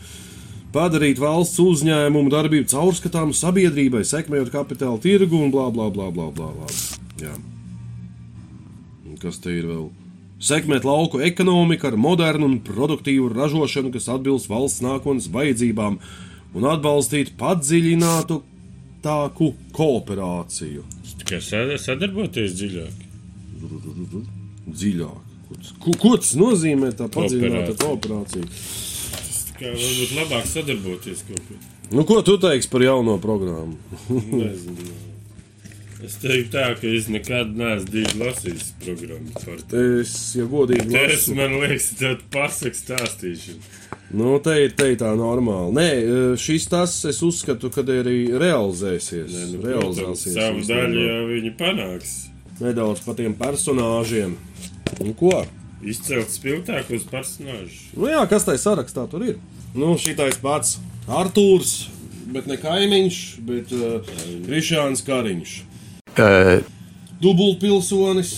Padarīt 0.72 1.20
valsts 1.20 1.60
uzņēmumu 1.60 2.32
darbību 2.32 2.70
caurskatāmu 2.72 3.34
sabiedrībai, 3.36 4.06
sekmējot 4.08 4.52
kapitāla 4.54 5.00
tirgu 5.04 5.42
un 5.44 5.52
bla 5.52 5.66
bla 5.70 5.90
bla 5.92 6.08
bla 6.16 6.30
bla. 6.32 6.52
bla. 6.56 6.68
Jā. 7.20 7.34
Un 9.10 9.18
Kas 9.20 9.38
te 9.44 9.52
ir 9.52 9.68
vēl? 9.68 9.90
Sekmēt 10.42 10.86
lauku 10.88 11.20
ekonomiku 11.22 11.86
ar 11.92 11.98
modernu 12.02 12.48
un 12.48 12.56
produktīvu 12.66 13.28
ražošanu, 13.36 13.92
kas 13.94 14.08
atbilst 14.10 14.48
valsts 14.50 14.82
nākotnes 14.82 15.28
vajadzībām, 15.30 16.00
un 16.56 16.64
atbalstīt 16.72 17.36
padziļinātu 17.38 18.40
tāku 19.04 19.52
kooperāciju. 19.76 20.82
Tikai 21.22 21.42
sad- 21.46 21.76
sadarboties 21.84 22.56
dziļāk. 22.58 23.06
Dziļāk. 24.72 25.20
Ko, 25.84 25.92
ko 26.00 26.16
tas 26.18 26.32
nozīmē? 26.40 26.94
Tā 26.96 27.10
padziļināta 27.12 27.76
Kooperācija. 27.76 28.46
kooperācija. 28.48 28.91
Kā 29.62 29.70
varbūt 29.76 30.16
labāk 30.18 30.48
sadarboties 30.50 31.22
kaut 31.28 31.46
kur. 31.46 31.62
Nu, 31.92 32.04
ko 32.08 32.22
tu 32.26 32.38
teiksi 32.42 32.70
par 32.72 32.82
jauno 32.86 33.18
programmu? 33.22 33.78
Nezinu. 34.42 34.98
Es 36.02 36.16
teiktu 36.18 36.56
tā, 36.56 36.64
ka 36.80 36.90
es 36.90 37.06
nekad 37.14 37.52
neesmu 37.54 37.92
divi 37.94 38.16
lasījis 38.24 38.72
programmu 38.82 39.36
par 39.38 39.60
to. 39.70 39.82
Es, 40.02 40.16
ja 40.34 40.48
godīgi 40.50 40.88
Tas 40.90 41.12
lasu, 41.12 41.36
man 41.38 41.54
liekas, 41.62 41.92
tāds 42.00 42.26
pasakas 42.34 42.82
stāstīšana. 42.88 43.62
nu, 44.18 44.32
te 44.42 44.56
ir 44.64 44.74
te 44.80 44.88
ir 44.96 44.98
tā 44.98 45.12
normāli. 45.20 45.76
Nē, 45.78 45.86
šis 46.42 46.66
tas, 46.74 46.96
es 47.06 47.22
uzskatu, 47.22 47.70
kad 47.76 47.92
arī 47.94 48.32
realizēsies. 48.34 49.30
Nu, 49.54 49.62
protams, 49.62 50.02
realizēsies 50.02 50.40
Savu 50.40 50.66
daļu 50.72 51.06
jau 51.06 51.22
viņi 51.36 51.54
panāks. 51.62 52.16
Nedaudz 52.66 53.06
par 53.06 53.20
tiem 53.22 53.38
personāžiem. 53.38 54.34
Un 55.06 55.14
ko? 55.22 55.44
Izcelt 55.82 56.30
spilgtākos 56.30 57.08
personāžus. 57.10 57.80
Nu, 57.98 58.08
jā, 58.12 58.22
kas 58.30 58.46
tai 58.46 58.58
sarakstā 58.62 59.08
tur 59.10 59.26
ir? 59.26 59.40
Nu, 59.74 59.96
šitais 59.98 60.38
pats 60.42 60.76
Artūrs, 61.10 61.88
bet 62.32 62.46
ne 62.50 62.58
kaimiņš, 62.62 63.22
bet 63.48 63.72
uh, 63.74 64.12
Krišāns 64.46 65.02
Kariņš. 65.08 65.56
Uh, 66.12 66.62
Dubultpilsonis. 67.22 68.36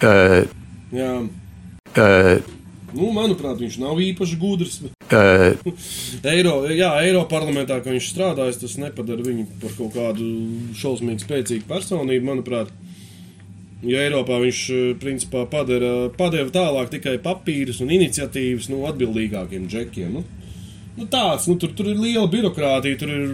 uh, 0.00 0.40
Jā. 0.94 1.12
uh, 1.96 2.56
Nu, 2.90 3.12
manuprāt, 3.14 3.60
viņš 3.60 3.76
nav 3.78 4.00
īpaši 4.02 4.36
gudrs. 4.40 4.80
uh, 4.82 5.52
Eiro, 6.32 6.54
jā, 6.74 6.90
Eiroparlamentā, 7.04 7.78
ka 7.84 7.92
viņš 7.94 8.08
strādājas, 8.14 8.58
tas 8.62 8.74
nepadara 8.82 9.22
viņu 9.22 9.46
par 9.62 9.76
kaut 9.78 9.94
kādu 9.94 10.26
šausmīgi 10.80 11.22
spēcīgu 11.26 11.68
personību, 11.70 12.26
manuprāt. 12.26 12.72
Jo 13.80 13.96
Eiropā 13.96 14.36
viņš 14.42 14.60
eh, 14.74 14.82
principā 15.00 15.46
padara, 15.48 16.10
padeva 16.16 16.52
tālāk 16.52 16.92
tikai 16.92 17.16
papīrus 17.24 17.80
un 17.80 17.92
iniciatīvas 17.96 18.68
nu, 18.72 18.82
atbildīgākiem 18.90 19.68
džekiem. 19.70 20.18
Nu, 20.18 20.24
nu 20.98 21.08
tāds, 21.08 21.48
nu, 21.48 21.56
tur, 21.60 21.72
tur 21.76 21.88
ir 21.88 22.00
liela 22.00 22.28
birokrātija, 22.28 23.00
tur 23.00 23.14
ir 23.14 23.24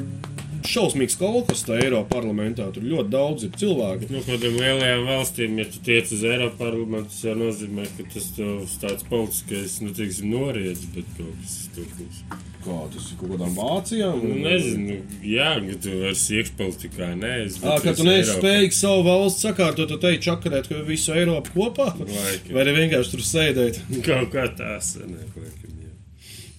šausmīgs 0.71 1.17
kolekcijas 1.21 1.65
tajā 1.67 1.87
Eiropas 1.87 2.11
parlamentā. 2.13 2.67
Tur 2.75 2.85
ļoti 2.87 3.13
daudz 3.13 3.47
ir 3.47 3.55
cilvēku. 3.61 4.09
Nu, 4.13 4.23
kādām 4.27 4.59
lielajām 4.61 5.07
valstīm, 5.09 5.57
ja 5.61 5.67
tu 5.71 5.83
tiec 5.87 6.11
uz 6.15 6.25
Eiropas 6.27 6.59
parlamentu, 6.61 7.13
tas 7.13 7.25
jau 7.27 7.37
nozīmē, 7.41 7.87
ka 7.97 8.07
tas 8.15 8.29
tev 8.37 8.53
tāds 8.83 9.09
politiskais, 9.11 9.79
nu, 9.85 9.95
teiksim, 9.97 10.31
noriets, 10.35 10.87
bet 10.95 11.09
kaut 11.19 11.35
kas 11.43 11.57
tur 11.77 11.89
būs. 11.99 12.23
Kā 12.67 12.79
tas 12.91 13.11
ir 13.13 13.19
kaut 13.21 13.35
kādām 13.35 13.53
Vācijām? 13.55 14.23
Nu, 14.27 14.39
nezinu, 14.43 14.97
jā, 15.23 15.53
ka 15.69 15.77
tu 15.85 15.99
vairs 16.01 16.25
iekšpolitikā 16.39 17.13
neesi. 17.21 17.61
Ā, 17.63 17.77
ka 17.85 17.95
tu 17.95 18.07
neesi 18.09 18.35
spējīgs 18.35 18.81
savu 18.83 19.05
valsts 19.07 19.47
sakārtot, 19.47 19.93
tu 19.93 20.01
teici 20.03 20.25
čakarēt 20.27 20.73
ka 20.73 20.81
visu 20.89 21.15
Eiropu 21.15 21.55
kopā? 21.55 21.93
Laikam. 22.01 22.57
Vai 22.57 22.65
arī 22.65 22.75
vienkārši 22.81 23.15
tur 23.15 23.23
sēdēt? 23.29 23.79
Kaut 24.09 24.35
kā 24.35 24.49
tās, 24.59 24.97
ne, 24.99 25.29
laikam, 25.37 25.79
jā. 25.85 25.95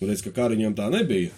Redz, 0.08 0.24
ka 0.24 0.32
kariņam 0.40 0.78
tā 0.78 0.88
nebija. 0.94 1.36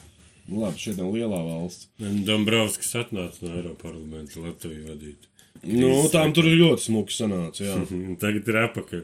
Nu, 0.49 0.63
labi, 0.65 0.79
šeit 0.81 0.97
nav 0.97 1.11
lielā 1.13 1.39
valsts. 1.45 1.89
Dombrovskis 2.25 2.95
atnāca 3.03 3.43
no 3.45 3.55
Eiropas 3.59 3.83
parlamenta 3.83 4.41
Latviju 4.43 4.87
vadīt. 4.89 5.27
Nu, 5.63 5.91
tām 6.13 6.31
tur 6.33 6.47
ļoti 6.49 6.87
smuki 6.89 7.13
sanāca, 7.13 7.65
jā. 7.67 7.75
Tagad 8.23 8.47
ir 8.49 8.61
apakaļ 8.65 9.03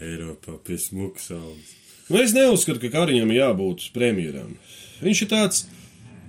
Eiropā 0.00 0.56
pie 0.66 0.78
smuka 0.80 1.20
saules. 1.22 1.76
Nu, 2.10 2.18
es 2.24 2.32
neuzskatu, 2.34 2.80
ka 2.82 2.90
Kariņam 2.96 3.30
ir 3.30 3.38
jābūt 3.42 3.90
premjeram. 3.94 4.56
Viņš 5.04 5.20
ir 5.22 5.28
tāds 5.30 5.60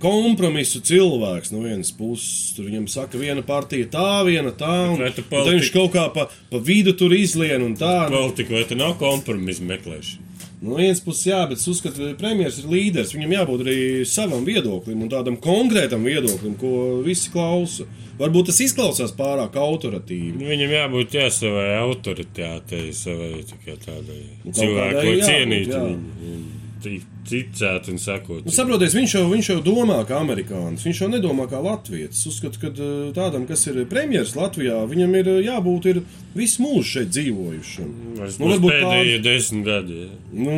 kompromisu 0.02 0.80
cilvēks 0.86 1.52
no 1.54 1.62
vienas 1.64 1.90
puses. 1.94 2.52
Tur 2.56 2.68
viņam 2.68 2.86
saka, 2.90 3.18
viena 3.20 3.42
partija 3.46 3.88
tā, 3.90 4.06
viena 4.26 4.52
tā, 4.54 4.70
un, 4.92 5.02
tu 5.14 5.22
tad 5.24 5.48
viņš 5.48 5.70
politika- 5.70 5.78
kaut 5.78 5.92
kā 5.96 6.06
pa, 6.14 6.28
pa 6.50 6.60
vidu 6.62 6.94
tur 6.98 7.14
izlien 7.14 7.62
un 7.66 7.74
tā. 7.78 8.08
Politika 8.12 8.54
vai 8.58 8.64
tā 8.68 8.78
nav 8.78 8.96
kompromisa 9.00 9.66
meklēšana? 9.66 10.28
No 10.62 10.76
vienas 10.78 11.00
puses, 11.02 11.24
jā, 11.26 11.40
bet 11.50 11.58
es 11.58 11.66
uzskatu, 11.66 11.98
ka 11.98 12.18
premjerministrs 12.20 12.68
ir 12.68 12.70
līderis. 12.70 13.12
Viņam 13.16 13.32
jābūt 13.34 13.64
arī 13.64 13.78
savam 14.06 14.44
viedoklim 14.46 15.02
un 15.02 15.10
tādam 15.10 15.34
konkrētam 15.42 16.06
viedoklim, 16.06 16.54
ko 16.60 17.02
visi 17.02 17.32
klausa. 17.34 17.88
Varbūt 18.20 18.52
tas 18.52 18.60
izklausās 18.62 19.14
pārāk 19.18 19.58
autoritīvi. 19.58 20.36
Nu, 20.38 20.46
viņam 20.52 20.76
jābūt 20.76 21.16
jā, 21.18 21.26
savai 21.34 21.66
autoritātei, 21.80 22.92
savai 22.94 23.42
tādai 23.42 24.20
Nu, 24.44 24.54
cilvēku, 24.54 25.02
kādai 25.02 26.61
ticēt 26.82 27.88
un 27.92 27.98
sekot. 28.02 28.42
Nu, 28.46 28.52
saprotiet, 28.54 28.92
viņš 28.96 29.14
jau, 29.16 29.22
viņš 29.30 29.48
jau 29.52 29.56
domā 29.66 29.98
kā 30.08 30.18
amerikānis. 30.22 30.84
Viņš 30.86 31.00
jau 31.04 31.08
nedomā 31.12 31.46
kā 31.50 31.60
latvijas. 31.62 32.20
Uzskatu, 32.30 32.60
ka 32.62 32.70
eh, 32.72 33.12
tādam, 33.16 33.46
kas 33.48 33.64
ir 33.70 33.82
premjerministrs 33.90 34.36
Latvijā, 34.38 34.80
viņam 34.90 35.16
ir 35.20 35.30
eh, 35.36 35.40
jābūt 35.48 35.88
ir 35.92 36.00
visu 36.34 36.64
mūžu 36.64 36.86
šeit 36.96 37.12
dzīvojušam. 37.14 37.92
Tas 38.18 38.38
Nu, 38.40 38.46
būs 38.48 38.54
varbūt 38.56 38.74
pēdējie 38.76 39.18
pār- 39.18 39.26
desmit 39.28 39.66
gadi. 39.68 40.00
Jā. 40.02 40.10
Nu, 40.46 40.56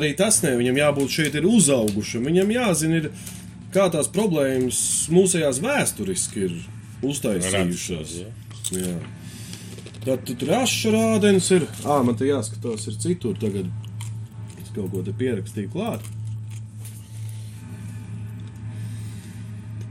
arī 0.00 0.12
tas 0.18 0.42
ne. 0.46 0.56
Viņam 0.60 0.82
jābūt 0.82 1.16
šeit 1.20 1.38
ir 1.40 1.46
uzaugušam. 1.50 2.26
Viņam 2.30 2.50
jāzina, 2.56 3.00
ir, 3.04 3.10
kā 3.74 3.86
tās 3.94 4.10
problēmas 4.10 4.82
mūsējās 5.14 5.62
vēsturiski 5.64 6.44
ir 6.48 6.58
uztaisījušās. 7.06 7.54
Radušās, 7.54 8.18
jā. 8.20 8.34
Jā. 8.80 8.98
Tad 10.00 10.24
tur 10.30 10.48
raša 10.48 10.90
rādens 10.94 11.50
ir. 11.52 11.66
Ā, 11.84 11.98
man 12.06 12.16
te 12.16 12.24
jāskatās, 12.28 12.86
ir 12.88 12.94
citur 13.02 13.34
tagad. 13.40 13.66
Es 14.70 14.76
kaut 14.76 14.92
ko 14.92 15.00
te 15.02 15.10
pierakstīju 15.18 15.70
klāt. 15.72 16.04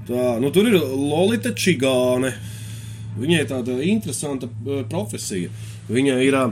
Tā, 0.08 0.38
nu 0.40 0.54
tur 0.56 0.70
ir 0.70 0.78
Lolita 0.80 1.52
Čigāne. 1.52 2.32
Viņai 3.20 3.42
tāda 3.50 3.76
interesanta 3.84 4.48
eh, 4.48 4.86
profesija. 4.88 5.52
Viņa 5.92 6.16
ir 6.24 6.38
ā, 6.40 6.46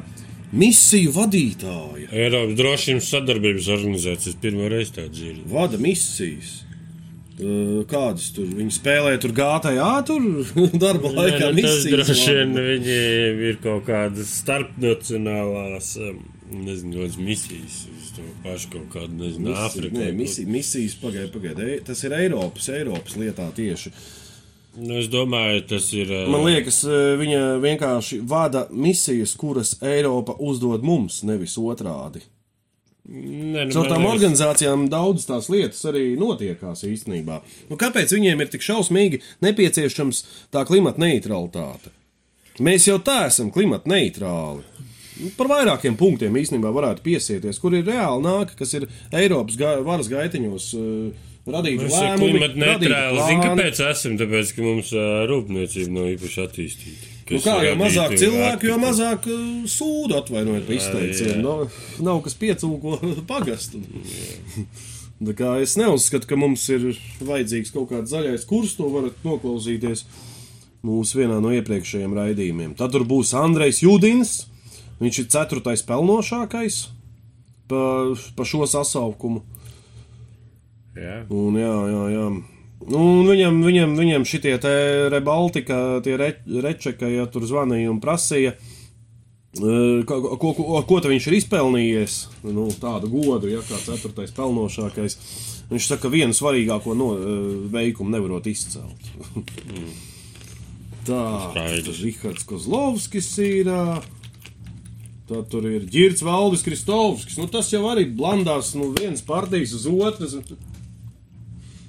misiju 0.51 1.15
vadītāja. 1.15 2.09
Eiropas 2.11 2.59
drošības 2.59 3.09
sadarbības 3.15 3.71
organizācijas 3.77 4.37
pirmo 4.43 4.67
reizi 4.75 4.97
tādu 4.99 5.15
dzirdu. 5.15 5.47
Vada 5.55 5.79
misijas. 5.79 6.65
Eh, 7.39 7.85
Kādas 7.87 8.33
tur 8.35 8.51
viņi 8.59 8.75
spēlē? 8.75 9.15
Tur 9.23 9.31
gātajā, 9.39 9.91
tur 10.09 10.27
darba 10.83 11.15
laikā 11.15 11.53
nu, 11.55 11.63
tas 11.63 11.87
droši 11.87 12.41
vien 12.41 12.57
viņiem 12.59 13.45
ir 13.53 13.61
kaut 13.63 13.87
kādas 13.87 14.35
starpnacionālās 14.43 15.95
um, 16.03 16.25
nezinu, 16.51 16.93
kādas 16.95 17.17
misijas 17.17 17.77
uz 17.91 18.11
to 18.15 18.21
pašu 18.43 18.69
kaut 18.71 18.87
kādu, 18.93 19.17
nezinu, 19.19 19.49
Misija- 19.49 19.65
Āfriku. 19.67 19.93
Nē, 19.95 19.99
vai 19.99 20.11
kur. 20.11 20.21
misija, 20.21 20.47
misijas 20.47 20.95
pagaidiet, 21.01 21.33
pagaidiet. 21.33 21.83
Tas 21.85 22.03
ir 22.03 22.11
Eiropas, 22.11 22.69
Eiropas 22.69 23.15
lietā 23.17 23.51
tieši. 23.53 23.91
Nu, 24.77 24.93
es 24.99 25.07
domāju, 25.09 25.67
tas 25.67 25.91
ir. 25.93 26.07
Man 26.29 26.43
liekas, 26.45 26.83
viņa 27.17 27.59
vienkārši 27.63 28.19
vada 28.29 28.67
misijas, 28.71 29.33
kuras 29.35 29.75
Eiropa 29.81 30.35
uzdod 30.39 30.83
mums, 30.83 31.23
nevis 31.23 31.57
otrādi. 31.57 32.21
ne, 33.09 33.65
nu, 33.65 33.71
Caur 33.71 33.85
tām 33.87 34.03
liekas- 34.03 34.13
organizācijām 34.13 34.89
daudz 34.89 35.25
tās 35.25 35.47
lietas 35.49 35.81
arī 35.85 36.17
notiekās 36.19 36.83
īstenībā. 36.83 37.41
Nu, 37.69 37.77
kāpēc 37.77 38.11
viņiem 38.11 38.41
ir 38.41 38.47
tik 38.47 38.61
šausmīgi 38.61 39.21
nepieciešams 39.41 40.23
tā 40.51 40.65
klimata 40.67 40.99
neutralitāte? 40.99 41.89
Mēs 42.59 42.87
jau 42.87 42.97
tā 42.99 43.27
esam 43.27 43.49
klimata 43.51 43.87
neitrāli. 43.87 44.61
Nu, 45.17 45.31
Par 45.37 45.49
vairākiem 45.49 45.95
punktiem 45.97 46.35
īstenībā 46.37 46.69
varētu 46.75 47.01
piesieties, 47.05 47.57
kur 47.61 47.73
ir 47.77 47.85
reāli 47.87 48.21
nāk, 48.25 48.51
kas 48.59 48.73
ir 48.77 48.85
Eiropas 49.15 49.57
ga 49.59 49.77
varas 49.85 50.09
gaitiņos 50.11 50.67
uh, 50.77 51.23
Mēs 51.47 51.85
esam 51.87 52.17
lēmumi. 52.19 52.31
klimata 52.33 52.59
neitrāli. 52.59 53.21
Zini, 53.23 53.43
kāpēc 53.45 53.77
esam? 53.87 54.17
Tāpēc, 54.19 54.49
ka 54.57 54.65
mums 54.65 54.89
ā, 54.91 55.05
rūpniecība 55.31 55.93
nav 55.95 56.09
īpaši 56.11 56.41
attīstīta. 56.43 57.11
Nu, 57.27 57.39
kā 57.43 57.53
radītu 57.61 57.79
mazāk 57.79 58.15
cilvēku, 58.19 58.67
jo 58.67 58.75
mazāk 58.81 59.27
uh, 59.31 59.45
sūdu 59.71 60.17
atvainojiet 60.19 60.67
par 60.67 60.75
izteicienu. 60.75 61.39
Nav, 61.45 61.79
nav 62.03 62.19
kas 62.25 62.35
piecūko 62.41 62.97
pagastu. 63.31 63.79
Tā 65.17 65.33
kā 65.39 65.53
es 65.63 65.77
neuzskatu, 65.79 66.27
ka 66.29 66.37
mums 66.37 66.67
ir 66.69 66.89
vajadzīgs 67.25 67.71
kaut 67.73 67.89
kāds 67.93 68.11
zaļais 68.11 68.43
kurs, 68.49 68.75
to 68.77 68.91
varat 68.93 69.15
noklausīties 69.25 70.03
mūsu 70.85 71.23
vienā 71.23 71.39
no 71.41 71.55
iepriekšējiem 71.55 72.13
raidījumiem. 72.19 72.75
Tad 72.77 72.93
tur 72.93 73.07
būs 73.07 73.31
Andrejs 73.39 73.79
Judins. 73.87 74.35
Viņš 75.01 75.19
ir 75.21 75.27
ceturtais 75.29 75.83
pelnošākais 75.85 76.77
pa, 77.69 77.81
pa 78.35 78.45
šo 78.47 78.65
sasaukumu. 78.69 79.43
Jā. 80.97 81.19
Un, 81.29 81.57
jā, 81.59 81.75
jā, 81.91 82.05
jā. 82.15 82.29
Un 82.87 83.27
viņam, 83.27 83.59
viņam, 83.65 83.93
viņam 83.97 84.25
šitie 84.25 84.55
rebaltika, 85.11 85.99
tie 86.05 86.15
re, 86.17 86.31
rečeka, 86.45 87.09
ja 87.09 87.25
tur 87.29 87.45
zvanīja 87.49 87.91
un 87.91 87.99
prasīja, 88.01 88.53
eh, 88.53 90.05
ko, 90.07 90.19
ko, 90.37 90.53
ko, 90.57 90.81
ko 90.87 90.99
viņš 91.05 91.29
ir 91.29 91.37
izpelnījies, 91.41 92.17
nu, 92.47 92.69
tādu 92.81 93.11
godu, 93.11 93.49
ja 93.51 93.61
kā 93.65 93.81
ceturtais 93.81 94.33
pelnošākais. 94.33 95.17
Viņš 95.67 95.87
saka, 95.89 96.09
vienu 96.09 96.37
svarīgāko 96.37 96.95
no, 96.97 97.13
eh, 97.17 97.47
veikumu 97.73 98.13
nevarot 98.13 98.47
izcelt. 98.49 99.11
Tā, 101.07 101.23
Skaidrs. 101.51 101.85
tas 101.87 101.99
Rihards 102.03 102.43
Kozlovskis 102.43 103.29
ir. 103.39 103.69
ā, 103.71 104.01
Tad 105.27 105.49
tur 105.51 105.65
ir 105.67 105.83
ģērbs 105.91 106.23
Valdis 106.23 106.63
Kristovskis. 106.63 107.35
Nu, 107.39 107.49
tas 107.51 107.67
jau 107.73 107.81
arī 107.91 108.05
blandās 108.15 108.71
no 108.79 108.93
vienas 108.95 109.23
partijas 109.27 109.73
uz 109.75 109.83
otras. 109.91 110.37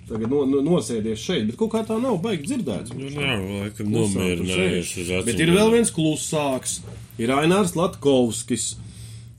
Tagad 0.08 0.32
no, 0.32 0.42
no, 0.48 0.62
nosēdies 0.64 1.20
šeit, 1.20 1.44
bet 1.46 1.58
kaut 1.60 1.70
kā 1.74 1.84
tā 1.86 1.98
nav 2.00 2.16
baigi 2.24 2.48
dzirdēts. 2.48 2.94
Nu, 2.96 3.10
nav, 3.14 3.44
laikam, 3.60 3.92
nomierinājies 3.92 4.90
uz 5.04 5.12
acīm. 5.20 5.28
Bet 5.28 5.42
ir 5.44 5.52
vēl 5.54 5.70
viens 5.76 5.92
klusāks. 5.94 6.78
Ir 7.20 7.30
Ainārs 7.36 7.76
Latkovskis. 7.78 8.72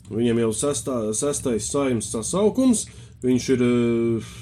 Viņam 0.09 0.39
jau 0.45 0.51
sestā, 0.57 0.99
sestais 1.17 1.67
saimnes 1.73 2.07
sasaukums. 2.13 2.85
Viņš 3.25 3.47
ir 3.57 3.63
uh, 3.65 4.33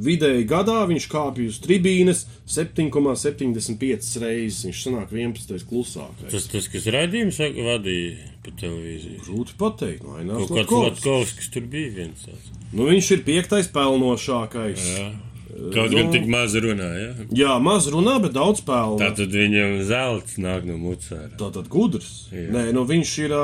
vidēji 0.00 0.48
gadā, 0.48 0.80
viņš 0.88 1.08
kāpj 1.12 1.50
uz 1.50 1.60
tribīnes 1.66 2.24
7,75 2.48 4.22
reizes. 4.24 4.64
Viņš 4.70 4.84
sanāk 4.86 5.12
11. 5.12 5.66
klusākais. 5.68 6.30
Tas, 6.32 6.48
tas 6.48 6.70
kas 6.72 6.88
raidījums 6.94 7.42
va- 7.42 7.52
vadīja 7.74 8.31
pa 8.42 8.54
televīziju. 8.60 9.20
Grūti 9.26 9.56
pateikt, 9.58 10.02
no 10.06 10.16
Ainārs 10.18 10.48
Kaut 10.48 10.56
kāds 10.70 10.86
Latkovskis. 11.02 11.50
Tur 11.54 11.66
bija 11.72 11.92
viens 11.98 12.24
tāds. 12.26 12.48
Nu, 12.72 12.88
viņš 12.88 13.10
ir 13.16 13.22
piektais 13.26 13.68
pelnošākais. 13.72 14.86
Jā. 14.96 15.10
Kaut 15.52 15.90
nu- 15.92 15.98
gan 15.98 16.10
tik 16.10 16.26
maz 16.32 16.54
runāja. 16.56 17.10
Ja? 17.12 17.26
Jā, 17.42 17.56
maz 17.60 17.86
runā, 17.92 18.14
bet 18.22 18.32
daudz 18.32 18.62
pelna. 18.64 18.96
Tātad 19.02 19.28
viņam 19.36 19.82
zelts 19.84 20.38
nāk 20.40 20.64
no 20.64 20.78
mucāra. 20.80 21.28
Tātad 21.36 21.68
gudrs. 21.68 22.28
Jā. 22.32 22.48
Nē, 22.54 22.72
nu 22.72 22.86
viņš 22.88 23.12
ir 23.26 23.34
ā, 23.36 23.42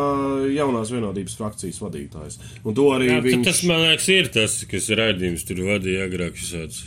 jaunās 0.56 0.88
vienotības 0.90 1.36
frakcijas 1.36 1.78
vadītājs. 1.84 2.38
Un 2.64 2.74
to 2.74 2.88
arī 2.96 3.10
Jā, 3.10 3.20
tad 3.20 3.28
viņš. 3.28 3.44
tas, 3.44 3.62
man 3.68 3.80
liekas, 3.84 4.08
ir 4.08 4.28
tas, 4.32 4.64
kas 4.64 4.88
raidījums 4.88 5.44
tur 5.44 5.56
vadīja 5.68 6.08
agrāk. 6.08 6.40
Šāds. 6.40 6.80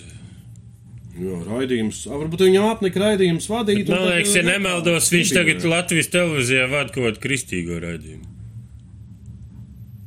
Jā, 1.11 1.37
raidījums. 1.43 2.05
Varbūt 2.07 2.45
viņam 2.47 2.69
apnika 2.71 3.01
raidījums 3.03 3.49
vadīt. 3.51 3.89
Man 3.91 4.05
liekas, 4.07 4.35
ja 4.37 4.45
nemaldos, 4.47 5.09
viņš 5.11 5.33
tagad 5.35 5.65
Latvijas 5.67 6.11
televīzijā 6.13 6.69
vada 6.71 6.93
kaut 6.93 7.09
kādu 7.09 7.23
kristīgo 7.25 7.81
raidījumu. 7.83 8.30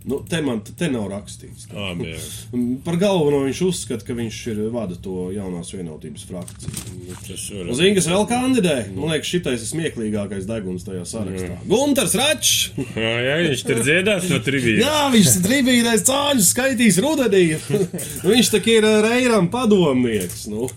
Nu, 0.04 0.18
te 0.28 0.36
man 0.44 0.58
te 0.60 0.90
nav 0.92 1.06
rakstīts. 1.08 1.64
Ah, 1.72 1.94
jā. 1.96 2.18
Par 2.86 2.98
galveno 3.00 3.38
viņš 3.46 3.60
uzskata, 3.64 4.04
ka 4.04 4.16
viņš 4.18 4.40
ir 4.52 4.58
vada 4.74 4.98
to 5.00 5.30
jaunās 5.32 5.72
vienotības 5.72 6.26
frakciju. 6.28 6.74
Nu, 7.64 7.76
Zini, 7.78 7.94
kas 7.96 8.08
vēl 8.12 8.26
kandidē? 8.28 8.74
Man 8.92 9.14
liekas, 9.14 9.30
šitais 9.32 9.64
ir 9.64 9.70
smieklīgākais 9.70 10.44
deguns 10.48 10.84
tajā 10.84 11.06
sarakstā. 11.08 11.56
Gunārs 11.70 12.16
Račs! 12.20 12.52
Jā, 13.04 13.14
jā, 13.24 13.38
viņš 13.46 13.64
tur 13.64 13.80
dziedās 13.86 14.28
no 14.28 14.42
trivijas. 14.44 14.84
Jā, 14.84 15.00
viņš 15.14 15.32
tribīnais 15.46 16.04
cāļus 16.04 16.52
skaitīs 16.52 17.00
rudenī. 17.04 17.42
viņš 18.28 18.52
tā 18.52 18.60
kā 18.64 18.76
ir 18.76 18.88
ā, 18.88 18.94
Reiram 19.08 19.48
padomnieks. 19.52 20.44
Nu. 20.52 20.68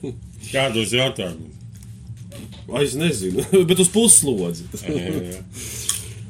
Kādos 0.54 0.96
jautājumus? 0.96 1.54
Es 2.80 2.96
nezinu, 3.00 3.44
bet 3.68 3.80
uz 3.80 3.92
puslodzi. 3.92 4.68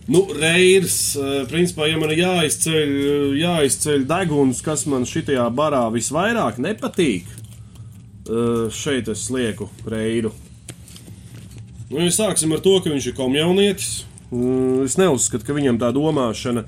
Nu, 0.07 0.21
Reirs, 0.31 1.15
eh, 1.15 1.43
principā, 1.51 1.87
ja 1.91 1.97
man 1.99 2.13
ir 2.13 2.21
jāizceļ, 2.21 2.91
jāizceļ 3.41 4.05
deguns, 4.07 4.61
kas 4.63 4.85
man 4.87 5.03
šitajā 5.07 5.49
barā 5.55 5.83
visvairāk 5.91 6.61
nepatīk, 6.63 7.25
eh, 7.27 8.69
šeit 8.71 9.09
es 9.11 9.25
lieku 9.29 9.67
Reiru. 9.85 10.31
Nu, 11.89 11.99
ja 11.99 12.11
sāksim 12.11 12.53
ar 12.53 12.59
to, 12.59 12.79
ka 12.83 12.89
viņš 12.89 13.07
ir 13.07 13.13
komjaunietis. 13.19 14.03
Mm, 14.31 14.83
Es 14.85 14.95
neuzskatu, 14.99 15.45
ka 15.45 15.53
viņam 15.53 15.77
tā 15.79 15.91
domāšana 15.95 16.65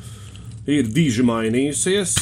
ir 0.67 0.83
diži 0.83 1.23
mainījusies. 1.23 2.17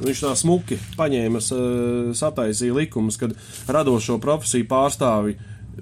Viņš 0.00 0.20
tā 0.22 0.32
smuki 0.36 0.78
paņēma, 0.96 1.40
sa- 1.42 2.12
sataisīja 2.14 2.74
likumus, 2.74 3.16
kad 3.18 3.34
radošo 3.66 4.18
profesiju 4.20 4.64
pārstāvi, 4.68 5.36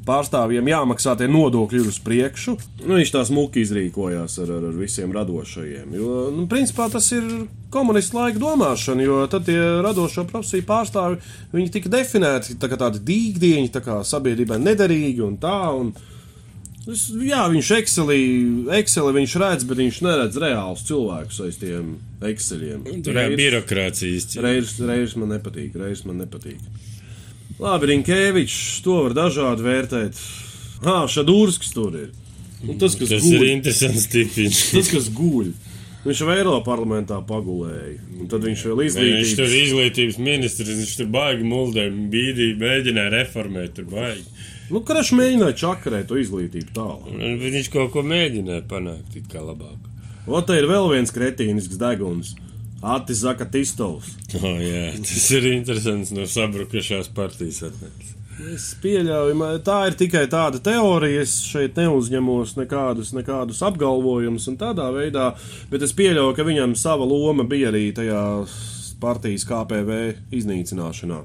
pārstāvjiem 0.04 0.68
jāmaksā 0.70 1.14
tie 1.18 1.28
nodokļi 1.30 1.82
uz 1.88 1.98
priekšu. 2.04 2.56
Nu, 2.84 2.96
viņš 2.98 3.12
tā 3.14 3.22
smuki 3.28 3.62
izrīkojās 3.64 4.38
ar, 4.42 4.52
ar, 4.58 4.66
ar 4.70 4.74
visiem 4.76 5.14
radošajiem. 5.14 5.94
Jo, 5.96 6.18
nu, 6.34 6.48
principā 6.50 6.88
tas 6.92 7.08
ir 7.16 7.46
komunistu 7.72 8.18
laika 8.18 8.40
domāšana, 8.42 9.06
jo 9.06 9.22
tad 9.30 9.46
tie 9.48 9.58
radošo 9.84 10.26
profesiju 10.28 10.66
pārstāvi 10.68 11.20
viņi 11.54 11.72
tika 11.78 11.92
definēti 11.96 12.58
tā 12.60 12.70
kā 12.72 12.80
tādi 12.80 13.02
dīgdieņi, 13.06 13.72
tā 13.74 13.82
kā 13.84 14.02
sabiedrībai 14.06 14.60
nederīgi 14.62 15.24
un 15.26 15.40
tā. 15.40 15.56
Un, 15.76 15.94
Es, 16.86 17.08
jā, 17.10 17.40
viņš 17.50 17.68
Excelī, 17.80 18.18
Excelī 18.78 19.16
viņš 19.16 19.32
redz, 19.42 19.64
bet 19.66 19.80
viņš 19.80 19.96
neredz 20.06 20.36
reālus 20.38 20.84
cilvēkus 20.86 21.40
aiz 21.42 21.56
tiem 21.58 21.96
Exceliem. 22.28 22.84
Tur 23.02 23.18
ir 23.24 23.34
birokrācijas. 23.40 24.28
Reizes, 24.38 24.76
reizes 24.86 25.16
man 25.18 25.34
nepatīk, 25.34 25.74
reizes 25.82 26.04
man 26.06 26.22
nepatīk. 26.22 26.62
Labi, 27.62 27.86
Rinkēvičs, 27.92 28.82
to 28.84 28.98
var 29.06 29.14
dažādi 29.16 29.64
vērtēt. 29.64 30.18
Ah, 30.84 31.06
Šadūrskis 31.08 31.72
tur 31.72 31.94
ir. 31.96 32.10
Nu, 32.66 32.74
tas, 32.80 32.96
kas 32.98 33.08
Tas 33.12 33.24
ir 33.24 33.38
guļ, 33.40 33.48
interesants 33.54 34.06
tipiņš. 34.12 34.60
tas, 34.74 34.90
kas 34.92 35.08
guļ. 35.16 35.52
Viņš 36.06 36.20
jau 36.22 36.28
Eiropas 36.30 36.66
parlamentā 36.68 37.16
pagulēja. 37.26 37.96
Un 38.20 38.28
tad 38.30 38.44
viņš 38.46 38.60
vēl 38.68 38.82
Viņš 38.84 38.94
tur 38.94 39.06
ir 39.08 39.16
izglītības. 39.24 39.56
izglītības 39.62 40.18
ministrs, 40.22 40.68
viņš 40.78 40.92
tur 41.00 41.08
baigi 41.16 41.48
muldē, 41.50 41.88
bīdī, 42.12 42.52
mēģināja 42.60 43.10
reformēt, 43.16 43.72
tur 43.74 43.88
baigi. 43.90 44.22
Nu, 44.70 44.80
Karš 44.86 45.12
mēģināja 45.18 45.56
čakarēt 45.64 46.06
to 46.10 46.18
izglītību 46.20 46.70
tālāk. 46.76 47.10
Un 47.10 47.38
Viņš 47.42 47.70
kaut 47.74 47.92
ko 47.94 48.02
mēģināja 48.06 48.62
panākt, 48.70 49.16
it 49.18 49.26
kā 49.32 49.42
labāk. 49.42 49.78
O, 50.26 50.40
te 50.42 50.56
ir 50.58 50.66
vēl 50.70 50.88
viens 50.92 51.10
kretīnisks 51.14 51.78
deguns. 51.78 52.34
Atis 52.94 53.24
Zakatistovs. 53.24 54.12
Oh, 54.36 54.58
jā, 54.60 54.90
tas 55.00 55.30
ir 55.32 55.46
interesants 55.54 56.12
no 56.14 56.26
sabrukušās 56.28 57.08
partijas 57.16 57.62
atnācis. 57.70 58.12
Es 58.52 58.66
pieļauju, 58.82 59.46
tā 59.64 59.76
ir 59.88 59.94
tikai 59.96 60.26
tāda 60.28 60.60
teorija. 60.60 61.22
Es 61.24 61.38
šeit 61.48 61.78
neuzņemos 61.80 62.52
nekādus, 62.58 63.14
nekādus 63.16 63.62
apgalvojumus 63.64 64.50
un 64.52 64.58
tādā 64.60 64.90
veidā, 64.92 65.30
bet 65.70 65.86
es 65.86 65.94
pieļauju, 65.96 66.34
ka 66.36 66.44
viņam 66.44 66.76
sava 66.76 67.08
loma 67.08 67.46
bija 67.48 67.70
arī 67.72 67.86
tajā 67.96 68.20
partijas 69.00 69.46
KPV 69.48 69.96
iznīcināšanā. 70.36 71.22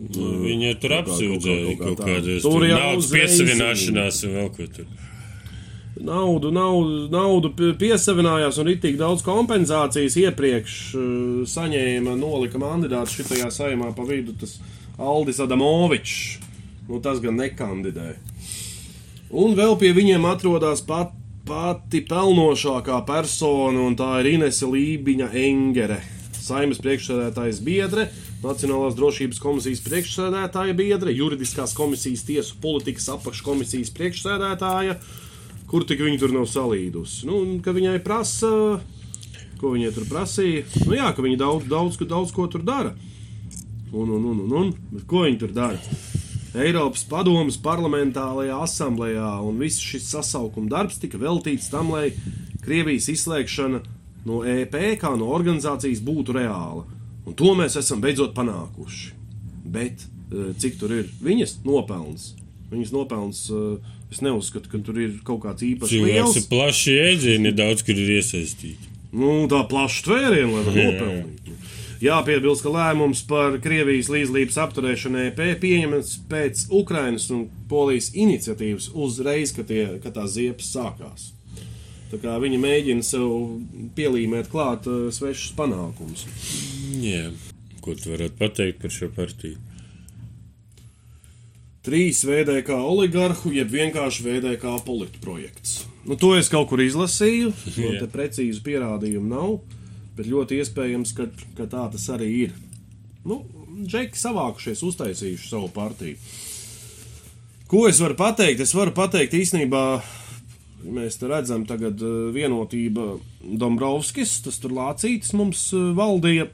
Viņa 0.00 0.76
tur 0.80 0.94
kaut 0.94 1.10
apsūdzēja 1.10 1.64
kaut 1.66 1.80
kā 1.80 1.88
kaut 1.88 1.98
tā. 1.98 2.06
kādas 2.08 2.44
Tur 2.46 2.54
tur 2.56 2.68
jau 2.70 2.78
naudas 2.78 3.10
piesavināšanās 3.12 4.22
un 4.28 4.36
vēl 4.38 4.50
ko 4.54 4.68
tur. 4.78 4.86
Naudu, 6.00 6.48
naudu, 6.50 7.08
naudu 7.12 7.50
pie- 7.52 7.74
piesavinājās 7.76 8.56
un 8.62 8.70
tik 8.80 8.96
daudz 8.96 9.20
kompensācijas 9.26 10.16
iepriekš 10.16 10.76
uh, 10.96 11.02
saņēma 11.44 12.14
nolika 12.16 12.60
mandāts 12.60 13.18
šitajā 13.18 13.50
saimā 13.52 13.90
pa 13.96 14.06
vidu 14.08 14.32
tas 14.40 14.56
Aldis 14.96 15.40
Adamovičs. 15.44 16.38
Nu, 16.88 16.98
tas 17.04 17.20
gan 17.22 17.36
nekandidē. 17.38 18.14
Un 19.30 19.52
vēl 19.54 19.76
pie 19.78 19.92
viņiem 19.94 20.24
atrodas 20.26 20.80
pat, 20.82 21.12
pati 21.46 22.00
pelnošākā 22.08 22.96
persona, 23.06 23.84
un 23.84 23.94
tā 23.98 24.08
ir 24.22 24.32
Inese 24.32 24.66
Lībiņa 24.66 25.28
Engere. 25.44 26.00
Saimas 26.40 26.80
priekšsēdētājas 26.82 27.60
biedre, 27.62 28.08
Nacionālās 28.40 28.94
drošības 28.96 29.38
komisijas 29.38 29.82
priekšsēdētāja 29.84 30.72
biedre, 30.74 31.12
juridiskās 31.12 31.74
komisijas 31.76 32.22
tiesu 32.24 32.56
politikas 32.62 33.10
apakškomisijas 33.12 33.92
priekšsēdētāja, 33.98 34.94
kur 35.70 35.86
tik 35.86 36.02
viņa 36.02 36.18
tur 36.20 36.34
nav 36.34 36.48
salīdusi. 36.50 37.26
Nu, 37.28 37.40
ka 37.64 37.74
viņai 37.76 38.00
prasa, 38.02 38.50
ko 39.60 39.74
viņai 39.76 39.92
tur 39.94 40.08
prasīja. 40.10 40.66
Nu, 40.86 40.96
jā, 40.98 41.10
ka 41.14 41.24
viņa 41.24 41.38
daudz, 41.44 41.68
daudz, 41.70 42.00
daudz 42.10 42.34
ko 42.34 42.48
tur 42.50 42.64
dara. 42.66 42.94
Un, 43.90 44.10
un, 44.10 44.24
un, 44.24 44.42
un, 44.46 44.56
un. 44.62 44.72
Bet 44.90 45.06
ko 45.10 45.24
viņi 45.26 45.40
tur 45.44 45.54
dara? 45.54 45.78
Eiropas 46.50 47.04
padomas 47.06 47.54
parlamentārajā 47.62 48.56
asamblējā 48.64 49.30
un 49.46 49.60
viss 49.62 49.78
šis 49.78 50.08
sasaukuma 50.10 50.70
darbs 50.72 50.98
tika 50.98 51.18
veltīts 51.20 51.70
tam, 51.70 51.92
lai 51.94 52.10
Krievijas 52.64 53.06
izslēgšana 53.12 53.78
no 54.26 54.40
EP 54.42 54.74
kā 55.00 55.12
no 55.18 55.30
organizācijas 55.30 56.02
būtu 56.02 56.34
reāla. 56.36 56.82
Un 57.22 57.36
to 57.38 57.54
mēs 57.54 57.78
esam 57.78 58.02
beidzot 58.02 58.34
panākuši. 58.34 59.12
Bet 59.70 60.02
eh, 60.02 60.50
cik 60.58 60.80
tur 60.80 60.96
ir 60.96 61.10
viņas 61.22 61.60
nopelns? 61.62 62.32
Viņas 62.72 62.92
nopelns, 62.96 63.44
eh, 63.54 63.94
es 64.10 64.22
neuzskatu, 64.24 64.70
ka 64.72 64.80
tur 64.84 64.98
ir 65.00 65.18
kaut 65.26 65.42
kāds 65.44 65.64
īpašs 65.66 65.92
Cilvēks 65.92 66.14
liels. 66.14 66.38
ir 66.40 66.46
plaši 66.50 66.94
jēdzieni, 66.96 67.52
daudz 67.56 67.84
kur 67.86 67.98
ir 67.98 68.14
iesaistīti. 68.18 68.90
Nu, 69.10 69.46
tā 69.50 69.64
plaša 69.70 70.04
tvēriena, 70.06 70.50
lai 70.54 70.64
var 70.66 70.76
nopelnīt. 70.76 71.66
Jāpiebilst, 72.00 72.62
ka 72.64 72.70
lēmums 72.72 73.20
par 73.28 73.58
Krievijas 73.60 74.08
līdzlības 74.08 74.56
apturēšanu 74.62 75.18
EP 75.26 75.40
pieņemts 75.60 76.14
pēc 76.30 76.62
Ukrainas 76.72 77.26
un 77.34 77.42
Polijas 77.68 78.08
iniciatīvas 78.16 78.88
uzreiz, 78.96 79.52
kad, 79.52 79.68
tie, 79.68 79.98
kad 80.00 80.16
tās 80.16 80.32
ziepes 80.38 80.70
sākās. 80.72 81.26
Tā 82.10 82.18
kā 82.22 82.38
viņi 82.42 82.56
mēģina 82.58 83.04
sev 83.06 83.26
pielīmēt 83.98 84.48
klāt 84.50 84.88
uh, 84.90 85.10
svešus 85.14 85.52
panākumus. 85.58 86.24
Jā. 87.04 87.28
Ko 87.84 87.94
tu 87.96 88.14
varētu 88.14 88.38
pateikt 88.40 88.80
par 88.82 88.92
šo 88.92 89.10
partiju? 89.14 89.60
Trīs 91.80 92.18
VDK 92.28 92.76
oligarhu, 92.76 93.54
jeb 93.56 93.70
vienkārši 93.72 94.24
VDK 94.26 94.74
politprojekts. 94.84 95.78
Nu, 96.04 96.16
to 96.20 96.34
es 96.36 96.50
kaut 96.52 96.68
kur 96.68 96.82
izlasīju, 96.84 97.54
jo 97.72 97.92
Jā. 97.94 98.02
te 98.02 98.08
precīzi 98.12 98.60
pierādījumu 98.66 99.30
nav, 99.30 99.54
bet 100.18 100.28
ļoti 100.28 100.60
iespējams, 100.60 101.14
ka, 101.16 101.30
ka 101.56 101.64
tā 101.72 101.86
tas 101.94 102.04
arī 102.12 102.28
ir. 102.44 102.54
Nu, 103.24 103.42
Džeki 103.80 104.18
savākušies, 104.20 104.82
uztaisījuši 104.84 105.48
savu 105.48 105.70
partiju. 105.72 106.20
Ko 107.70 107.86
es 107.88 108.00
varu 108.02 108.16
pateikt? 108.18 108.60
Es 108.60 108.74
varu 108.76 108.92
pateikt 108.92 109.38
īstenībā, 109.38 109.84
mēs 110.84 111.16
te 111.20 111.30
redzam 111.30 111.64
tagad 111.68 112.02
eh, 112.04 112.16
vienotība 112.34 113.14
Dombrovskis, 113.40 114.40
tas 114.44 114.60
tur 114.60 114.76
lācītis 114.76 115.32
mums 115.38 115.70
eh, 115.72 115.92
valdīja 115.96 116.50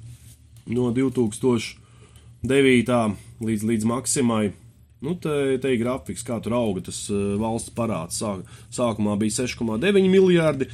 no 0.76 0.88
2009. 2.44 3.16
līdz, 3.44 3.64
līdz 3.64 3.88
maksimai. 3.88 4.52
Nu, 5.04 5.14
te, 5.20 5.56
te 5.60 5.72
ir 5.72 5.80
grafiks, 5.82 6.24
kā 6.24 6.38
tur 6.40 6.56
auga 6.56 6.86
tas 6.86 7.04
uh, 7.12 7.34
valsts 7.40 7.72
parāds. 7.76 8.20
Sāk, 8.20 8.44
sākumā 8.72 9.16
bija 9.20 9.44
6,9 9.44 10.06
miljardi, 10.08 10.70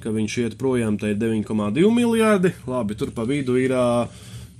ka 0.00 0.12
viņš 0.12 0.36
iet 0.44 0.56
projām, 0.60 0.96
te 1.00 1.12
ir 1.12 1.18
9,2 1.20 1.90
miljardi. 1.92 2.54
Labi, 2.68 2.96
tur 2.96 3.12
pa 3.16 3.26
vidu 3.28 3.58
ir 3.60 3.74
uh, 3.76 4.08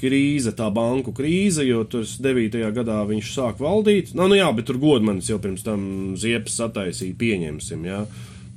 krīze, 0.01 0.53
tā 0.57 0.69
banku 0.75 1.15
krīze, 1.17 1.65
jo 1.65 1.85
tur 1.89 2.05
9. 2.05 2.61
gadā 2.77 3.01
viņš 3.09 3.33
sāk 3.33 3.65
valdīt. 3.65 4.13
Nu, 4.17 4.29
nu 4.29 4.37
jā, 4.37 4.51
bet 4.57 4.69
tur 4.69 4.81
godmanis 4.83 5.31
jau 5.33 5.41
pirms 5.41 5.65
tam 5.65 5.87
ziepes 6.21 6.61
sataisīja, 6.61 7.17
pieņemsim. 7.21 7.85
Jā. 7.89 8.05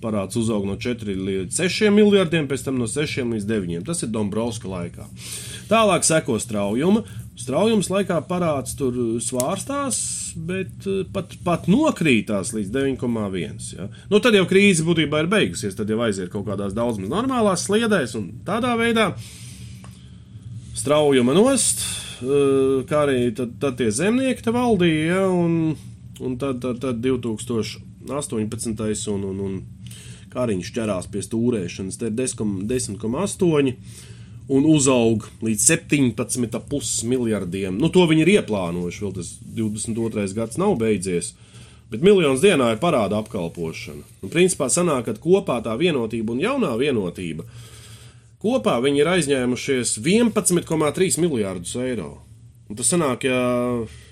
Parāds 0.04 0.38
uzauga 0.38 0.68
no 0.70 0.76
4 0.78 1.16
līdz 1.16 1.62
6 1.64 1.96
miljardiem, 1.96 2.46
pēc 2.50 2.68
tam 2.68 2.76
no 2.78 2.90
6 2.92 3.24
līdz 3.32 3.48
9. 3.50 3.88
Tas 3.88 4.04
ir 4.04 4.12
Dombrovska 4.14 4.70
laikā. 4.70 5.08
Tālāk 5.72 6.06
seko 6.06 6.38
straujuma. 6.44 7.06
Straujums 7.38 7.92
laikā 7.94 8.18
parāds 8.26 8.74
tur 8.78 8.96
svārstās, 9.22 9.98
bet 10.48 10.88
eh, 10.90 11.04
pat, 11.14 11.36
pat 11.46 11.68
nokrītās 11.70 12.54
līdz 12.56 12.72
9,1. 12.74 13.68
Ja? 13.78 13.86
Nu, 14.10 14.22
tad 14.24 14.38
jau 14.38 14.48
krīze 14.50 14.86
būtībā 14.88 15.22
ir 15.22 15.30
beigusies. 15.30 15.78
Tad 15.78 15.92
jau 15.94 16.00
aiziet 16.06 16.32
kaut 16.34 16.48
kādās 16.50 16.74
daudz 16.78 16.98
maz 17.02 17.14
normālās 17.14 17.68
sliedēs 17.68 18.18
un 18.18 18.32
tādā 18.48 18.74
veidā 18.80 19.12
straujuma 20.78 21.38
nost, 21.38 21.86
eh, 22.26 22.82
kā 22.90 23.06
arī 23.06 23.30
tad, 23.38 23.54
tad 23.62 23.78
tie 23.78 23.92
zemnieki 23.94 24.48
te 24.48 24.56
valdīja, 24.56 25.06
ja, 25.14 25.24
un, 25.30 25.78
un 26.18 26.38
tad, 26.42 26.58
tad, 26.66 26.82
tad 26.82 27.06
2018. 27.06 29.10
un, 29.14 29.30
un, 29.30 29.40
un 29.46 29.54
Kariņš 30.34 30.74
ķerās 30.74 31.06
pie 31.14 31.22
stūrēšanas, 31.24 32.02
te 32.02 32.10
ir 32.10 32.18
10,8 32.18 34.17
un 34.48 34.68
uzaug 34.70 35.26
līdz 35.44 35.64
17,5 35.72 37.04
miljardiem. 37.10 37.78
Nu, 37.80 37.92
to 37.92 38.06
viņi 38.08 38.24
ir 38.24 38.34
ieplānojuši, 38.38 39.04
vēl 39.04 39.16
tas 39.18 39.34
22. 39.44 40.28
gads 40.38 40.60
nav 40.62 40.78
beidzies. 40.80 41.34
Bet 41.92 42.04
miljonus 42.04 42.44
dienā 42.44 42.74
ir 42.74 42.80
parāda 42.84 43.20
apkalpošana. 43.22 44.04
Un, 44.24 44.32
principā, 44.32 44.68
sanāk, 44.72 45.08
ka 45.08 45.20
kopā 45.24 45.62
tā 45.64 45.76
vienotība 45.80 46.36
un 46.36 46.44
jaunā 46.44 46.74
vienotība 46.80 47.48
kopā 48.44 48.78
viņi 48.84 49.02
ir 49.02 49.12
aizņēmušies 49.16 49.98
11,3 50.04 51.20
miljārdus 51.24 51.76
eiro. 51.82 52.18
Un 52.68 52.78
tas 52.78 52.92
sanāk, 52.92 53.24
ja 53.28 53.40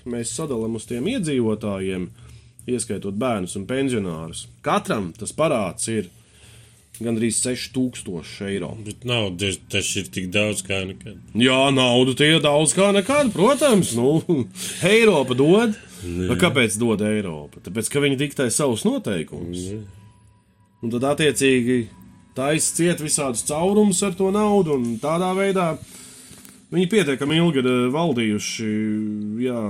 mēs 0.08 0.32
sadalām 0.36 0.78
uz 0.78 0.86
tiem 0.88 1.06
iedzīvotājiem, 1.12 2.08
ieskaitot 2.66 3.16
bērnus 3.20 3.54
un 3.60 3.66
pensionārus, 3.68 4.46
katram 4.64 5.12
tas 5.16 5.34
parāds 5.36 5.86
ir 5.92 6.08
gandrīz 7.02 7.40
6000 7.42 8.46
eiro. 8.48 8.70
Bet 8.86 9.04
nav, 9.08 9.32
tas 9.40 9.58
tas 9.72 9.90
ir 9.98 10.08
tik 10.12 10.30
daudz 10.34 10.62
kā 10.66 10.82
nekad. 10.88 11.18
Jā, 11.36 11.58
naudu 11.74 12.16
tie 12.18 12.34
ir 12.36 12.44
daudz 12.44 12.74
kā 12.76 12.92
nekad, 12.96 13.32
protams. 13.34 13.94
Nu, 13.98 14.20
Eiropa 14.94 15.36
dod. 15.38 15.76
Nu, 16.06 16.36
kāpēc 16.38 16.76
dod 16.80 17.02
Eiropa? 17.06 17.60
Tāpēc, 17.64 17.90
ka 17.92 18.02
viņi 18.04 18.20
diktē 18.20 18.48
savus 18.52 18.84
noteikumus. 18.86 19.70
Un 20.84 20.92
tad, 20.92 21.06
attiecīgi, 21.14 21.86
taisa 22.36 22.74
ciet 22.76 23.00
visādus 23.02 23.44
caurumus 23.48 24.02
ar 24.06 24.16
to 24.16 24.28
naudu, 24.34 24.76
un 24.76 24.98
tādā 25.02 25.32
veidā 25.36 25.70
viņi 26.74 26.88
pietiekami 26.92 27.38
ilgi 27.40 27.62
ir 27.62 27.70
eh, 27.70 27.84
valdījuši. 27.94 28.72
Jā, 29.46 29.60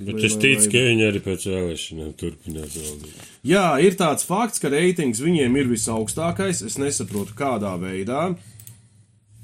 Bet 0.00 0.14
Vai- 0.16 0.24
es 0.30 0.36
ticu, 0.40 0.62
vai- 0.64 0.72
ka 0.72 0.84
viņi 0.86 1.04
arī 1.10 1.20
pēc 1.20 1.42
vēlēšanām 1.50 2.12
turpinās 2.16 2.76
valdīt. 2.80 3.26
Jā, 3.44 3.66
ir 3.84 3.98
tāds 4.00 4.24
fakts, 4.24 4.58
ka 4.62 4.70
reitings 4.72 5.20
viņiem 5.20 5.58
ir 5.60 5.68
visaugstākais. 5.68 6.62
Es 6.64 6.78
nesaprotu, 6.80 7.34
kādā 7.36 7.74
veidā. 7.80 8.30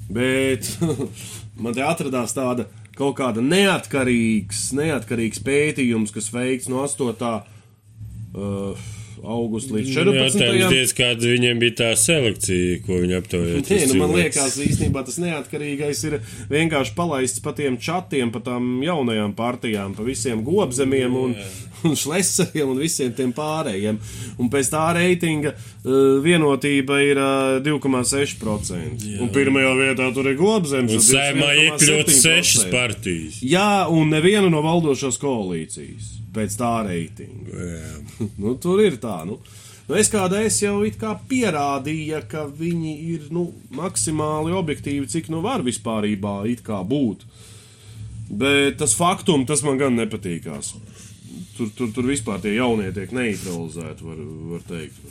Bet 0.09 0.65
man 1.61 1.75
te 1.77 1.85
atradās 1.85 2.33
tāda 2.37 2.69
kaut 2.97 3.19
kāda 3.19 3.43
neatkarīgs, 3.45 4.71
neatkarīgs 4.79 5.43
pētījums, 5.45 6.15
kas 6.15 6.31
veikts 6.33 6.71
no 6.73 6.81
8. 6.87 7.43
Uh, 8.37 8.77
augusta 9.27 9.77
līdz 9.77 9.93
14. 9.95 10.43
Jautājums 10.61 10.95
kāda 10.97 11.31
viņiem 11.31 11.61
bija 11.61 11.77
tā 11.81 11.91
selekcija, 11.99 12.81
ko 12.87 13.01
viņi 13.03 13.19
aptaujāja. 13.19 13.63
Nē, 13.67 13.79
nu, 13.91 13.99
man 14.01 14.15
liekas, 14.17 14.57
īstenībā 14.63 15.03
tas 15.07 15.19
neatkarīgais 15.23 16.03
ir 16.09 16.19
vienkārši 16.53 16.97
palaists 16.97 17.43
pa 17.45 17.55
tiem 17.57 17.79
čatiem, 17.83 18.33
pa 18.35 18.43
tām 18.47 18.81
jaunajām 18.85 19.37
partijām, 19.39 19.97
pa 19.97 20.07
visiem 20.07 20.45
gobzemiem 20.47 21.17
un, 21.21 21.37
un 21.87 21.97
šleseriem 21.99 22.75
un 22.75 22.83
visiem 22.83 23.15
tiem 23.17 23.33
pārējiem. 23.37 24.01
Un 24.43 24.51
pēc 24.53 24.73
tā 24.73 24.85
reitinga 24.97 25.55
uh, 25.55 26.19
vienotība 26.25 27.01
ir 27.05 27.21
uh, 27.21 27.57
2,6%. 27.67 29.07
Un 29.23 29.33
pirmajā 29.35 29.73
vietā 29.81 30.11
tur 30.17 30.31
ir 30.31 30.39
gobzems. 30.41 30.97
Un 30.97 31.05
saimā 31.05 31.55
iekļūt 31.67 32.13
21,7%. 32.13 32.21
sešas 32.23 32.69
partijas. 32.73 33.41
Jā, 33.45 33.87
un 33.93 34.13
nevienu 34.15 34.53
no 34.53 34.63
valdošās 34.67 35.19
koalīcijas 35.23 36.16
pēc 36.37 36.59
tā 36.61 36.73
reitinga. 36.87 37.71
nu, 38.43 38.57
tur 38.61 38.85
ir 38.85 39.01
tā. 39.03 39.23
Nu. 39.29 39.41
Nu, 39.87 39.95
es 39.95 40.11
kādreiz 40.11 40.51
es 40.51 40.63
jau 40.65 40.81
it 40.83 40.97
kā 40.99 41.13
pierādīju, 41.31 42.19
ka 42.31 42.49
viņi 42.51 42.95
ir 43.13 43.29
nu, 43.35 43.53
maksimāli 43.71 44.55
objektīvi, 44.59 45.07
cik 45.07 45.31
nu 45.31 45.43
var 45.45 45.63
vispār 45.67 46.09
būt. 46.91 47.23
Bet 48.27 48.81
tas 48.81 48.97
faktums, 48.99 49.47
tas 49.47 49.63
man 49.63 49.79
gan 49.79 49.95
nepatīkās. 49.95 50.73
Tur, 51.57 51.71
tur, 51.79 51.93
tur 51.95 52.09
vispār 52.11 52.43
tie 52.43 52.57
jaunie 52.57 52.91
tiek 52.93 53.15
neutralizēti, 53.15 54.03
var, 54.05 54.19
var 54.51 54.67
teikt. 54.67 55.07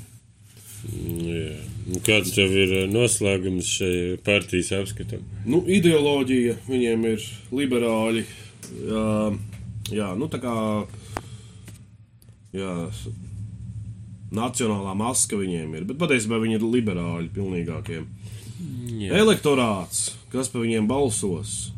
Jā. 0.85 1.55
Un 1.85 2.01
Kāds 2.05 2.33
tev 2.35 2.51
ir 2.53 2.73
eh, 2.81 2.85
noslēgums 2.91 3.69
šai 3.79 3.95
partijas 4.25 4.73
apskatam? 4.77 5.23
Nu, 5.47 5.63
ideoloģija 5.65 6.59
viņiem 6.67 7.07
ir 7.13 7.25
liberāļi. 7.55 8.25
Jā, 8.83 9.07
jā 9.95 10.11
nu 10.19 10.29
tā 10.29 10.41
kā. 10.43 10.55
Jā, 12.55 12.73
nacionālā 14.35 14.95
maska 14.97 15.37
viņiem 15.39 15.77
ir. 15.79 15.87
Bet 15.89 15.99
patiesībā 16.01 16.39
viņi 16.41 16.59
ir 16.59 16.67
liberāļi 16.67 17.31
pilnīgākie. 17.35 18.03
Elektorāts, 19.11 20.13
kas 20.31 20.51
par 20.51 20.63
viņiem 20.63 20.87
balsos? 20.89 21.71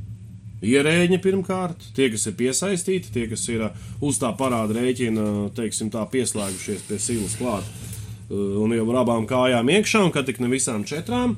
Ierēģi 0.65 1.19
pirmkārt, 1.21 1.84
tie, 1.93 2.07
kas 2.09 2.25
ir 2.30 2.34
piesaistīti, 2.38 3.11
tie, 3.13 3.28
kas 3.30 3.43
ir 3.53 3.67
uh, 3.67 3.84
uz 4.01 4.17
tā 4.17 4.32
parāda 4.38 4.80
rēķina, 4.80 5.51
teiksim, 5.57 5.91
tā 5.93 6.01
pieslēgušies 6.09 6.88
pie 6.88 6.97
silas 7.01 7.36
klāt 7.38 7.67
uh, 7.67 8.57
un 8.63 8.73
jau 8.73 8.88
ar 8.89 9.03
abām 9.03 9.28
kājām 9.30 9.69
iekšā, 9.75 10.01
un 10.07 10.13
kā 10.15 10.25
tik 10.25 10.41
ne 10.41 10.49
visām 10.49 10.82
četrām. 10.89 11.36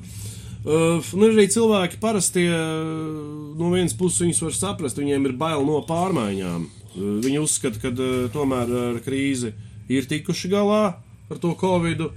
Uh, 0.64 1.04
un 1.16 1.28
ir 1.28 1.36
arī 1.36 1.50
cilvēki 1.52 2.00
parasti, 2.00 2.46
uh, 2.48 3.60
no 3.60 3.74
vienas 3.76 3.96
puses 4.00 4.24
viņus 4.24 4.42
var 4.46 4.56
saprast, 4.56 5.04
viņiem 5.04 5.28
ir 5.28 5.36
bail 5.40 5.68
no 5.68 5.84
pārmaiņām. 5.88 6.70
Uh, 6.96 7.20
viņi 7.24 7.42
uzskata, 7.44 7.82
ka 7.82 7.94
uh, 7.94 8.26
tomēr 8.34 8.74
ar 8.84 9.04
krīzi 9.06 9.54
ir 9.90 10.10
tikuši 10.10 10.52
galā 10.52 10.84
ar 11.30 11.42
to 11.42 11.54
covid. 11.60 12.10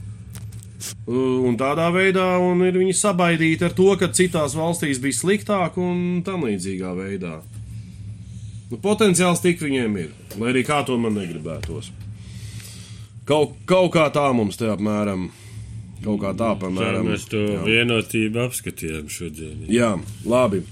Un 1.06 1.56
tādā 1.58 1.88
veidā 1.94 2.24
un 2.42 2.62
ir 2.66 2.74
viņi 2.74 2.94
sabaidīti 2.98 3.66
ar 3.66 3.74
to, 3.76 3.86
ka 3.98 4.10
citās 4.14 4.56
valstīs 4.58 5.00
bija 5.02 5.18
sliktāk 5.18 5.78
un 5.78 6.22
tam 6.26 6.46
līdzīgā 6.48 6.90
veidā. 6.98 7.36
Nu, 8.72 8.78
potenciāls 8.82 9.42
tik 9.44 9.60
viņiem 9.62 9.98
ir, 10.00 10.10
lai 10.40 10.50
arī 10.54 10.64
kā 10.66 10.80
to 10.88 10.96
man 10.98 11.14
negribētos. 11.18 11.92
Kaut, 13.28 13.54
kaut 13.68 13.92
kā 13.94 14.08
tā 14.14 14.24
mums 14.34 14.58
te 14.58 14.66
apmēram, 14.72 15.28
kaut 16.02 16.18
kā 16.24 16.32
tā 16.38 16.50
apmēram. 16.56 17.12
mēs 17.12 17.28
to 17.30 17.42
jā. 17.44 17.60
vienotību 17.68 18.42
apskatījām 18.48 19.12
šodien. 19.12 19.66
jā, 19.70 19.94
labi. 20.26 20.64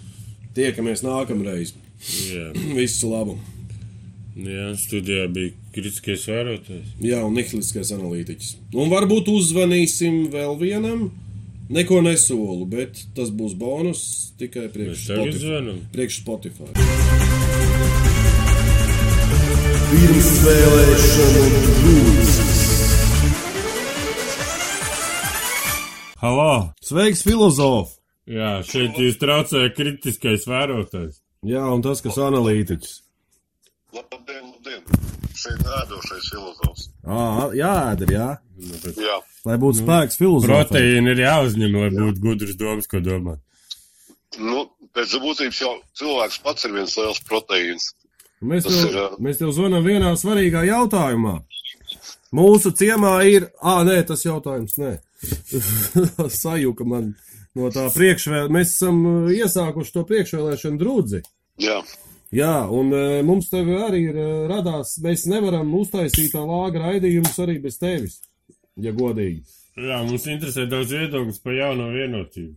Tiekamies 0.56 1.04
nākamreiz. 1.06 1.76
Jā, 2.32 2.50
Visu 2.80 3.12
labu! 3.12 3.38
Jā 4.48 4.68
studijā 4.80 5.26
bija 5.32 5.52
kritiskais 5.74 6.26
vērotājs. 6.30 6.94
Jā, 7.04 7.20
un 7.26 7.34
nihiliskais 7.36 7.90
analītiķis. 7.96 8.54
Un 8.76 8.92
varbūt 8.92 9.28
uzzvanīsim 9.32 10.30
vēl 10.32 10.56
vienam. 10.60 11.10
Neko 11.70 12.00
nesolu, 12.02 12.64
bet 12.66 12.98
tas 13.14 13.28
būs 13.30 13.52
bonus 13.54 14.00
tikai 14.40 14.66
priekš 14.72 15.04
Spotify. 15.06 15.76
Priekš 15.92 16.16
Spotify. 16.24 16.70
Pirmsvēlēšanu 19.90 21.44
brūces. 21.78 22.58
Halo! 26.20 26.50
Sveiks, 26.84 27.22
filozof! 27.24 27.94
Jā, 28.30 28.58
šeit 28.66 28.98
jūs 29.00 29.16
traucēja 29.22 29.70
kritiskais 29.74 30.44
vērotājs. 30.50 31.22
Jā, 31.46 31.62
un 31.72 31.80
tas, 31.86 32.02
kas 32.04 32.18
analītiķis. 32.20 32.98
Labdien, 33.94 34.44
labdien! 34.52 34.82
Šeit 35.40 35.62
ēdošais 35.64 36.26
filozofs. 36.30 36.88
Ā, 37.06 37.20
jā, 37.56 37.70
ēder, 37.94 38.12
jā. 38.14 38.28
Jā, 39.00 39.16
Lai 39.48 39.56
būtu 39.62 39.80
spēks 39.80 40.18
filozofam. 40.20 40.52
Proteīni 40.52 41.14
ir 41.14 41.22
jāuzņem, 41.24 41.76
lai 41.80 41.88
būtu 41.94 42.22
gudrs 42.24 42.58
domas, 42.60 42.88
ko 42.90 43.00
domāt. 43.02 43.40
nu, 44.38 44.66
pēc 44.94 45.14
būtības 45.22 45.60
jau 45.62 45.72
cilvēks 45.98 46.38
pats 46.44 46.66
ir 46.68 46.74
viens 46.76 46.96
liels 46.98 47.22
proteīns. 47.28 47.88
Mēs 48.40 48.64
Tas 48.66 48.76
tev, 48.76 48.90
ir, 48.90 49.16
mēs 49.20 49.40
tev 49.40 49.50
zvanām 49.56 49.84
vienā 49.84 50.12
svarīgā 50.16 50.62
jautājumā. 50.68 51.38
Mūsu 52.36 52.70
ciemā 52.76 53.14
ir. 53.26 53.48
Ā, 53.60 53.80
nē, 53.88 53.98
tas 54.06 54.22
jautājums, 54.24 54.76
nē. 54.80 54.92
Sajūka 56.42 56.86
man 56.88 57.14
no 57.58 57.72
tā 57.74 57.88
priekšvēl. 57.94 58.48
Mēs 58.54 58.76
esam 58.76 59.02
iesākuši 59.34 59.96
to 59.96 60.04
priekšvēlēšanu 60.08 60.80
drudzi. 60.80 61.24
Jā, 61.60 61.80
Jā, 62.30 62.62
un 62.70 62.92
e, 62.94 63.22
mums 63.26 63.48
te 63.50 63.58
arī 63.58 64.04
ir 64.12 64.18
e, 64.22 64.26
radās, 64.50 64.94
mēs 65.02 65.24
nevaram 65.30 65.72
uztaisīt 65.74 66.30
tā 66.36 66.42
lāga 66.46 66.84
raidījumus 66.84 67.40
arī 67.42 67.56
bez 67.64 67.80
tevis, 67.80 68.20
ja 68.78 68.92
godīgi. 68.94 69.42
Jā, 69.80 69.98
mums 70.06 70.28
interesē 70.30 70.68
daudz 70.70 70.94
viedokļus 70.94 71.40
par 71.42 71.56
jauno 71.56 71.88
vienotību. 71.90 72.54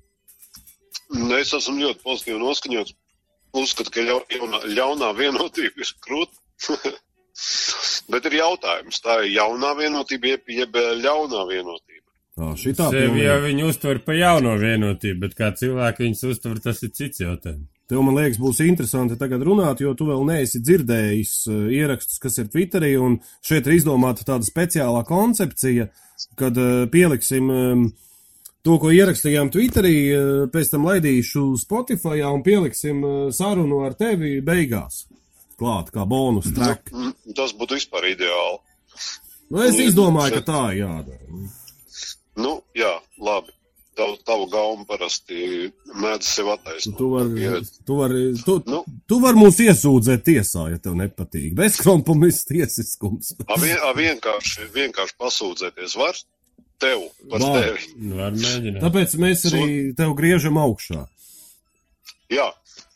Nu, 1.13 1.31
es 1.39 1.55
esmu 1.57 1.79
ļoti 1.79 2.05
pozitīvi 2.05 2.37
noskaņots. 2.41 2.93
Uzskatu, 3.57 3.93
ka 3.93 4.05
ļau, 4.05 4.19
jaunā, 4.33 4.61
ļaunā 4.77 5.09
vienotība 5.17 5.85
ir 5.85 5.91
krūta. 6.05 6.69
Bet 8.13 8.29
ir 8.29 8.37
jautājums, 8.43 9.01
tā 9.01 9.19
ir 9.23 9.35
jaunā 9.39 9.73
vienotība, 9.77 10.35
jeb, 10.35 10.53
jeb 10.53 10.79
ļaunā 11.01 11.45
vienotība. 11.49 12.05
Tā, 12.33 12.53
šitā 12.57 12.89
Sevi 12.93 13.25
jau 13.25 13.41
viņi 13.43 13.65
uztver 13.69 14.01
par 14.05 14.17
jauno 14.17 14.55
vienotību, 14.57 15.19
bet 15.21 15.35
kā 15.37 15.51
cilvēki 15.53 16.07
viņus 16.07 16.23
uztver, 16.31 16.57
tas 16.65 16.81
ir 16.81 16.89
cits 16.97 17.21
jautājums. 17.21 17.72
Tev, 17.93 18.01
man 18.01 18.15
liekas, 18.17 18.39
būs 18.41 18.57
interesanti 18.65 19.13
tagad 19.21 19.43
runāt, 19.45 19.83
jo 19.83 19.91
tu 19.93 20.07
vēl 20.07 20.23
neesi 20.25 20.57
dzirdējis 20.65 21.33
uh, 21.51 21.57
ierakstus, 21.69 22.17
kas 22.23 22.39
ir 22.41 22.47
Twitterī, 22.49 22.95
un 22.97 23.19
šeit 23.45 23.67
ir 23.69 23.75
izdomāta 23.75 24.25
tāda 24.25 24.47
speciālā 24.47 25.03
koncepcija, 25.05 25.85
kad 26.39 26.57
uh, 26.57 26.87
pieliksim 26.89 27.51
um, 27.53 27.83
to, 28.65 28.79
ko 28.81 28.89
ierakstījām 28.89 29.53
Twitterī, 29.53 29.93
uh, 30.09 30.31
pēc 30.49 30.73
tam 30.73 30.89
laidīšu 30.89 31.45
Spotify 31.61 32.25
un 32.25 32.41
pieliksim 32.41 33.05
sarunu 33.29 33.83
ar 33.85 33.93
tevi 33.99 34.39
beigās. 34.41 35.03
Klāt, 35.61 35.93
kā 35.93 36.09
bonus 36.09 36.49
track. 36.49 36.89
Mm, 36.89 37.13
Tas 37.37 37.53
būtu 37.53 37.77
vispār 37.77 38.09
ideāli. 38.15 38.57
Nu, 39.53 39.61
es 39.67 39.77
izdomāju, 39.77 40.39
ka 40.39 40.47
tā 40.49 40.63
ir 40.73 40.81
jādara. 40.87 41.43
Nu, 42.41 42.57
jā, 42.73 42.95
labi. 43.21 43.53
Tavu, 43.93 44.15
tavu 44.25 44.47
gaumu 44.49 44.85
parasti 44.89 45.67
mēdz 46.01 46.25
sev 46.25 46.47
attaisnot. 46.55 46.95
Tu 46.97 47.09
vari, 47.11 47.41
Ja- 47.43 47.59
tu 47.85 47.97
vari, 47.99 48.21
tu, 48.45 48.55
Nu. 48.65 48.79
tu 49.07 49.19
vari 49.21 49.37
mūs 49.37 49.59
iesūdzēt 49.61 50.23
tiesā, 50.25 50.63
ja 50.71 50.79
tev 50.81 50.95
nepatīk. 50.97 51.53
Bezkompromiss 51.53 52.47
tiesiskums. 52.49 53.35
A, 53.47 53.59
vien, 53.61 53.77
a 53.77 53.93
vienkārši, 53.93 54.65
vienkārši 54.73 55.13
pasūdzēties 55.21 55.93
var 56.01 56.17
tev 56.81 57.05
par 57.29 57.39
Var. 57.45 57.61
tevi. 57.61 58.09
Var 58.17 58.31
mēģināt. 58.31 58.81
Tāpēc 58.81 59.13
mēs 59.21 59.45
arī 59.51 59.95
tev 59.95 60.15
griežam 60.17 60.57
augšā. 60.57 61.05
Jā, 62.33 62.49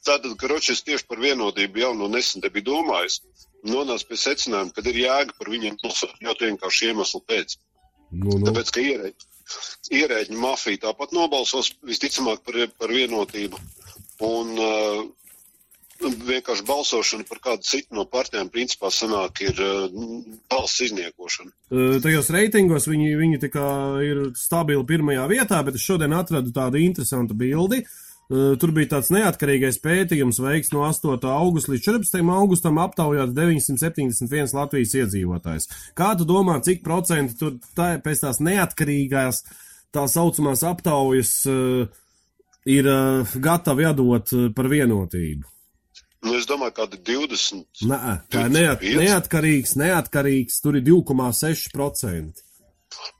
Tātad, 0.08 0.38
Kročs 0.40 0.82
tieši 0.88 1.04
par 1.06 1.18
vienotību 1.20 1.82
jau 1.82 1.94
no 1.94 2.08
nesen 2.08 2.40
te 2.42 2.48
bija 2.50 2.64
domājis, 2.70 3.20
nonāca 3.68 4.08
pie 4.08 4.16
secinājuma, 4.16 4.72
ka 4.74 4.82
ir 4.88 5.02
jēga 5.04 5.34
par 5.38 5.50
viņiem 5.52 5.76
balsot 5.84 6.14
ļoti 6.24 6.48
vienkārši 6.48 6.88
iemeslu 6.94 7.22
pēc. 7.28 7.58
Nu, 8.16 8.38
nu. 8.40 8.46
Tāpēc, 8.48 8.72
ka 8.72 8.80
ierēģi, 8.80 9.27
ierēģi 9.94 10.40
mafija 10.40 10.88
tāpat 10.88 11.14
nobalsos 11.16 11.74
visticamāk 11.86 12.44
par, 12.46 12.60
par 12.80 12.94
vienotību. 12.94 13.60
Un 14.28 14.54
uh, 14.58 15.04
vienkārši 16.02 16.66
balsošana 16.68 17.28
par 17.30 17.42
kādu 17.44 17.68
citu 17.68 17.98
no 17.98 18.08
partijām 18.10 18.50
principā 18.54 18.90
sanāk 18.94 19.44
ir 19.46 19.62
uh, 19.62 19.86
balss 20.50 20.82
izniekošana. 20.88 21.54
Uh, 21.70 22.00
Tajos 22.04 22.32
reitingos 22.34 22.90
viņi, 22.90 23.14
viņi 23.22 23.42
ir 24.08 24.26
stabili 24.38 24.86
pirmajā 24.90 25.30
vietā, 25.32 25.62
bet 25.66 25.80
es 25.80 25.86
šodien 25.86 26.18
atradu 26.18 26.54
tādu 26.56 26.82
interesantu 26.82 27.38
bildi. 27.38 27.84
Uh, 27.86 28.04
Tur 28.28 28.74
bija 28.76 28.90
tāds 28.98 29.08
neatkarīgais 29.16 29.78
pētījums 29.80 30.42
veikts 30.44 30.74
no 30.74 30.82
8. 30.84 31.16
augusta 31.32 31.72
līdz 31.72 31.86
14. 31.86 32.20
augustam 32.36 32.80
aptaujāts 32.84 33.32
971 33.38 34.52
Latvijas 34.58 34.96
iedzīvotājs. 35.00 35.70
Kā 35.96 36.10
tu 36.20 36.28
domā, 36.28 36.58
cik 36.66 36.84
procenti 36.84 37.38
tur 37.40 37.56
tā, 37.78 37.94
pēc 38.04 38.26
tās 38.26 38.42
neatkarīgās 38.44 39.46
tā 39.96 40.04
saucamās 40.12 40.66
aptaujas 40.68 41.38
uh, 41.48 41.88
ir 42.68 42.90
uh, 42.92 43.38
gatavi 43.48 43.88
atdot 43.88 44.36
uh, 44.36 44.50
par 44.58 44.68
vienotību? 44.76 45.48
Nu, 46.28 46.34
es 46.36 46.48
domāju, 46.50 46.74
kādi 46.82 47.00
20. 47.08 47.86
Nē, 47.88 48.18
tā 48.34 48.48
ir 48.50 48.52
neat, 48.52 48.82
25. 48.84 49.00
neatkarīgs, 49.06 49.76
neatkarīgs, 49.80 50.60
tur 50.66 50.80
ir 50.80 50.84
2,6%. 50.90 52.47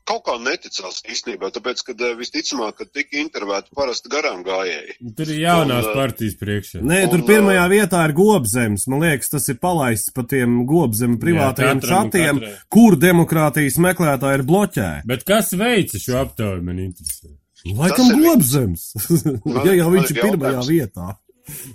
Kaut 0.08 0.22
kā 0.24 0.38
neticās 0.40 1.02
īstenībā, 1.12 1.50
tāpēc, 1.52 1.82
ka 1.84 1.94
eh, 1.94 2.14
visticamāk, 2.16 2.78
ka 2.80 2.86
tika 2.88 3.18
intervēti 3.20 3.74
parasti 3.76 4.12
garām 4.12 4.40
gājēji. 4.46 4.96
Tur 5.18 5.32
ir 5.34 5.42
jaunās 5.42 5.84
Un, 5.84 5.90
uh, 5.92 5.98
partijas 6.00 6.38
priekšā. 6.40 6.84
Nē, 6.88 7.00
tur 7.12 7.20
Un, 7.20 7.26
pirmajā 7.28 7.66
vietā 7.74 8.04
ir 8.08 8.14
gobzems. 8.16 8.86
Man 8.88 9.04
liekas, 9.04 9.32
tas 9.34 9.50
ir 9.52 9.60
palaists 9.60 10.14
pa 10.16 10.24
tiem 10.32 10.62
gobzemu 10.70 11.20
privātajiem 11.20 11.82
čatiem, 11.84 12.40
kur 12.72 12.96
demokrātijas 13.02 13.80
meklētāji 13.84 14.40
ir 14.40 14.46
bloķēti. 14.48 15.10
Bet 15.12 15.28
kas 15.28 15.52
veica 15.60 16.00
šo 16.00 16.22
aptauju, 16.22 16.64
man 16.70 16.80
interesē? 16.88 17.36
Laikam 17.68 18.14
ir 18.14 18.24
gobzems. 18.24 18.88
Ja 19.68 19.74
jau 19.74 19.90
viņš 19.92 20.14
ir 20.14 20.16
ir 20.16 20.24
pirmajā 20.24 20.62
jautājums. 20.62 20.72
vietā. 20.72 21.10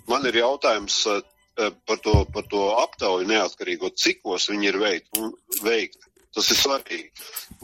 Man 0.09 0.25
ir 0.29 0.39
jautājums 0.41 0.97
eh, 1.13 1.21
par 1.89 2.01
to, 2.05 2.17
par 2.33 2.49
to 2.49 2.65
aptauju 2.81 3.29
neatkarīgo, 3.29 3.93
cikos 3.93 4.49
viņi 4.53 4.73
ir 4.73 4.81
veikti. 4.81 6.09
Tas 6.33 6.49
ir 6.49 6.57
svarīgi. 6.57 7.11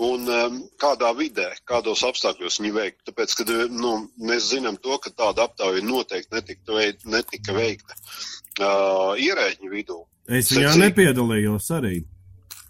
Un 0.04 0.28
um, 0.28 0.58
kādā 0.80 1.08
vidē, 1.16 1.46
kādos 1.68 2.02
apstākļos 2.04 2.58
viņi 2.60 2.72
veikti. 2.74 3.06
Tāpēc, 3.08 3.34
kad 3.40 3.52
nu, 3.72 3.94
mēs 4.20 4.50
zinām 4.50 4.76
to, 4.82 4.98
ka 5.00 5.12
tāda 5.14 5.46
aptauja 5.48 5.80
noteikti 5.84 6.36
netika, 6.36 6.76
veid, 6.76 7.00
netika 7.08 7.56
veikta 7.56 7.96
uh, 7.96 9.16
ierēģiņu 9.16 9.72
vidū. 9.72 10.02
Es 10.28 10.52
viņā 10.52 10.74
Secīgi. 10.74 10.84
nepiedalījos 10.84 11.70
arī. 11.78 12.02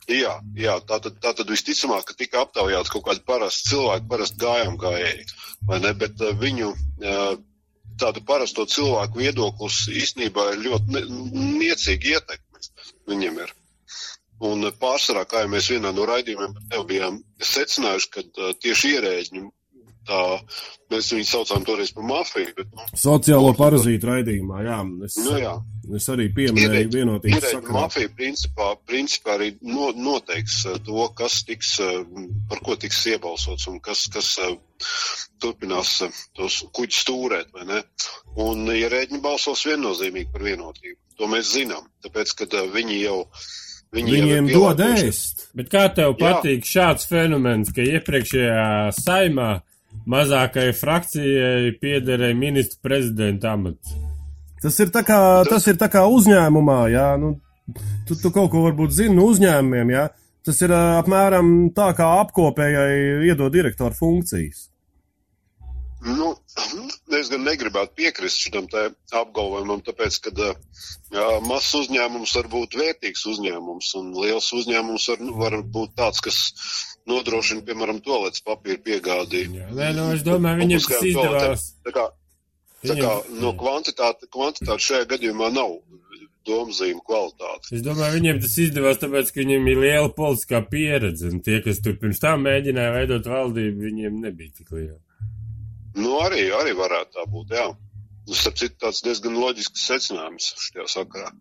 Jā, 0.08 0.38
jā 0.56 0.78
tā, 0.88 1.00
tad, 1.04 1.18
tā 1.20 1.34
tad 1.36 1.50
visticamāk, 1.52 2.06
ka 2.08 2.14
tika 2.16 2.46
aptaujāts 2.46 2.94
kaut 2.94 3.04
kādi 3.10 3.26
parasti 3.28 3.74
cilvēki, 3.74 4.08
parasti 4.08 4.40
gājām 4.40 4.78
gājēji, 4.80 5.26
vai 5.68 5.82
ne, 5.82 5.92
bet 5.98 6.22
uh, 6.22 6.32
viņu 6.38 6.70
uh, 6.72 7.34
tādu 7.98 8.22
parasto 8.26 8.64
cilvēku 8.70 9.20
viedoklis 9.24 9.82
īstenībā 9.90 10.52
ir 10.54 10.62
ļoti 10.68 10.94
ne, 10.94 11.02
niecīgi 11.58 12.14
ietekme 12.14 12.62
viņiem 13.10 13.42
ir. 13.42 13.54
Un 14.46 14.68
pārsvarā, 14.78 15.24
kā 15.26 15.42
jau 15.42 15.50
mēs 15.50 15.70
vienā 15.72 15.90
no 15.94 16.04
raidījumiem 16.06 16.52
bijām 16.86 17.22
secinājuši, 17.42 18.10
ka 18.14 18.52
tieši 18.62 18.92
ierēģi, 18.94 19.42
tā, 20.08 20.20
mēs 20.92 21.10
viņus 21.12 21.32
saucām 21.34 21.64
toreiz 21.66 21.90
par 21.96 22.06
mafiju, 22.08 22.52
bet, 22.56 22.70
nu, 22.76 22.86
Sociālo 23.02 23.50
parazītu 23.58 24.08
raidījumā, 24.08 24.62
jā. 24.66 24.78
Es, 25.08 25.18
nu 25.24 25.34
jā. 25.42 25.54
es 25.98 26.08
arī 26.14 26.28
pieminēju 26.36 26.92
vienotības 26.94 27.48
sakarā. 27.48 27.74
mafija 27.76 28.12
principā, 28.20 28.70
principā 28.88 29.36
arī 29.36 29.50
no, 29.66 29.90
noteiks 29.96 30.60
to, 30.86 31.02
kas 31.18 31.42
tiks, 31.48 31.74
par 32.50 32.64
ko 32.64 32.78
tiks 32.80 33.02
iebalsots 33.12 33.68
un 33.72 33.82
kas, 33.84 34.06
kas 34.12 34.32
turpinās 35.42 35.98
tos 36.38 36.62
kuģus 36.76 37.04
stūrēt, 37.04 37.52
vai 37.56 37.68
ne? 37.68 37.84
Un 38.46 38.68
ierēģi 38.74 39.22
balsos 39.24 39.66
viennozīmīgi 39.68 40.32
par 40.34 40.46
vienotību. 40.46 41.00
To 41.18 41.26
mēs 41.30 41.50
zinām, 41.56 41.88
tāpēc, 42.06 42.36
ka 42.38 42.68
viņi 42.74 43.02
jau. 43.02 43.22
Viņi 43.96 44.12
Viņiem 44.12 44.50
dod 44.52 44.82
ēst. 44.84 45.48
Bet 45.56 45.70
kā 45.72 45.86
tev 45.96 46.12
Jā. 46.12 46.18
patīk 46.20 46.66
šāds 46.68 47.08
fenomens, 47.08 47.72
ka 47.72 47.84
iepriekšējā 47.86 48.92
saimā 48.98 49.48
mazākajai 50.08 50.74
frakcijai 50.76 51.72
piederēja 51.80 52.36
ministra 52.36 52.82
prezidenta 52.84 53.54
amats? 53.56 53.96
Tas 54.62 54.76
ir 54.82 54.92
tā 54.92 55.04
kā, 55.06 55.18
tas 55.48 55.64
ir 55.70 55.78
tā 55.80 55.88
kā 55.92 56.04
uzņēmumā, 56.10 56.80
jā. 56.92 57.10
Nu, 57.20 57.36
tu, 58.08 58.18
tu 58.18 58.32
kaut 58.34 58.50
ko 58.52 58.66
varbūt 58.66 58.92
zini 58.96 59.16
no 59.16 59.28
uzņēmumiem, 59.32 59.94
jā. 59.94 60.08
Tas 60.44 60.60
ir 60.64 60.72
apmēram 60.74 61.70
tā 61.76 61.90
kā 61.96 62.08
apkopējai 62.22 63.28
iedod 63.28 63.52
direktoru 63.54 63.96
funkcijas. 63.96 64.66
Nu, 66.06 66.28
es 67.18 67.30
gan 67.32 67.42
negribētu 67.46 67.96
piekrist 67.98 68.44
te 68.70 68.84
apgalvojumam, 69.18 69.80
tāpēc, 69.86 70.18
ka 70.22 70.32
jā, 70.38 71.26
mazs 71.46 71.72
uzņēmums 71.80 72.34
var 72.38 72.50
būt 72.52 72.76
vērtīgs 72.78 73.24
uzņēmums, 73.32 73.90
un 73.98 74.12
liels 74.14 74.52
uzņēmums 74.54 75.08
var, 75.10 75.24
var 75.42 75.58
būt 75.74 75.96
tāds, 75.98 76.22
kas 76.22 76.38
nodrošina, 77.08 77.64
piemēram, 77.66 77.98
toaletes 78.04 78.44
papīra 78.46 78.78
piegādi. 78.84 79.48
Nē, 79.50 79.90
nu, 79.96 80.10
es 80.14 80.22
domāju, 80.26 80.62
viņam 80.62 80.86
tas 80.86 81.06
izdevās. 81.10 81.66
Tā 81.88 81.94
kā, 81.96 82.06
tā 82.86 82.98
kā 83.00 83.14
no 83.42 83.54
kvantitāte, 83.58 84.30
kvantitāte 84.30 84.86
šajā 84.90 85.08
gadījumā 85.16 85.50
nav 85.56 85.74
domzīme 86.48 87.02
kvalitāte. 87.04 87.74
Es 87.76 87.82
domāju, 87.84 88.20
viņiem 88.20 88.38
tas 88.44 88.54
izdevās, 88.62 89.02
tāpēc, 89.02 89.34
ka 89.34 89.42
viņiem 89.42 89.68
ir 89.72 89.82
liela 89.82 90.14
politiskā 90.14 90.62
pieredze, 90.70 91.28
un 91.32 91.42
tie, 91.44 91.58
kas 91.64 91.82
tur 91.84 91.98
pirms 92.00 92.22
tam 92.22 92.46
mēģināja 92.46 92.94
veidot 92.94 93.28
valdību, 93.28 93.84
viņiem 93.90 94.22
nebija 94.22 94.54
tik 94.62 94.72
liela. 94.72 95.00
Nu, 95.98 96.14
arī, 96.22 96.48
arī 96.54 96.74
varētu 96.78 97.18
tā 97.18 97.26
būt, 97.30 97.54
jā. 97.58 97.66
Nu, 98.28 98.36
starp 98.36 98.58
citu, 98.60 98.76
tāds 98.84 99.02
diezgan 99.04 99.38
loģisks 99.40 99.86
secinājums 99.88 100.52
šajā 100.68 100.86
sakarā. 100.92 101.32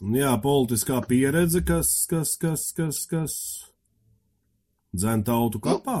Un 0.00 0.16
jā, 0.16 0.32
politiskā 0.42 1.02
pieredze, 1.08 1.62
kas, 1.66 1.92
kas, 2.10 2.34
kas, 2.40 2.70
kas, 2.76 3.02
kas 3.10 3.34
dzēn 4.96 5.24
tautu 5.26 5.60
kapā. 5.62 6.00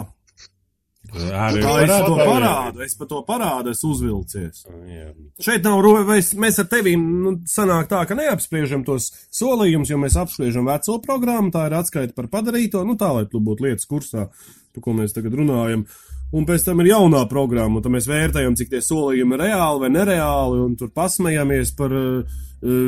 Arī 1.14 1.62
Tā 1.62 1.98
to 2.04 2.14
būt. 2.16 2.24
parādu, 2.26 2.82
es 2.84 2.94
par 2.98 3.08
to 3.10 3.20
parādu, 3.26 3.72
es 3.72 3.82
uzvilcies. 3.86 4.64
Jā. 4.90 5.10
Šeit 5.42 5.66
nav 5.66 5.80
robežas, 5.84 6.32
mēs 6.34 6.58
ar 6.62 6.68
tevi 6.70 6.96
nu, 6.98 7.36
sanāk 7.48 7.88
tā, 7.90 8.02
ka 8.08 8.16
neapspriežam 8.18 8.84
tos 8.86 9.12
solījumus, 9.34 9.92
jo 9.92 10.00
mēs 10.02 10.18
apspriežam 10.20 10.66
veco 10.68 10.98
programmu, 11.04 11.52
tā 11.54 11.68
ir 11.68 11.78
atskaita 11.78 12.16
par 12.16 12.30
padarīto, 12.32 12.82
nu 12.88 12.98
tā, 13.00 13.12
lai 13.16 13.26
tu 13.30 13.40
būtu 13.40 13.68
lietas 13.68 13.88
kursā, 13.88 14.28
par 14.74 14.84
ko 14.84 14.96
mēs 14.96 15.16
tagad 15.16 15.36
runājam. 15.38 15.86
Un 16.34 16.48
pēc 16.48 16.64
tam 16.66 16.82
ir 16.82 16.90
jaunā 16.90 17.22
programma, 17.30 17.78
un 17.78 17.84
tad 17.84 17.94
mēs 17.94 18.08
vērtējam, 18.10 18.56
cik 18.58 18.72
tie 18.72 18.82
solījumi 18.82 19.36
ir 19.36 19.44
reāli 19.46 19.84
vai 19.84 19.92
nereāli, 19.94 20.58
un 20.64 20.74
tur 20.76 20.90
pasmējamies 20.90 21.70
par 21.78 21.94
uh, 21.94 22.40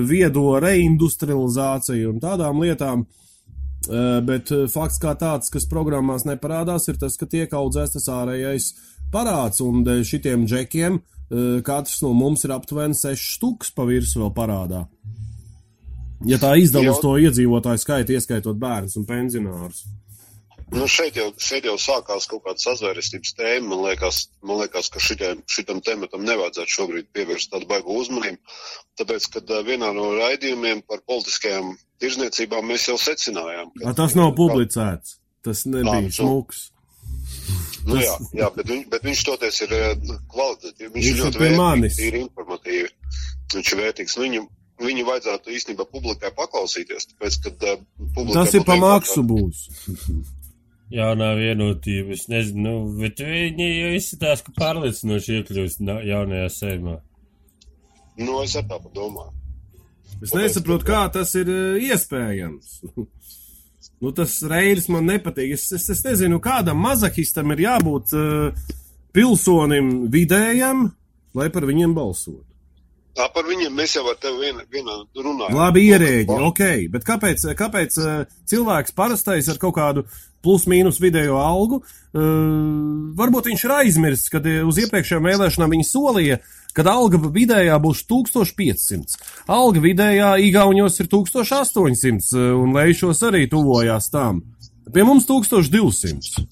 viedo 0.08 0.50
reindustrializāciju 0.64 2.10
un 2.16 2.20
tādām 2.24 2.64
lietām. 2.64 3.06
Uh, 3.06 3.27
bet 3.86 4.50
fakts 4.72 4.98
kā 5.02 5.14
tāds, 5.18 5.52
kas 5.54 5.68
programmās 5.70 6.26
neparādās, 6.26 6.88
ir 6.90 6.98
tas, 7.00 7.16
ka 7.20 7.28
tiek 7.30 7.52
audzēts 7.54 7.94
tas 7.94 8.08
ārējais 8.10 8.72
parāds, 9.12 9.62
un 9.64 9.86
šitiem 10.04 10.46
džekiem 10.48 10.98
katrs 11.64 12.00
no 12.02 12.14
mums 12.16 12.44
ir 12.44 12.54
aptuveni 12.56 12.96
6 12.96 13.36
stūks 13.36 13.70
pa 13.76 13.84
virsmu 13.88 14.24
vēl 14.24 14.34
parādā. 14.36 14.82
Ja 16.26 16.40
tā 16.42 16.56
izdala 16.58 16.90
uz 16.90 16.98
to 17.04 17.14
iedzīvotāju 17.20 17.78
skaitu, 17.78 18.16
ieskaitot 18.16 18.58
bērnus 18.58 18.96
un 18.98 19.06
pensionārus. 19.06 19.84
Nu, 20.68 20.84
šeit, 20.90 21.16
jau, 21.16 21.30
šeit 21.40 21.64
jau 21.64 21.78
sākās 21.80 22.26
kaut 22.28 22.42
kāda 22.44 22.60
sazvērestības 22.60 23.34
tēma. 23.38 23.70
Man 23.70 23.86
liekas, 23.86 24.26
man 24.44 24.60
liekas 24.60 24.90
ka 24.92 25.00
šitam, 25.00 25.40
šitam 25.48 25.80
tematam 25.84 26.26
nevajadzētu 26.28 26.74
šobrīd 26.74 27.08
pievērst 27.16 27.54
tādu 27.54 27.68
baigu 27.70 27.96
uzmanību. 28.02 28.58
Tāpēc, 29.00 29.30
kad 29.32 29.54
vienā 29.64 29.94
no 29.96 30.10
raidījumiem 30.18 30.84
par 30.88 31.00
politiskajām 31.08 31.72
tirzniecībām 32.02 32.68
mēs 32.68 32.90
jau 32.90 32.98
secinājām, 33.00 33.72
A, 33.86 33.94
tas 33.96 34.16
nav 34.18 34.34
publicēts. 34.36 35.16
Tas 35.46 35.64
nebija 35.70 36.04
nu. 36.04 36.12
smuks. 36.12 36.68
Nu, 37.88 37.96
jā, 38.02 38.14
jā 38.36 38.48
bet, 38.52 38.68
viņ, 38.68 38.86
bet 38.92 39.04
viņš 39.08 39.24
toties 39.24 39.64
ir 39.64 39.74
kvalitatīvi. 40.28 40.92
Viņš, 40.92 40.94
Viņš 40.98 41.10
ir 41.10 41.20
ļoti 41.22 41.44
vērtīgs, 41.44 42.00
ir 42.04 42.22
informatīvi. 42.22 42.88
Viņš 43.54 43.72
ir 43.72 43.80
vērtīgs. 43.80 44.16
Viņu, 44.20 44.42
viņu 44.84 45.04
vajadzētu 45.08 45.54
īstenībā 45.56 45.86
publikai 45.88 46.34
paklausīties, 46.36 47.14
tāpēc, 47.14 47.38
kad 47.46 47.70
publikai 48.16 48.42
Tas 48.42 48.58
ir 48.58 48.66
pa 48.68 48.76
maksu 48.82 49.24
būs. 49.24 49.68
Jaunā 50.88 51.34
vienotība, 51.36 52.14
es 52.16 52.28
nezinu, 52.32 52.62
nu, 52.64 52.76
bet 52.96 53.20
viņi 53.20 53.66
jau 53.66 53.90
izskatās, 53.98 54.40
ka 54.44 54.54
pārliecinoši 54.56 55.34
iekļūst 55.40 55.82
na- 55.84 56.00
jaunajā 56.00 56.46
sējumā. 56.54 56.94
Nu, 58.18 58.38
es 58.42 58.56
ar 58.56 58.64
tā 58.70 58.78
domāju. 58.94 59.34
Es 60.24 60.32
nesaprotu, 60.34 60.88
kā 60.88 61.04
tas 61.12 61.34
ir 61.38 61.50
eh, 61.52 61.90
iespējams. 61.92 62.80
nu, 64.02 64.12
tas 64.16 64.38
reizes 64.48 64.88
man 64.90 65.06
nepatīk. 65.06 65.52
Es, 65.58 65.68
es, 65.76 65.86
es 65.92 66.02
nezinu, 66.06 66.40
kādam 66.42 66.80
mazahistam 66.82 67.52
ir 67.54 67.66
jābūt 67.68 68.14
uh, 68.16 68.72
pilsonim 69.14 70.08
vidējam, 70.10 70.88
lai 71.38 71.50
par 71.54 71.68
viņiem 71.68 71.94
balsotu. 71.94 72.46
Tā 73.18 73.26
par 73.34 73.48
viņiem 73.48 73.74
mēs 73.74 73.96
jau 73.96 74.04
ar 74.06 74.18
tevi 74.22 74.46
vien, 74.46 74.60
vienā 74.70 74.94
runājam. 75.18 75.56
Labi, 75.58 75.88
ierēģi, 75.90 76.36
ok, 76.48 76.60
bet 76.92 77.06
kāpēc, 77.06 77.48
kāpēc 77.58 77.96
uh, 77.98 78.20
cilvēks 78.46 78.94
parastais 78.94 79.48
ar 79.50 79.58
kaut 79.58 79.74
kādu 79.74 80.04
plus-mínus 80.46 81.00
vidējo 81.02 81.40
algu, 81.42 81.80
uh, 81.82 82.20
varbūt 83.18 83.50
viņš 83.50 83.64
ir 83.66 83.74
aizmirsis, 83.80 84.30
kad 84.30 84.46
uh, 84.46 84.60
uz 84.68 84.78
iepriekšējām 84.84 85.26
vēlēšanām 85.32 85.74
viņi 85.74 85.88
solīja, 85.88 86.38
kad 86.78 86.86
alga 86.92 87.18
vidējā 87.34 87.80
būs 87.82 88.04
1500. 88.06 89.18
Alga 89.50 89.82
vidējā 89.82 90.30
Igaunijos 90.46 91.00
ir 91.02 91.10
1800, 91.10 92.30
uh, 92.38 92.54
un 92.62 92.78
Leišos 92.78 93.24
arī 93.26 93.48
tuvojās 93.50 94.12
tām. 94.14 94.44
Pie 94.94 95.04
mums 95.04 95.26
1200. 95.28 96.46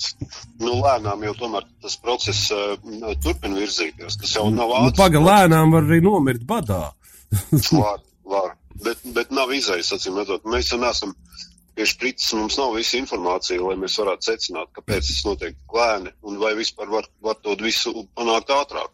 Nu, 0.61 0.76
lēnām 0.82 1.24
jau 1.28 1.34
tomēr 1.39 1.66
tas 1.82 1.97
process 2.03 2.51
uh, 2.55 2.76
turpina 3.24 3.57
virzīties. 3.59 4.18
Tas 4.20 4.37
jau 4.37 4.49
nav 4.51 4.70
Nu, 4.70 4.78
ātrs. 4.82 5.01
Paga 5.01 5.22
lēnām 5.22 5.74
var 5.74 5.87
arī 5.89 6.03
nomirt 6.05 6.45
badā. 6.49 6.82
Var, 7.32 8.01
var. 8.34 8.55
Bet, 8.84 9.01
bet 9.16 9.32
nav 9.32 9.53
izējas, 9.57 9.95
acīm 9.97 10.18
redzot. 10.20 10.45
Mēs 10.53 10.72
jau 10.72 10.80
neesam 10.82 11.14
pie 11.76 11.87
sprites, 11.89 12.28
mums 12.37 12.57
nav 12.61 12.74
visa 12.76 12.97
informācija, 13.01 13.61
lai 13.61 13.76
mēs 13.80 13.99
varētu 14.01 14.30
secināt, 14.30 14.70
kāpēc 14.76 15.09
tas 15.11 15.24
notiek 15.28 15.76
lēni 15.76 16.12
un 16.24 16.39
vai 16.41 16.55
vispār 16.57 16.89
var, 16.93 17.09
var 17.24 17.37
to 17.45 17.57
visu 17.61 18.07
panākt 18.16 18.53
ātrāk. 18.53 18.93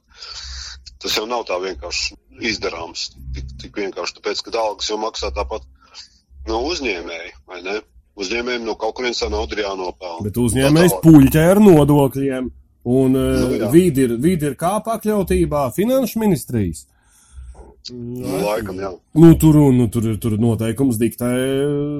Tas 1.02 1.18
jau 1.18 1.26
nav 1.26 1.46
tā 1.48 1.58
vienkārši 1.62 2.18
izdarāms. 2.50 3.08
Tik, 3.34 3.54
tik 3.62 3.78
vienkārši 3.78 4.18
tāpēc, 4.18 4.42
ka 4.46 4.54
algas 4.58 4.90
jau 4.90 4.98
maksā 5.02 5.30
tāpat 5.34 5.66
no 6.50 6.62
uzņēmēja, 6.70 7.32
vai 7.50 7.62
ne? 7.66 7.80
Uzņēmējiem 8.20 8.66
no 8.66 8.74
kaut 8.76 8.98
kurienes 8.98 9.22
tā 9.22 9.28
nauda 9.32 9.56
ir 9.56 9.62
jānopelna. 9.64 10.24
Bet 10.26 10.40
uzņēmējs 10.40 10.98
puļķē 11.04 11.44
ar 11.54 11.60
nodokļiem. 11.64 12.50
Un 12.92 13.14
uh, 13.14 13.28
Nu, 13.38 13.52
jā. 13.56 13.68
vidi 13.72 14.06
ir, 14.08 14.16
vidi 14.20 14.48
ir 14.50 14.56
kā 14.58 14.74
pakļautībā 14.84 15.68
finanšu 15.76 16.20
ministrijas. 16.20 16.84
Nu, 17.90 18.36
laikam, 18.42 18.78
jā. 18.78 18.90
Nu, 19.18 19.32
tur, 19.38 19.58
nu, 19.74 19.88
tur, 19.90 20.06
tur 20.22 20.36
noteikums 20.38 20.98
diktē 21.00 21.30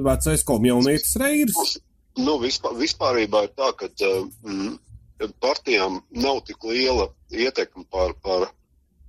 vecais 0.05 0.43
komjaunietis 0.47 1.17
Reirs. 1.19 1.77
Nu, 2.19 2.37
vispār, 2.39 2.75
vispārībā 2.79 3.45
ir 3.47 3.53
tā, 3.57 3.71
ka 3.79 3.89
mm, 3.89 4.75
partijām 5.43 6.01
nav 6.23 6.43
tik 6.47 6.63
liela 6.67 7.09
ietekme 7.31 7.87
pār, 7.91 8.13
pār 8.23 8.47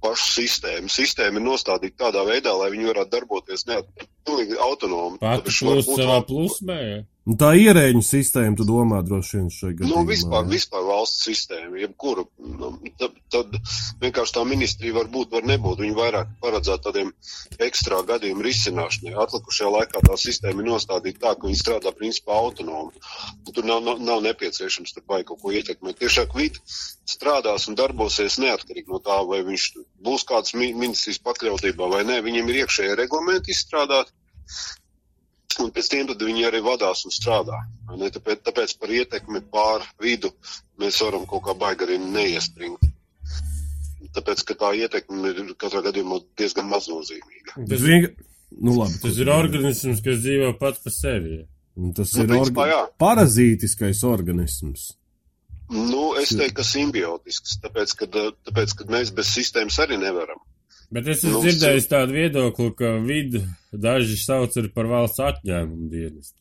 pašu 0.02 0.30
sistēmu. 0.40 0.90
Sistēma 0.90 1.38
ir 1.40 1.46
nostādīta 1.46 2.06
tādā 2.08 2.24
veidā, 2.26 2.54
lai 2.58 2.72
viņi 2.74 2.90
varētu 2.90 3.16
darboties 3.18 3.68
neatkarīgi 3.70 4.13
autonomi. 4.58 5.18
Pati 5.18 5.50
varbūt 5.50 5.98
savā 5.98 6.18
vēl- 6.20 6.26
plusmē. 6.28 7.06
Un 7.24 7.38
Tā 7.40 7.54
ierēģu 7.56 8.02
sistēma, 8.04 8.52
tu 8.58 8.66
domā, 8.68 8.98
droši 9.00 9.38
vien 9.38 9.46
šai 9.48 9.70
gadījumā. 9.78 9.96
Nu, 9.96 10.08
vispār, 10.08 10.42
ja? 10.42 10.48
vispār 10.50 10.82
valsts 10.84 11.22
sistēma, 11.24 11.78
jebkuru, 11.80 12.26
nu, 12.60 12.68
tad, 13.00 13.14
tad 13.32 13.54
vienkārši 14.02 14.34
tā 14.36 14.42
ministrija 14.44 14.96
var 14.98 15.08
būt, 15.14 15.30
var 15.32 15.46
nebūt. 15.48 15.80
Viņi 15.80 15.96
vairāk 15.96 16.34
paredzētu 16.44 16.84
tādiem 16.90 17.14
ekstrā 17.64 18.02
gadījumu 18.10 18.44
risināšanai. 18.44 19.14
Atlikušajā 19.24 19.70
laikā 19.72 20.02
tā 20.04 20.18
sistēma 20.20 20.60
ir 20.60 20.68
nostādīta 20.68 21.22
tā, 21.24 21.32
ka 21.38 21.48
viņi 21.48 21.62
strādā 21.62 21.94
principā 21.96 22.36
autonomi. 22.42 23.00
Un 23.46 23.56
Tur 23.56 23.70
nav, 23.72 23.80
nav, 23.88 24.04
nav 24.04 24.20
nepieciešams 24.28 24.92
tur 24.92 25.08
vai 25.08 25.22
kaut 25.24 25.40
ko 25.40 25.56
ietekmēt. 25.56 25.96
Tiešāk 26.04 26.36
vidi 26.36 26.60
strādās 27.08 27.70
un 27.72 27.80
darbosies 27.80 28.36
neatkarīgi 28.44 28.92
no 28.92 29.00
tā, 29.00 29.22
vai 29.24 29.40
viņš 29.48 29.70
būs 30.04 30.28
kāds 30.28 30.52
mi- 30.60 30.74
ministrijas 30.76 31.24
pakļautībā 31.24 31.88
vai 31.88 32.04
nē. 32.04 32.20
Viņiem 32.28 32.52
ir 32.52 32.64
iekšējie 32.66 33.00
reglamenti 33.00 33.56
izstrādāti. 33.56 34.12
Un 35.62 35.70
pēc 35.74 35.90
tad 36.10 36.22
viņi 36.26 36.46
arī 36.48 36.60
vadās 36.64 37.04
un 37.06 37.14
strādā. 37.14 37.60
vai 37.86 37.98
Ne? 38.00 38.10
Tāpēc, 38.14 38.42
tāpēc 38.48 38.74
par 38.80 38.92
ietekmi 38.94 39.42
pār 39.52 39.86
vidu 40.02 40.32
mēs 40.80 41.00
varam 41.04 41.26
kaut 41.30 41.44
kā 41.46 41.54
baigi 41.58 41.86
arī 41.86 41.98
neiespringt. 42.02 42.90
Tāpēc, 44.14 44.44
ka 44.46 44.54
tā 44.58 44.70
ietekme 44.78 45.32
ir 45.32 45.54
katrā 45.58 45.82
gadījumā 45.88 46.20
diezgan 46.38 46.68
maznozīmīga. 46.70 47.56
Tas, 47.58 47.82
vienka... 47.82 48.12
nu, 48.54 48.76
labi, 48.78 49.00
Tas 49.02 49.18
ir 49.18 49.30
organisms, 49.34 50.02
kas 50.04 50.20
dzīvo 50.22 50.52
pats 50.60 50.82
par 50.84 50.94
sevi. 50.94 51.40
Un 51.74 51.94
tas 51.96 52.12
Nu, 52.14 52.22
ir 52.22 52.30
principā, 52.30 52.66
orga... 52.68 52.70
jā. 52.70 52.82
parazītiskais 53.02 54.04
organisms. 54.06 54.92
Nu, 55.74 56.12
es 56.20 56.30
teiktu, 56.30 56.60
ka 56.60 56.66
simbiotisks, 56.68 57.56
tāpēc, 57.64 57.94
ka, 57.98 58.08
tāpēc, 58.46 58.74
ka 58.78 58.86
mēs 58.94 59.10
bez 59.16 59.32
sistēmas 59.34 59.80
arī 59.82 59.98
nevaram. 59.98 60.38
Bet 60.92 61.08
es 61.08 61.22
esmu 61.22 61.38
Nu, 61.38 61.42
dzirdējis 61.44 61.90
tādu 61.90 62.16
viedokli, 62.16 62.70
ka 62.78 62.96
vidu 63.04 63.44
daži 63.72 64.16
sauc 64.20 64.56
arī 64.60 64.70
par 64.74 64.88
valsts 64.90 65.22
atņēmumu 65.24 65.90
dienestu. 65.92 66.38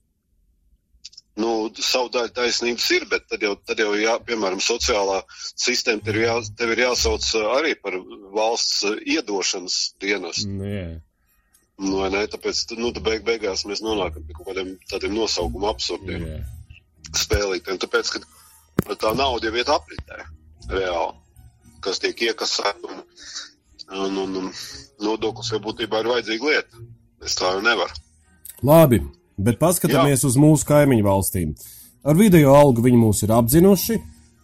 Nu, 1.40 1.54
savu 1.82 2.12
daļu 2.14 2.30
taisnības 2.36 2.90
ir, 2.94 3.08
bet 3.10 3.24
tad 3.32 3.42
jau, 3.42 3.56
tad 3.66 3.80
jau 3.82 3.96
jā, 3.98 4.14
piemēram, 4.28 4.60
sociālā 4.62 5.24
sistēma 5.34 6.04
tev, 6.06 6.20
jā, 6.22 6.36
tev 6.60 6.76
ir 6.76 6.84
jāsauc 6.84 7.26
uh, 7.40 7.48
arī 7.56 7.74
par 7.82 7.98
valsts 8.36 8.84
uh, 8.86 9.00
iedošanas 9.16 9.80
dienestu. 10.04 10.52
Nu, 10.60 10.68
jā. 10.70 10.92
Nu, 11.82 12.04
ne? 12.14 12.22
Tāpēc, 12.30 12.62
nu, 12.78 12.92
tad 12.94 13.06
beig, 13.08 13.24
beigās 13.26 13.66
mēs 13.66 13.82
nonākam 13.82 14.26
pie 14.28 14.36
kaut 14.38 14.52
kādiem 14.52 14.76
tādiem 14.92 15.16
nosaukumu 15.18 15.72
absurdiem 15.72 16.28
Jā. 16.30 16.38
spēlītēm. 17.18 17.80
Tāpēc, 17.82 18.12
ka 18.14 18.98
tā 19.02 19.14
nauda 19.18 19.50
jau 19.50 19.58
iet 19.58 19.72
apritē 19.74 20.22
reāli, 20.70 21.18
kas 21.84 22.00
tiek 22.04 22.22
iekasēta 22.30 22.94
un, 22.94 23.02
un, 23.96 24.18
un, 24.24 24.36
un 24.42 24.50
nodoklis 25.04 25.52
jau 25.54 25.62
būtībā 25.64 26.02
ir 26.02 26.10
vajadzīga 26.12 26.50
lieta. 26.50 26.82
Es 27.24 27.38
tā 27.40 27.54
jau 27.56 27.62
nevaru. 27.64 28.02
Labi, 28.64 29.00
bet 29.38 29.60
paskatāmies 29.62 30.24
Jā. 30.24 30.30
uz 30.30 30.40
mūsu 30.40 30.68
kaimiņu 30.70 31.06
valstīm. 31.06 31.54
Ar 32.04 32.20
video 32.20 32.56
algu 32.58 32.84
viņi 32.84 33.00
mūs 33.00 33.24
ir 33.24 33.32
apzinuši, 33.36 34.00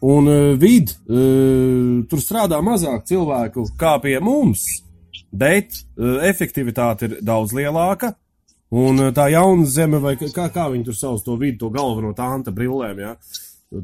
un 0.07 0.31
uh, 0.31 0.53
vid, 0.59 0.93
uh, 1.11 1.99
tur 2.07 2.23
strādā 2.23 2.61
mazāk 2.63 3.03
cilvēku 3.09 3.65
kā 3.79 3.97
pie 4.03 4.15
mums, 4.23 4.63
bet 5.31 5.75
uh, 5.75 6.21
efektivitāte 6.27 7.09
ir 7.09 7.19
daudz 7.25 7.55
lielāka. 7.55 8.13
Un 8.69 9.01
uh, 9.01 9.11
tā 9.15 9.27
jauna 9.33 9.67
zeme, 9.67 9.99
vai 10.03 10.15
kā, 10.19 10.47
kā 10.53 10.69
viņi 10.71 10.87
tur 10.87 10.95
sauc 10.95 11.23
to 11.25 11.35
vidu, 11.41 11.65
to 11.65 11.71
galveno 11.73 12.13
tānta 12.15 12.53
brillēm, 12.55 13.03
ja? 13.03 13.15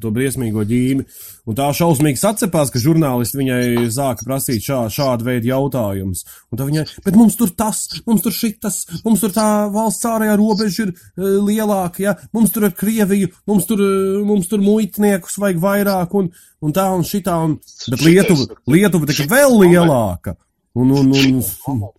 To 0.01 0.09
briesmīgo 0.13 0.63
ģīmi. 0.65 1.03
Un 1.45 1.57
tā 1.57 1.67
šausmīgi 1.77 2.17
sacepās, 2.17 2.71
ka 2.73 2.79
žurnālisti 2.81 3.37
viņai 3.37 3.83
sāka 3.93 4.25
prasīt 4.25 4.63
šā, 4.65 4.79
šādu 4.89 5.27
veidu 5.27 5.51
jautājumus. 5.51 6.23
Un 6.49 6.57
tā 6.61 6.65
viņai, 6.69 6.85
bet 7.05 7.19
mums 7.19 7.37
tur 7.37 7.51
tas, 7.53 7.83
mums 8.07 8.23
tur 8.25 8.33
šitas, 8.33 8.79
mums 9.05 9.21
tur 9.21 9.33
tā 9.35 9.45
valsts 9.73 10.07
ārējā 10.09 10.37
robeža 10.41 10.87
ir 10.87 10.93
uh, 10.95 11.27
lielāka, 11.45 12.01
ja? 12.01 12.15
mums 12.33 12.53
tur 12.55 12.65
ir 12.69 12.73
Krieviju, 12.79 13.29
mums 13.45 13.67
tur, 13.69 13.83
uh, 13.85 14.23
mums 14.25 14.49
tur 14.49 14.63
muitniekus 14.65 15.37
vajag 15.41 15.61
vairāk 15.61 16.17
un, 16.17 16.31
un 16.65 16.73
tā 16.75 16.87
un 16.97 17.05
šitā. 17.05 17.37
Un, 17.45 17.59
bet 17.93 18.01
Lietuva, 18.07 18.49
Lietuva 18.73 19.11
tikai 19.13 19.29
vēl 19.37 19.59
lielāka. 19.67 20.33
Un, 20.75 20.89
un, 20.91 21.07
un, 21.15 21.37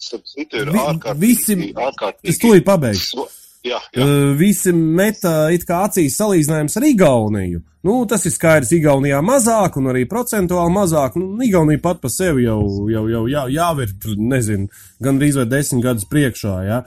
Starp 0.05 0.27
citu, 0.29 0.59
ir 0.61 0.69
Vi- 0.75 0.83
ārkārtīgi. 0.83 1.21
visi- 1.23 1.71
ārkārtīgi 1.73 2.29
es 2.35 2.39
to 2.43 2.51
ir 2.59 2.61
pabeigšu. 2.67 3.23
Jā, 3.67 3.81
jā. 3.95 4.05
Uh, 4.05 4.35
visi 4.39 4.73
meta 4.73 5.49
it 5.55 5.67
kā 5.67 5.83
acīs 5.89 6.19
salīdzinājums 6.21 6.79
ar 6.79 6.87
Igauniju. 6.87 7.63
Nu, 7.87 7.97
tas 8.11 8.25
ir 8.27 8.35
skaidrs, 8.35 8.73
Igaunijā 8.75 9.21
mazāk 9.23 9.77
un 9.79 9.91
arī 9.93 10.05
procentuāli 10.11 10.75
mazāk. 10.75 11.19
Nu, 11.21 11.35
Igaunija 11.47 11.83
pat 11.83 12.01
par 12.03 12.11
sevi 12.11 12.47
jau, 12.47 12.61
jau, 12.91 13.05
jau 13.11 13.45
jā, 13.53 13.69
tur, 14.03 14.17
nezinu, 14.19 14.71
gandrīz 15.03 15.39
vai 15.39 15.47
desmit 15.51 15.85
gadus 15.85 16.09
priekšā. 16.11 16.57
Ja? 16.67 16.81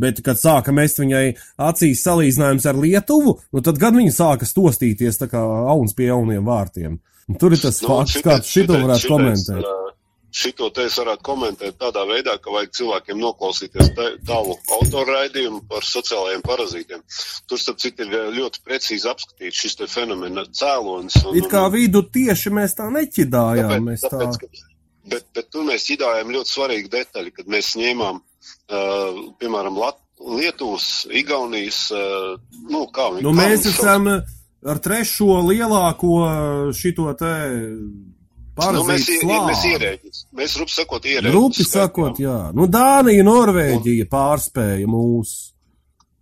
Bet, 0.00 0.20
kad 0.24 0.40
sāka 0.40 0.72
mest 0.76 1.00
viņai 1.00 1.26
acīs 1.66 2.04
salīdzinājums 2.04 2.68
ar 2.68 2.80
Lietuvu, 2.80 3.36
nu, 3.52 3.64
tad 3.64 3.80
gan 3.80 3.96
viņa 3.96 4.12
sāka 4.16 4.48
stostīties 4.48 5.20
tā 5.20 5.28
kā 5.32 5.40
auns 5.72 5.96
pie 5.96 6.10
jauniem 6.10 6.44
vārtiem. 6.44 6.98
Un 7.26 7.40
tur 7.40 7.56
ir 7.56 7.60
tas 7.60 7.80
nu, 7.82 7.90
fakts, 7.90 8.20
kā 8.24 8.38
tu 8.40 8.52
šito 8.52 8.76
varētu 8.80 9.12
komentēt. 9.12 9.70
Šito 10.36 10.68
te 10.74 10.84
es 10.84 10.98
varētu 11.00 11.24
komentēt 11.24 11.78
tādā 11.80 12.02
veidā, 12.08 12.34
ka 12.44 12.52
vajag 12.52 12.74
cilvēkiem 12.76 13.16
noklausīties 13.22 13.88
tavu 14.28 14.56
autorraidījumu 14.76 15.62
par 15.70 15.86
sociālajiem 15.88 16.42
parazītiem. 16.44 17.00
Tur, 17.48 17.60
starp 17.62 17.80
citu, 17.80 18.04
ir 18.04 18.34
ļoti 18.36 18.60
precīzi 18.66 19.08
apskatīts 19.08 19.62
šis 19.64 19.78
te 19.80 19.88
fenomena 19.88 20.44
cēlonis. 20.52 21.16
un- 21.24 21.38
It 21.40 21.48
kā 21.48 21.62
vidu 21.72 22.02
tieši 22.12 22.52
mēs 22.52 22.76
tā 22.76 22.90
neķidājām. 22.92 23.76
Mēs 23.88 24.04
tā... 24.04 24.12
tāpēc, 24.12 24.36
ka, 24.42 24.46
bet, 25.14 25.24
bet 25.38 25.48
tur 25.50 25.64
mēs 25.70 25.88
ķidājām 25.88 26.34
ļoti 26.36 26.52
svarīgu 26.52 26.92
detaļu, 26.98 27.32
kad 27.38 27.48
mēs 27.56 27.72
ņēmām, 27.80 28.20
uh, 28.20 29.22
piemēram, 29.40 29.80
Lat 29.80 30.02
Lietuvas, 30.20 31.06
Igaunijas, 31.16 31.86
uh, 31.96 32.36
nu, 32.68 32.84
kā 32.92 33.08
viņi 33.14 33.24
Nu, 33.24 33.32
mēs 33.36 33.64
esam 33.72 34.08
ar 34.66 34.78
trešo 34.84 35.40
lielāko 35.48 36.72
šito 36.76 37.08
te 37.16 37.32
Nu, 38.56 38.84
mēs, 38.88 39.08
ie- 39.12 39.20
mēs. 39.26 40.22
Mēs, 40.32 40.54
rupi 40.56 40.72
sakot, 40.72 41.04
ierēģis. 41.04 41.34
Rupi 41.34 41.64
sakot, 41.68 42.20
jā. 42.22 42.38
Nu, 42.56 42.66
Dānija, 42.72 43.24
Norvēģija 43.26 44.06
pārspēja 44.08 44.88
mūs. 44.88 45.34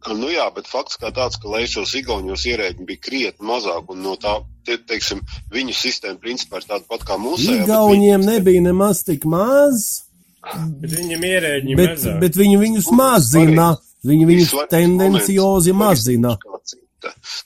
Nu 0.04 0.28
jā, 0.28 0.44
bet 0.52 0.66
fakts 0.68 0.98
kā 1.00 1.08
tāds, 1.16 1.38
ka 1.40 1.48
Leišos 1.48 1.94
Igaunijos 1.96 2.42
ierēģi 2.50 2.84
bija 2.84 3.00
krietni 3.00 3.46
mazāk, 3.48 3.86
un 3.88 4.02
no 4.04 4.16
tā, 4.20 4.34
te, 4.66 4.76
teiksim, 4.76 5.22
viņu 5.54 5.72
sistēma 5.78 6.18
principā 6.20 6.60
ir 6.60 6.66
tāda 6.68 6.84
pat 6.90 7.06
kā 7.08 7.16
mūsu. 7.16 7.54
Igauniem 7.62 8.20
nebija 8.26 8.60
nemaz 8.66 9.00
tik 9.06 9.24
maz, 9.24 10.02
Bet 10.44 10.92
viņam 10.92 11.22
ierēģi 11.24 11.76
bet, 11.78 11.94
mazāk. 11.94 12.18
bet 12.20 12.36
viņi 12.36 12.58
viņus 12.60 12.90
mazina. 12.92 13.68
Viņi 14.04 14.26
viņus 14.28 14.50
tendenciozi 14.68 15.72
mazina. 15.72 16.34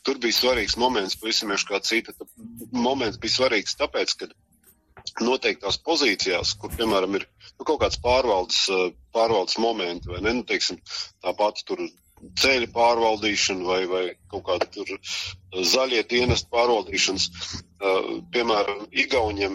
Tur 0.06 0.18
bija 0.22 0.34
svarīgs 0.34 0.74
moments, 0.78 1.14
pavisam 1.18 1.52
jau 1.54 1.58
kā 1.70 1.78
cita. 1.86 2.12
Moments 2.74 3.18
bija 3.22 3.36
svarīgs 3.36 3.76
tāpēc, 3.78 4.14
ka 4.18 4.26
noteiktās 5.20 5.78
pozīcijās, 5.86 6.54
kur, 6.60 6.70
piemēram, 6.76 7.16
ir 7.18 7.26
nu, 7.58 7.64
kaut 7.64 7.80
kāds 7.82 8.00
pārvaldes, 8.02 8.64
eh, 8.72 8.90
pārvaldes 9.14 9.58
momenti, 9.62 10.08
vai 10.12 10.20
ne? 10.24 10.34
Nu, 10.40 10.44
teiksim, 10.48 10.80
tāpat 11.24 11.64
tur 11.68 11.82
ceļu 12.38 12.66
pārvaldīšana 12.74 13.64
vai, 13.64 13.80
vai 13.86 14.04
kaut 14.30 14.44
kāda 14.48 14.66
tur 14.74 14.88
zaļie 15.54 16.02
dienestu 16.10 16.50
pārvaldīšanas. 16.50 17.28
Uh, 17.78 18.08
piemēram, 18.34 18.88
Igauniem 18.90 19.54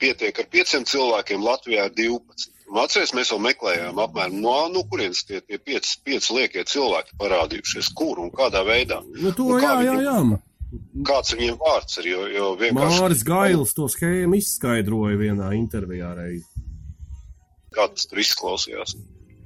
pietiek 0.00 0.38
ar 0.42 0.48
pieciem 0.52 0.84
cilvēkiem, 0.84 1.40
Latvijā 1.44 1.86
ir 1.88 1.94
12. 1.96 2.50
Un 2.70 2.78
Atcerieties, 2.78 3.14
mēs 3.16 3.32
jau 3.32 3.38
meklējām, 3.42 3.98
apmēram, 3.98 4.36
no, 4.44 4.68
no 4.70 4.84
kurienes 4.92 5.24
tie, 5.26 5.40
tie 5.40 5.58
pieci, 5.58 5.96
pieci 6.06 6.36
liekie 6.36 6.62
cilvēki 6.68 7.16
parādījušies, 7.18 7.88
kur 7.98 8.20
un 8.22 8.30
kādā 8.30 8.62
veidā. 8.68 9.00
Nu, 9.16 9.32
to, 9.32 9.48
Un 9.56 9.64
jā, 9.64 9.72
jā, 9.82 9.96
viņiem- 9.96 10.04
jā. 10.04 10.38
Kāds 11.06 11.34
viņiem 11.34 11.56
vārds 11.58 11.98
ir, 11.98 12.10
jo, 12.12 12.26
jo 12.30 12.50
vienkārši 12.58 13.00
Māris 13.02 13.24
Gails 13.26 13.72
to 13.74 13.88
schēmu 13.90 14.38
izskaidroja 14.38 15.18
vienā 15.18 15.50
intervijā 15.58 16.12
reiz. 16.14 16.44
kā 17.74 17.88
tas 17.90 18.06
tur 18.10 18.22
izklausījās. 18.22 18.94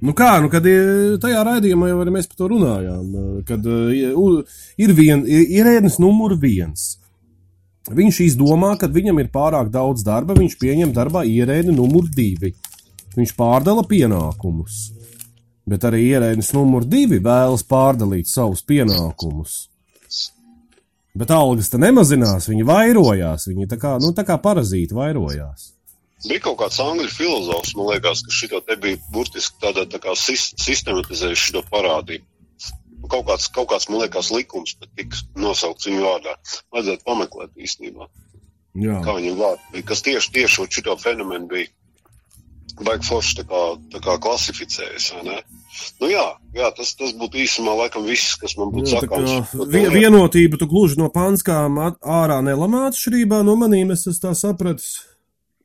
Nu 0.05 0.13
kā, 0.13 0.35
nu, 0.43 0.51
kad 0.51 0.65
eh, 0.69 1.15
tajā 1.21 1.41
raidījumā 1.47 1.89
jau 1.89 2.03
mēs 2.13 2.27
par 2.29 2.37
to 2.41 2.49
runājām, 2.51 3.05
eh, 3.15 3.41
kad 3.47 3.65
eh, 3.65 4.53
ir 4.85 4.93
vien, 4.97 5.23
ir 5.25 5.49
ierēdnis 5.61 5.97
numur 6.03 6.35
viens. 6.41 6.95
Viņš 7.85 8.19
izdomā, 8.25 8.73
ka 8.81 8.89
viņam 8.89 9.21
ir 9.21 9.29
pārāk 9.33 9.69
daudz 9.73 10.03
darba, 10.05 10.33
viņš 10.37 10.57
pieņem 10.61 10.93
darbā 10.93 11.21
ierēdni 11.29 11.75
numur 11.77 12.09
divi. 12.09 12.55
Viņš 13.15 13.35
pārdala 13.37 13.85
pienākumus. 13.87 14.89
Bet 15.69 15.85
arī 15.87 16.01
ierēdnis 16.09 16.51
numur 16.57 16.85
divi 16.85 17.21
vēlas 17.23 17.63
pārdalīt 17.65 18.29
savus 18.29 18.65
pienākumus. 18.65 19.67
Bet 21.15 21.31
algas 21.31 21.71
te 21.71 21.79
nemazinās, 21.79 22.49
viņi 22.51 22.65
vairojās, 22.67 23.47
viņi 23.47 23.69
tā 23.71 23.79
kā, 23.79 23.93
nu, 24.03 24.11
tā 24.15 24.25
kā 24.27 24.35
parazīti 24.41 24.97
vairojās. 24.97 25.71
Bija 26.25 26.41
kaut 26.47 26.57
kāds 26.59 26.79
angļu 26.81 27.07
filozofs, 27.11 27.75
man 27.77 27.91
liekas, 27.93 28.23
ka 28.25 28.33
šito 28.33 28.59
te 28.65 28.75
bija 28.81 28.99
burtiski 29.13 29.61
tādā 29.63 29.85
tā 29.87 30.01
kā 30.03 30.15
sis, 30.19 30.49
sistematizējis 30.59 31.45
šo 31.51 31.63
parādību. 31.71 32.25
Kaut 33.11 33.27
kāds, 33.29 33.47
kaut 33.53 33.69
kāds, 33.69 33.87
man 33.91 34.01
liekas, 34.01 34.31
likums 34.33 34.73
pat 34.79 34.89
tika 34.97 35.19
nosaukts 35.39 35.87
viņu 35.87 36.03
vārdā. 36.03 36.35
Vajadzētu 36.73 37.05
pameklēt 37.05 37.63
īstenībā, 37.67 38.07
Jā. 38.81 38.99
kā 39.05 39.15
viņam 39.19 39.37
vārdi 39.39 39.75
bija, 39.75 39.87
kas 39.91 40.01
tieši, 40.07 40.31
tieši 40.39 40.67
šo 40.81 40.97
fenomenu 40.99 41.51
bija. 41.51 41.69
Baigi 42.83 43.07
forši 43.07 43.37
tā 43.39 43.45
kā, 43.47 43.61
tā 43.93 44.01
kā 44.03 44.15
ne? 45.23 45.37
Nu 46.01 46.07
jā, 46.07 46.23
jā 46.55 46.69
tas, 46.75 46.93
tas 46.95 47.13
būtu 47.15 47.39
īsumā 47.43 47.75
laikam 47.83 48.03
viss, 48.07 48.35
kas 48.39 48.55
man 48.59 48.71
būtu 48.73 48.91
sakāms. 48.95 49.31
kā 49.31 49.39
par 49.39 49.65
to 49.65 49.65
vie- 49.71 49.81
lietu. 49.87 49.95
Vienotība 49.95 50.59
tu 50.59 50.67
gluži 50.67 50.97
no 50.99 51.09
panskām 51.09 51.79
ārā 52.01 52.41
nelamā 52.43 52.89
atšķirībā 52.91 53.43
no 53.47 53.55
manīm, 53.55 53.91
es 53.91 54.07
esmu 54.07 54.21
tā 54.27 54.33
sapratis. 54.35 55.01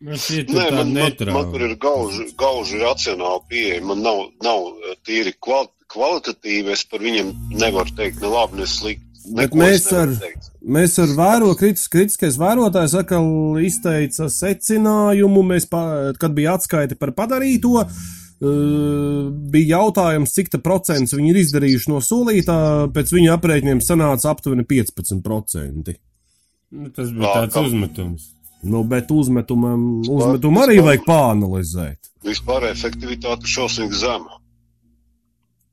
Man 0.01 0.17
šķiet, 0.17 0.49
Nē, 0.49 0.71
man, 0.73 0.93
man, 0.95 1.33
man 1.35 1.53
tur 1.53 1.63
ir 1.67 1.77
gauži, 1.77 2.31
gauži 2.41 2.79
racionāla 2.81 3.43
pieeja. 3.51 3.83
Man 3.85 4.01
nav, 4.01 4.31
nav 4.43 4.63
eh, 4.89 4.95
tīri 5.05 5.35
kval, 5.37 5.69
kvalitatīvi. 5.93 6.73
Es 6.73 6.85
par 6.89 7.01
viņiem 7.05 7.35
nevaru 7.61 7.93
teikt 7.99 8.23
ne 8.23 8.31
labi, 8.33 8.63
ne 8.63 8.67
slikti. 8.67 9.10
Bet 9.37 9.55
mēs 9.57 9.87
ar-. 9.95 10.17
Mēs 10.61 10.99
ar 11.01 11.13
vēro 11.17 11.55
kritis, 11.57 11.87
kritiskais 11.89 12.37
vērotājs 12.41 12.93
atkal 13.01 13.57
izteica 13.65 14.27
secinājumu, 14.29 15.45
mēs, 15.55 15.65
pa, 15.71 15.83
kad 16.21 16.35
bija 16.37 16.59
atskaita 16.59 16.99
par 17.01 17.15
padarīto, 17.17 17.81
uh, 17.81 18.11
bija 19.55 19.79
jautājums, 19.79 20.35
cik 20.37 20.53
ta 20.53 20.61
procents 20.61 21.17
viņi 21.17 21.33
ir 21.33 21.41
izdarījuši 21.47 21.93
no 21.93 22.03
solītā, 22.05 22.59
pēc 22.93 23.15
viņu 23.17 23.33
aprēķiniem 23.39 23.81
sanāca 23.85 24.35
aptuveni 24.35 24.69
15%. 24.69 25.97
Nu, 26.71 26.93
tas 26.95 27.09
bija 27.09 27.33
tāds 27.41 27.57
kam? 27.57 27.71
uzmetums. 27.71 28.29
Nu, 28.63 28.83
bet 28.85 29.09
uzmetumam, 29.11 30.03
uzmetumu 30.05 30.61
arī 30.61 30.83
vajag 30.85 31.07
pāanalizēt. 31.07 32.11
Vispār 32.27 32.69
efektivitāte 32.69 33.49
šausmīgi 33.49 33.97
zema. 34.03 34.37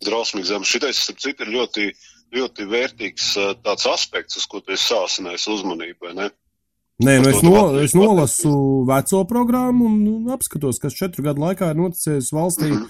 Drausmīgi 0.07 0.53
zema. 0.53 0.67
Šitais, 0.67 1.01
starp 1.03 1.19
citu, 1.19 1.43
ir 1.43 1.51
ļoti, 1.57 1.89
ļoti 2.35 2.67
vērtīgs 2.67 3.29
eh, 3.39 3.53
tāds 3.63 3.87
aspekts, 3.89 4.37
uz 4.39 4.45
ko 4.49 4.61
tu 4.61 4.75
esi 4.75 4.91
sāsinājis 4.93 5.47
uzmanību. 5.53 6.11
Nē, 6.17 7.19
nu 7.21 7.29
es, 7.29 7.41
no, 7.45 7.57
es 7.83 7.93
nolasu 7.93 8.51
veco 8.89 9.23
programmu 9.29 9.85
un 9.85 9.97
nu, 10.03 10.15
apskatos, 10.33 10.79
kas 10.81 10.97
četru 10.97 11.27
gadu 11.27 11.43
laikā 11.45 11.71
ir 11.71 11.77
noticis 11.77 12.31
valstī, 12.33 12.71
Mhm. 12.73 12.87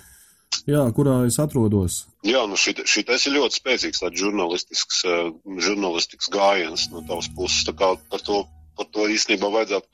jā, 0.68 0.84
kurā 0.96 1.26
es 1.28 1.40
atrodos. 1.44 2.06
Jā, 2.24 2.46
nu 2.48 2.56
šit, 2.56 2.86
šitais 2.88 3.28
ir 3.28 3.36
ļoti 3.36 3.60
spēcīgs 3.60 4.04
žurnālistisks, 4.16 5.04
eh, 5.06 5.32
žurnālistisks 5.60 6.32
gājiens 6.32 6.90
no 6.92 7.02
tavas 7.02 7.28
puses. 7.36 7.66
Tā 7.68 7.76
kā 7.76 7.98
par 8.10 8.24
to, 8.24 8.46
par 8.78 8.86
to 8.94 9.08
īstenībā 9.12 9.52
vajadzētu, 9.52 9.86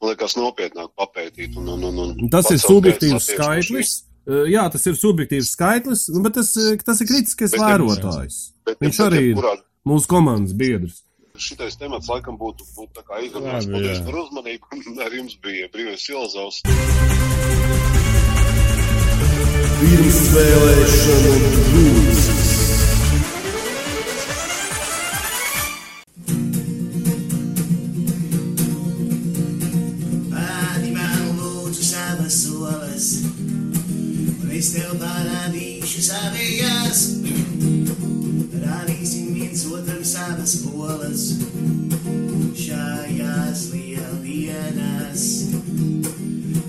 man 0.00 0.10
liekas, 0.10 0.36
nopietnāk 0.36 0.90
papētīt. 0.98 1.56
Un, 1.56 1.68
un, 1.68 1.84
un, 1.84 1.98
un 2.18 2.30
Tas 2.30 2.50
ir 2.50 2.58
subjektīvs 2.58 3.30
skaitlis. 3.36 4.02
Uh, 4.02 4.11
Jā, 4.26 4.68
tas 4.70 4.84
ir 4.86 4.94
subjektīvs 4.94 5.48
skaitlis, 5.56 6.04
nu, 6.14 6.20
bet 6.22 6.36
tas, 6.38 6.52
tas 6.86 7.00
ir 7.02 7.08
kritiskais 7.10 7.50
Bet- 7.56 7.60
vērotājs. 7.60 8.36
Bet, 8.64 8.78
Viņš 8.78 8.98
bet 9.00 9.06
arī 9.08 9.22
ir 9.22 9.34
jebkurā- 9.34 9.56
mūsu 9.88 10.06
komandas 10.06 10.52
biedrs. 10.54 11.00
Šitais 11.34 11.74
temats 11.80 12.06
laikam 12.12 12.36
būtu, 12.38 12.62
būtu. 12.76 13.02
Labi, 13.08 13.30
Paldies 13.72 14.00
par 14.04 14.14
uzmanību. 14.22 14.64
Ar 15.06 15.10
jums 15.16 15.34
bija 15.42 15.66
brīvais 15.72 16.04
filozofs. 16.06 16.62
Pirmsvēlēšana 19.82 21.34
grūts. 21.42 22.26
Pāri 22.36 22.61
tev 34.70 34.92
parādīšu 35.00 36.02
savējās. 36.06 37.00
Rādīsim 38.62 39.32
viens 39.34 39.64
otram 39.66 40.04
savas 40.06 40.54
polas, 40.62 41.24
šajās 42.60 43.64
lieldienās. 43.72 45.26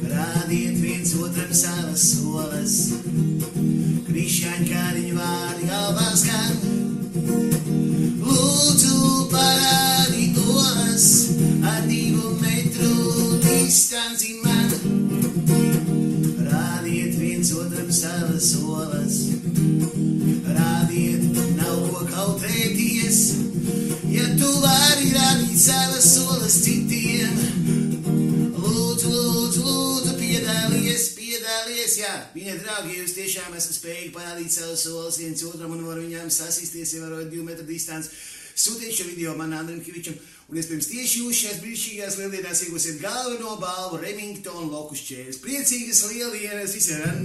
Rādiet 0.10 0.82
viens 0.82 1.14
otram 1.22 1.54
savas 1.54 2.08
solas, 2.16 2.80
krišņaņa 4.10 4.68
kāriņu 4.74 5.22
vārdi 5.22 5.70
galvā 5.70 6.10
skan. 6.18 6.68
Lūdzu, 8.26 9.30
parādi 9.30 9.83
savas 25.64 26.04
solas 26.18 26.56
citiem, 26.60 27.38
lūdzu, 28.58 29.12
lūdzu, 29.12 29.62
lūdzu, 29.64 30.16
piedālies, 30.20 31.06
piedālies. 31.16 31.96
Jā, 32.02 32.12
viņa 32.36 32.58
draugi, 32.60 32.98
jūs 33.00 33.16
tiešām 33.16 33.56
esat 33.56 33.78
spējīgi 33.78 34.12
parādīt 34.16 34.52
savus 34.52 34.84
solis 34.84 35.22
viens 35.22 35.46
otram 35.48 35.72
un 35.78 35.86
var 35.88 36.02
viņām 36.04 36.28
sasisties, 36.34 36.98
ievērojot 36.98 37.32
divu 37.32 37.48
metru 37.48 37.68
distanci. 37.70 38.12
Sūtiet 38.54 38.92
šo 38.94 39.08
video 39.08 39.38
man 39.40 39.56
Andrim 39.56 39.80
Kivičam, 39.86 40.20
un 40.52 40.60
iespējams 40.60 40.92
tieši 40.92 41.24
jūs 41.24 41.40
šajās 41.40 41.64
brīnišķīgās 41.64 42.20
lieldienās 42.20 42.66
iegūsiet 42.68 43.00
galveno 43.02 43.56
balvu 43.64 44.04
Remington 44.04 44.68
loku 44.68 45.00
šķērs. 45.00 45.42
Priecīgas 45.48 46.04
lieldienas 46.12 46.76
visiem! 46.76 47.24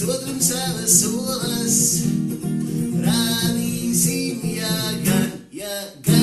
līdz 0.00 0.08
otram 0.08 0.40
savas 0.40 0.94
olas. 1.04 1.78
Rādīsim, 3.04 4.40
ja 4.56 4.72
gan, 5.04 5.28
ja 5.52 5.76
gan. 6.06 6.19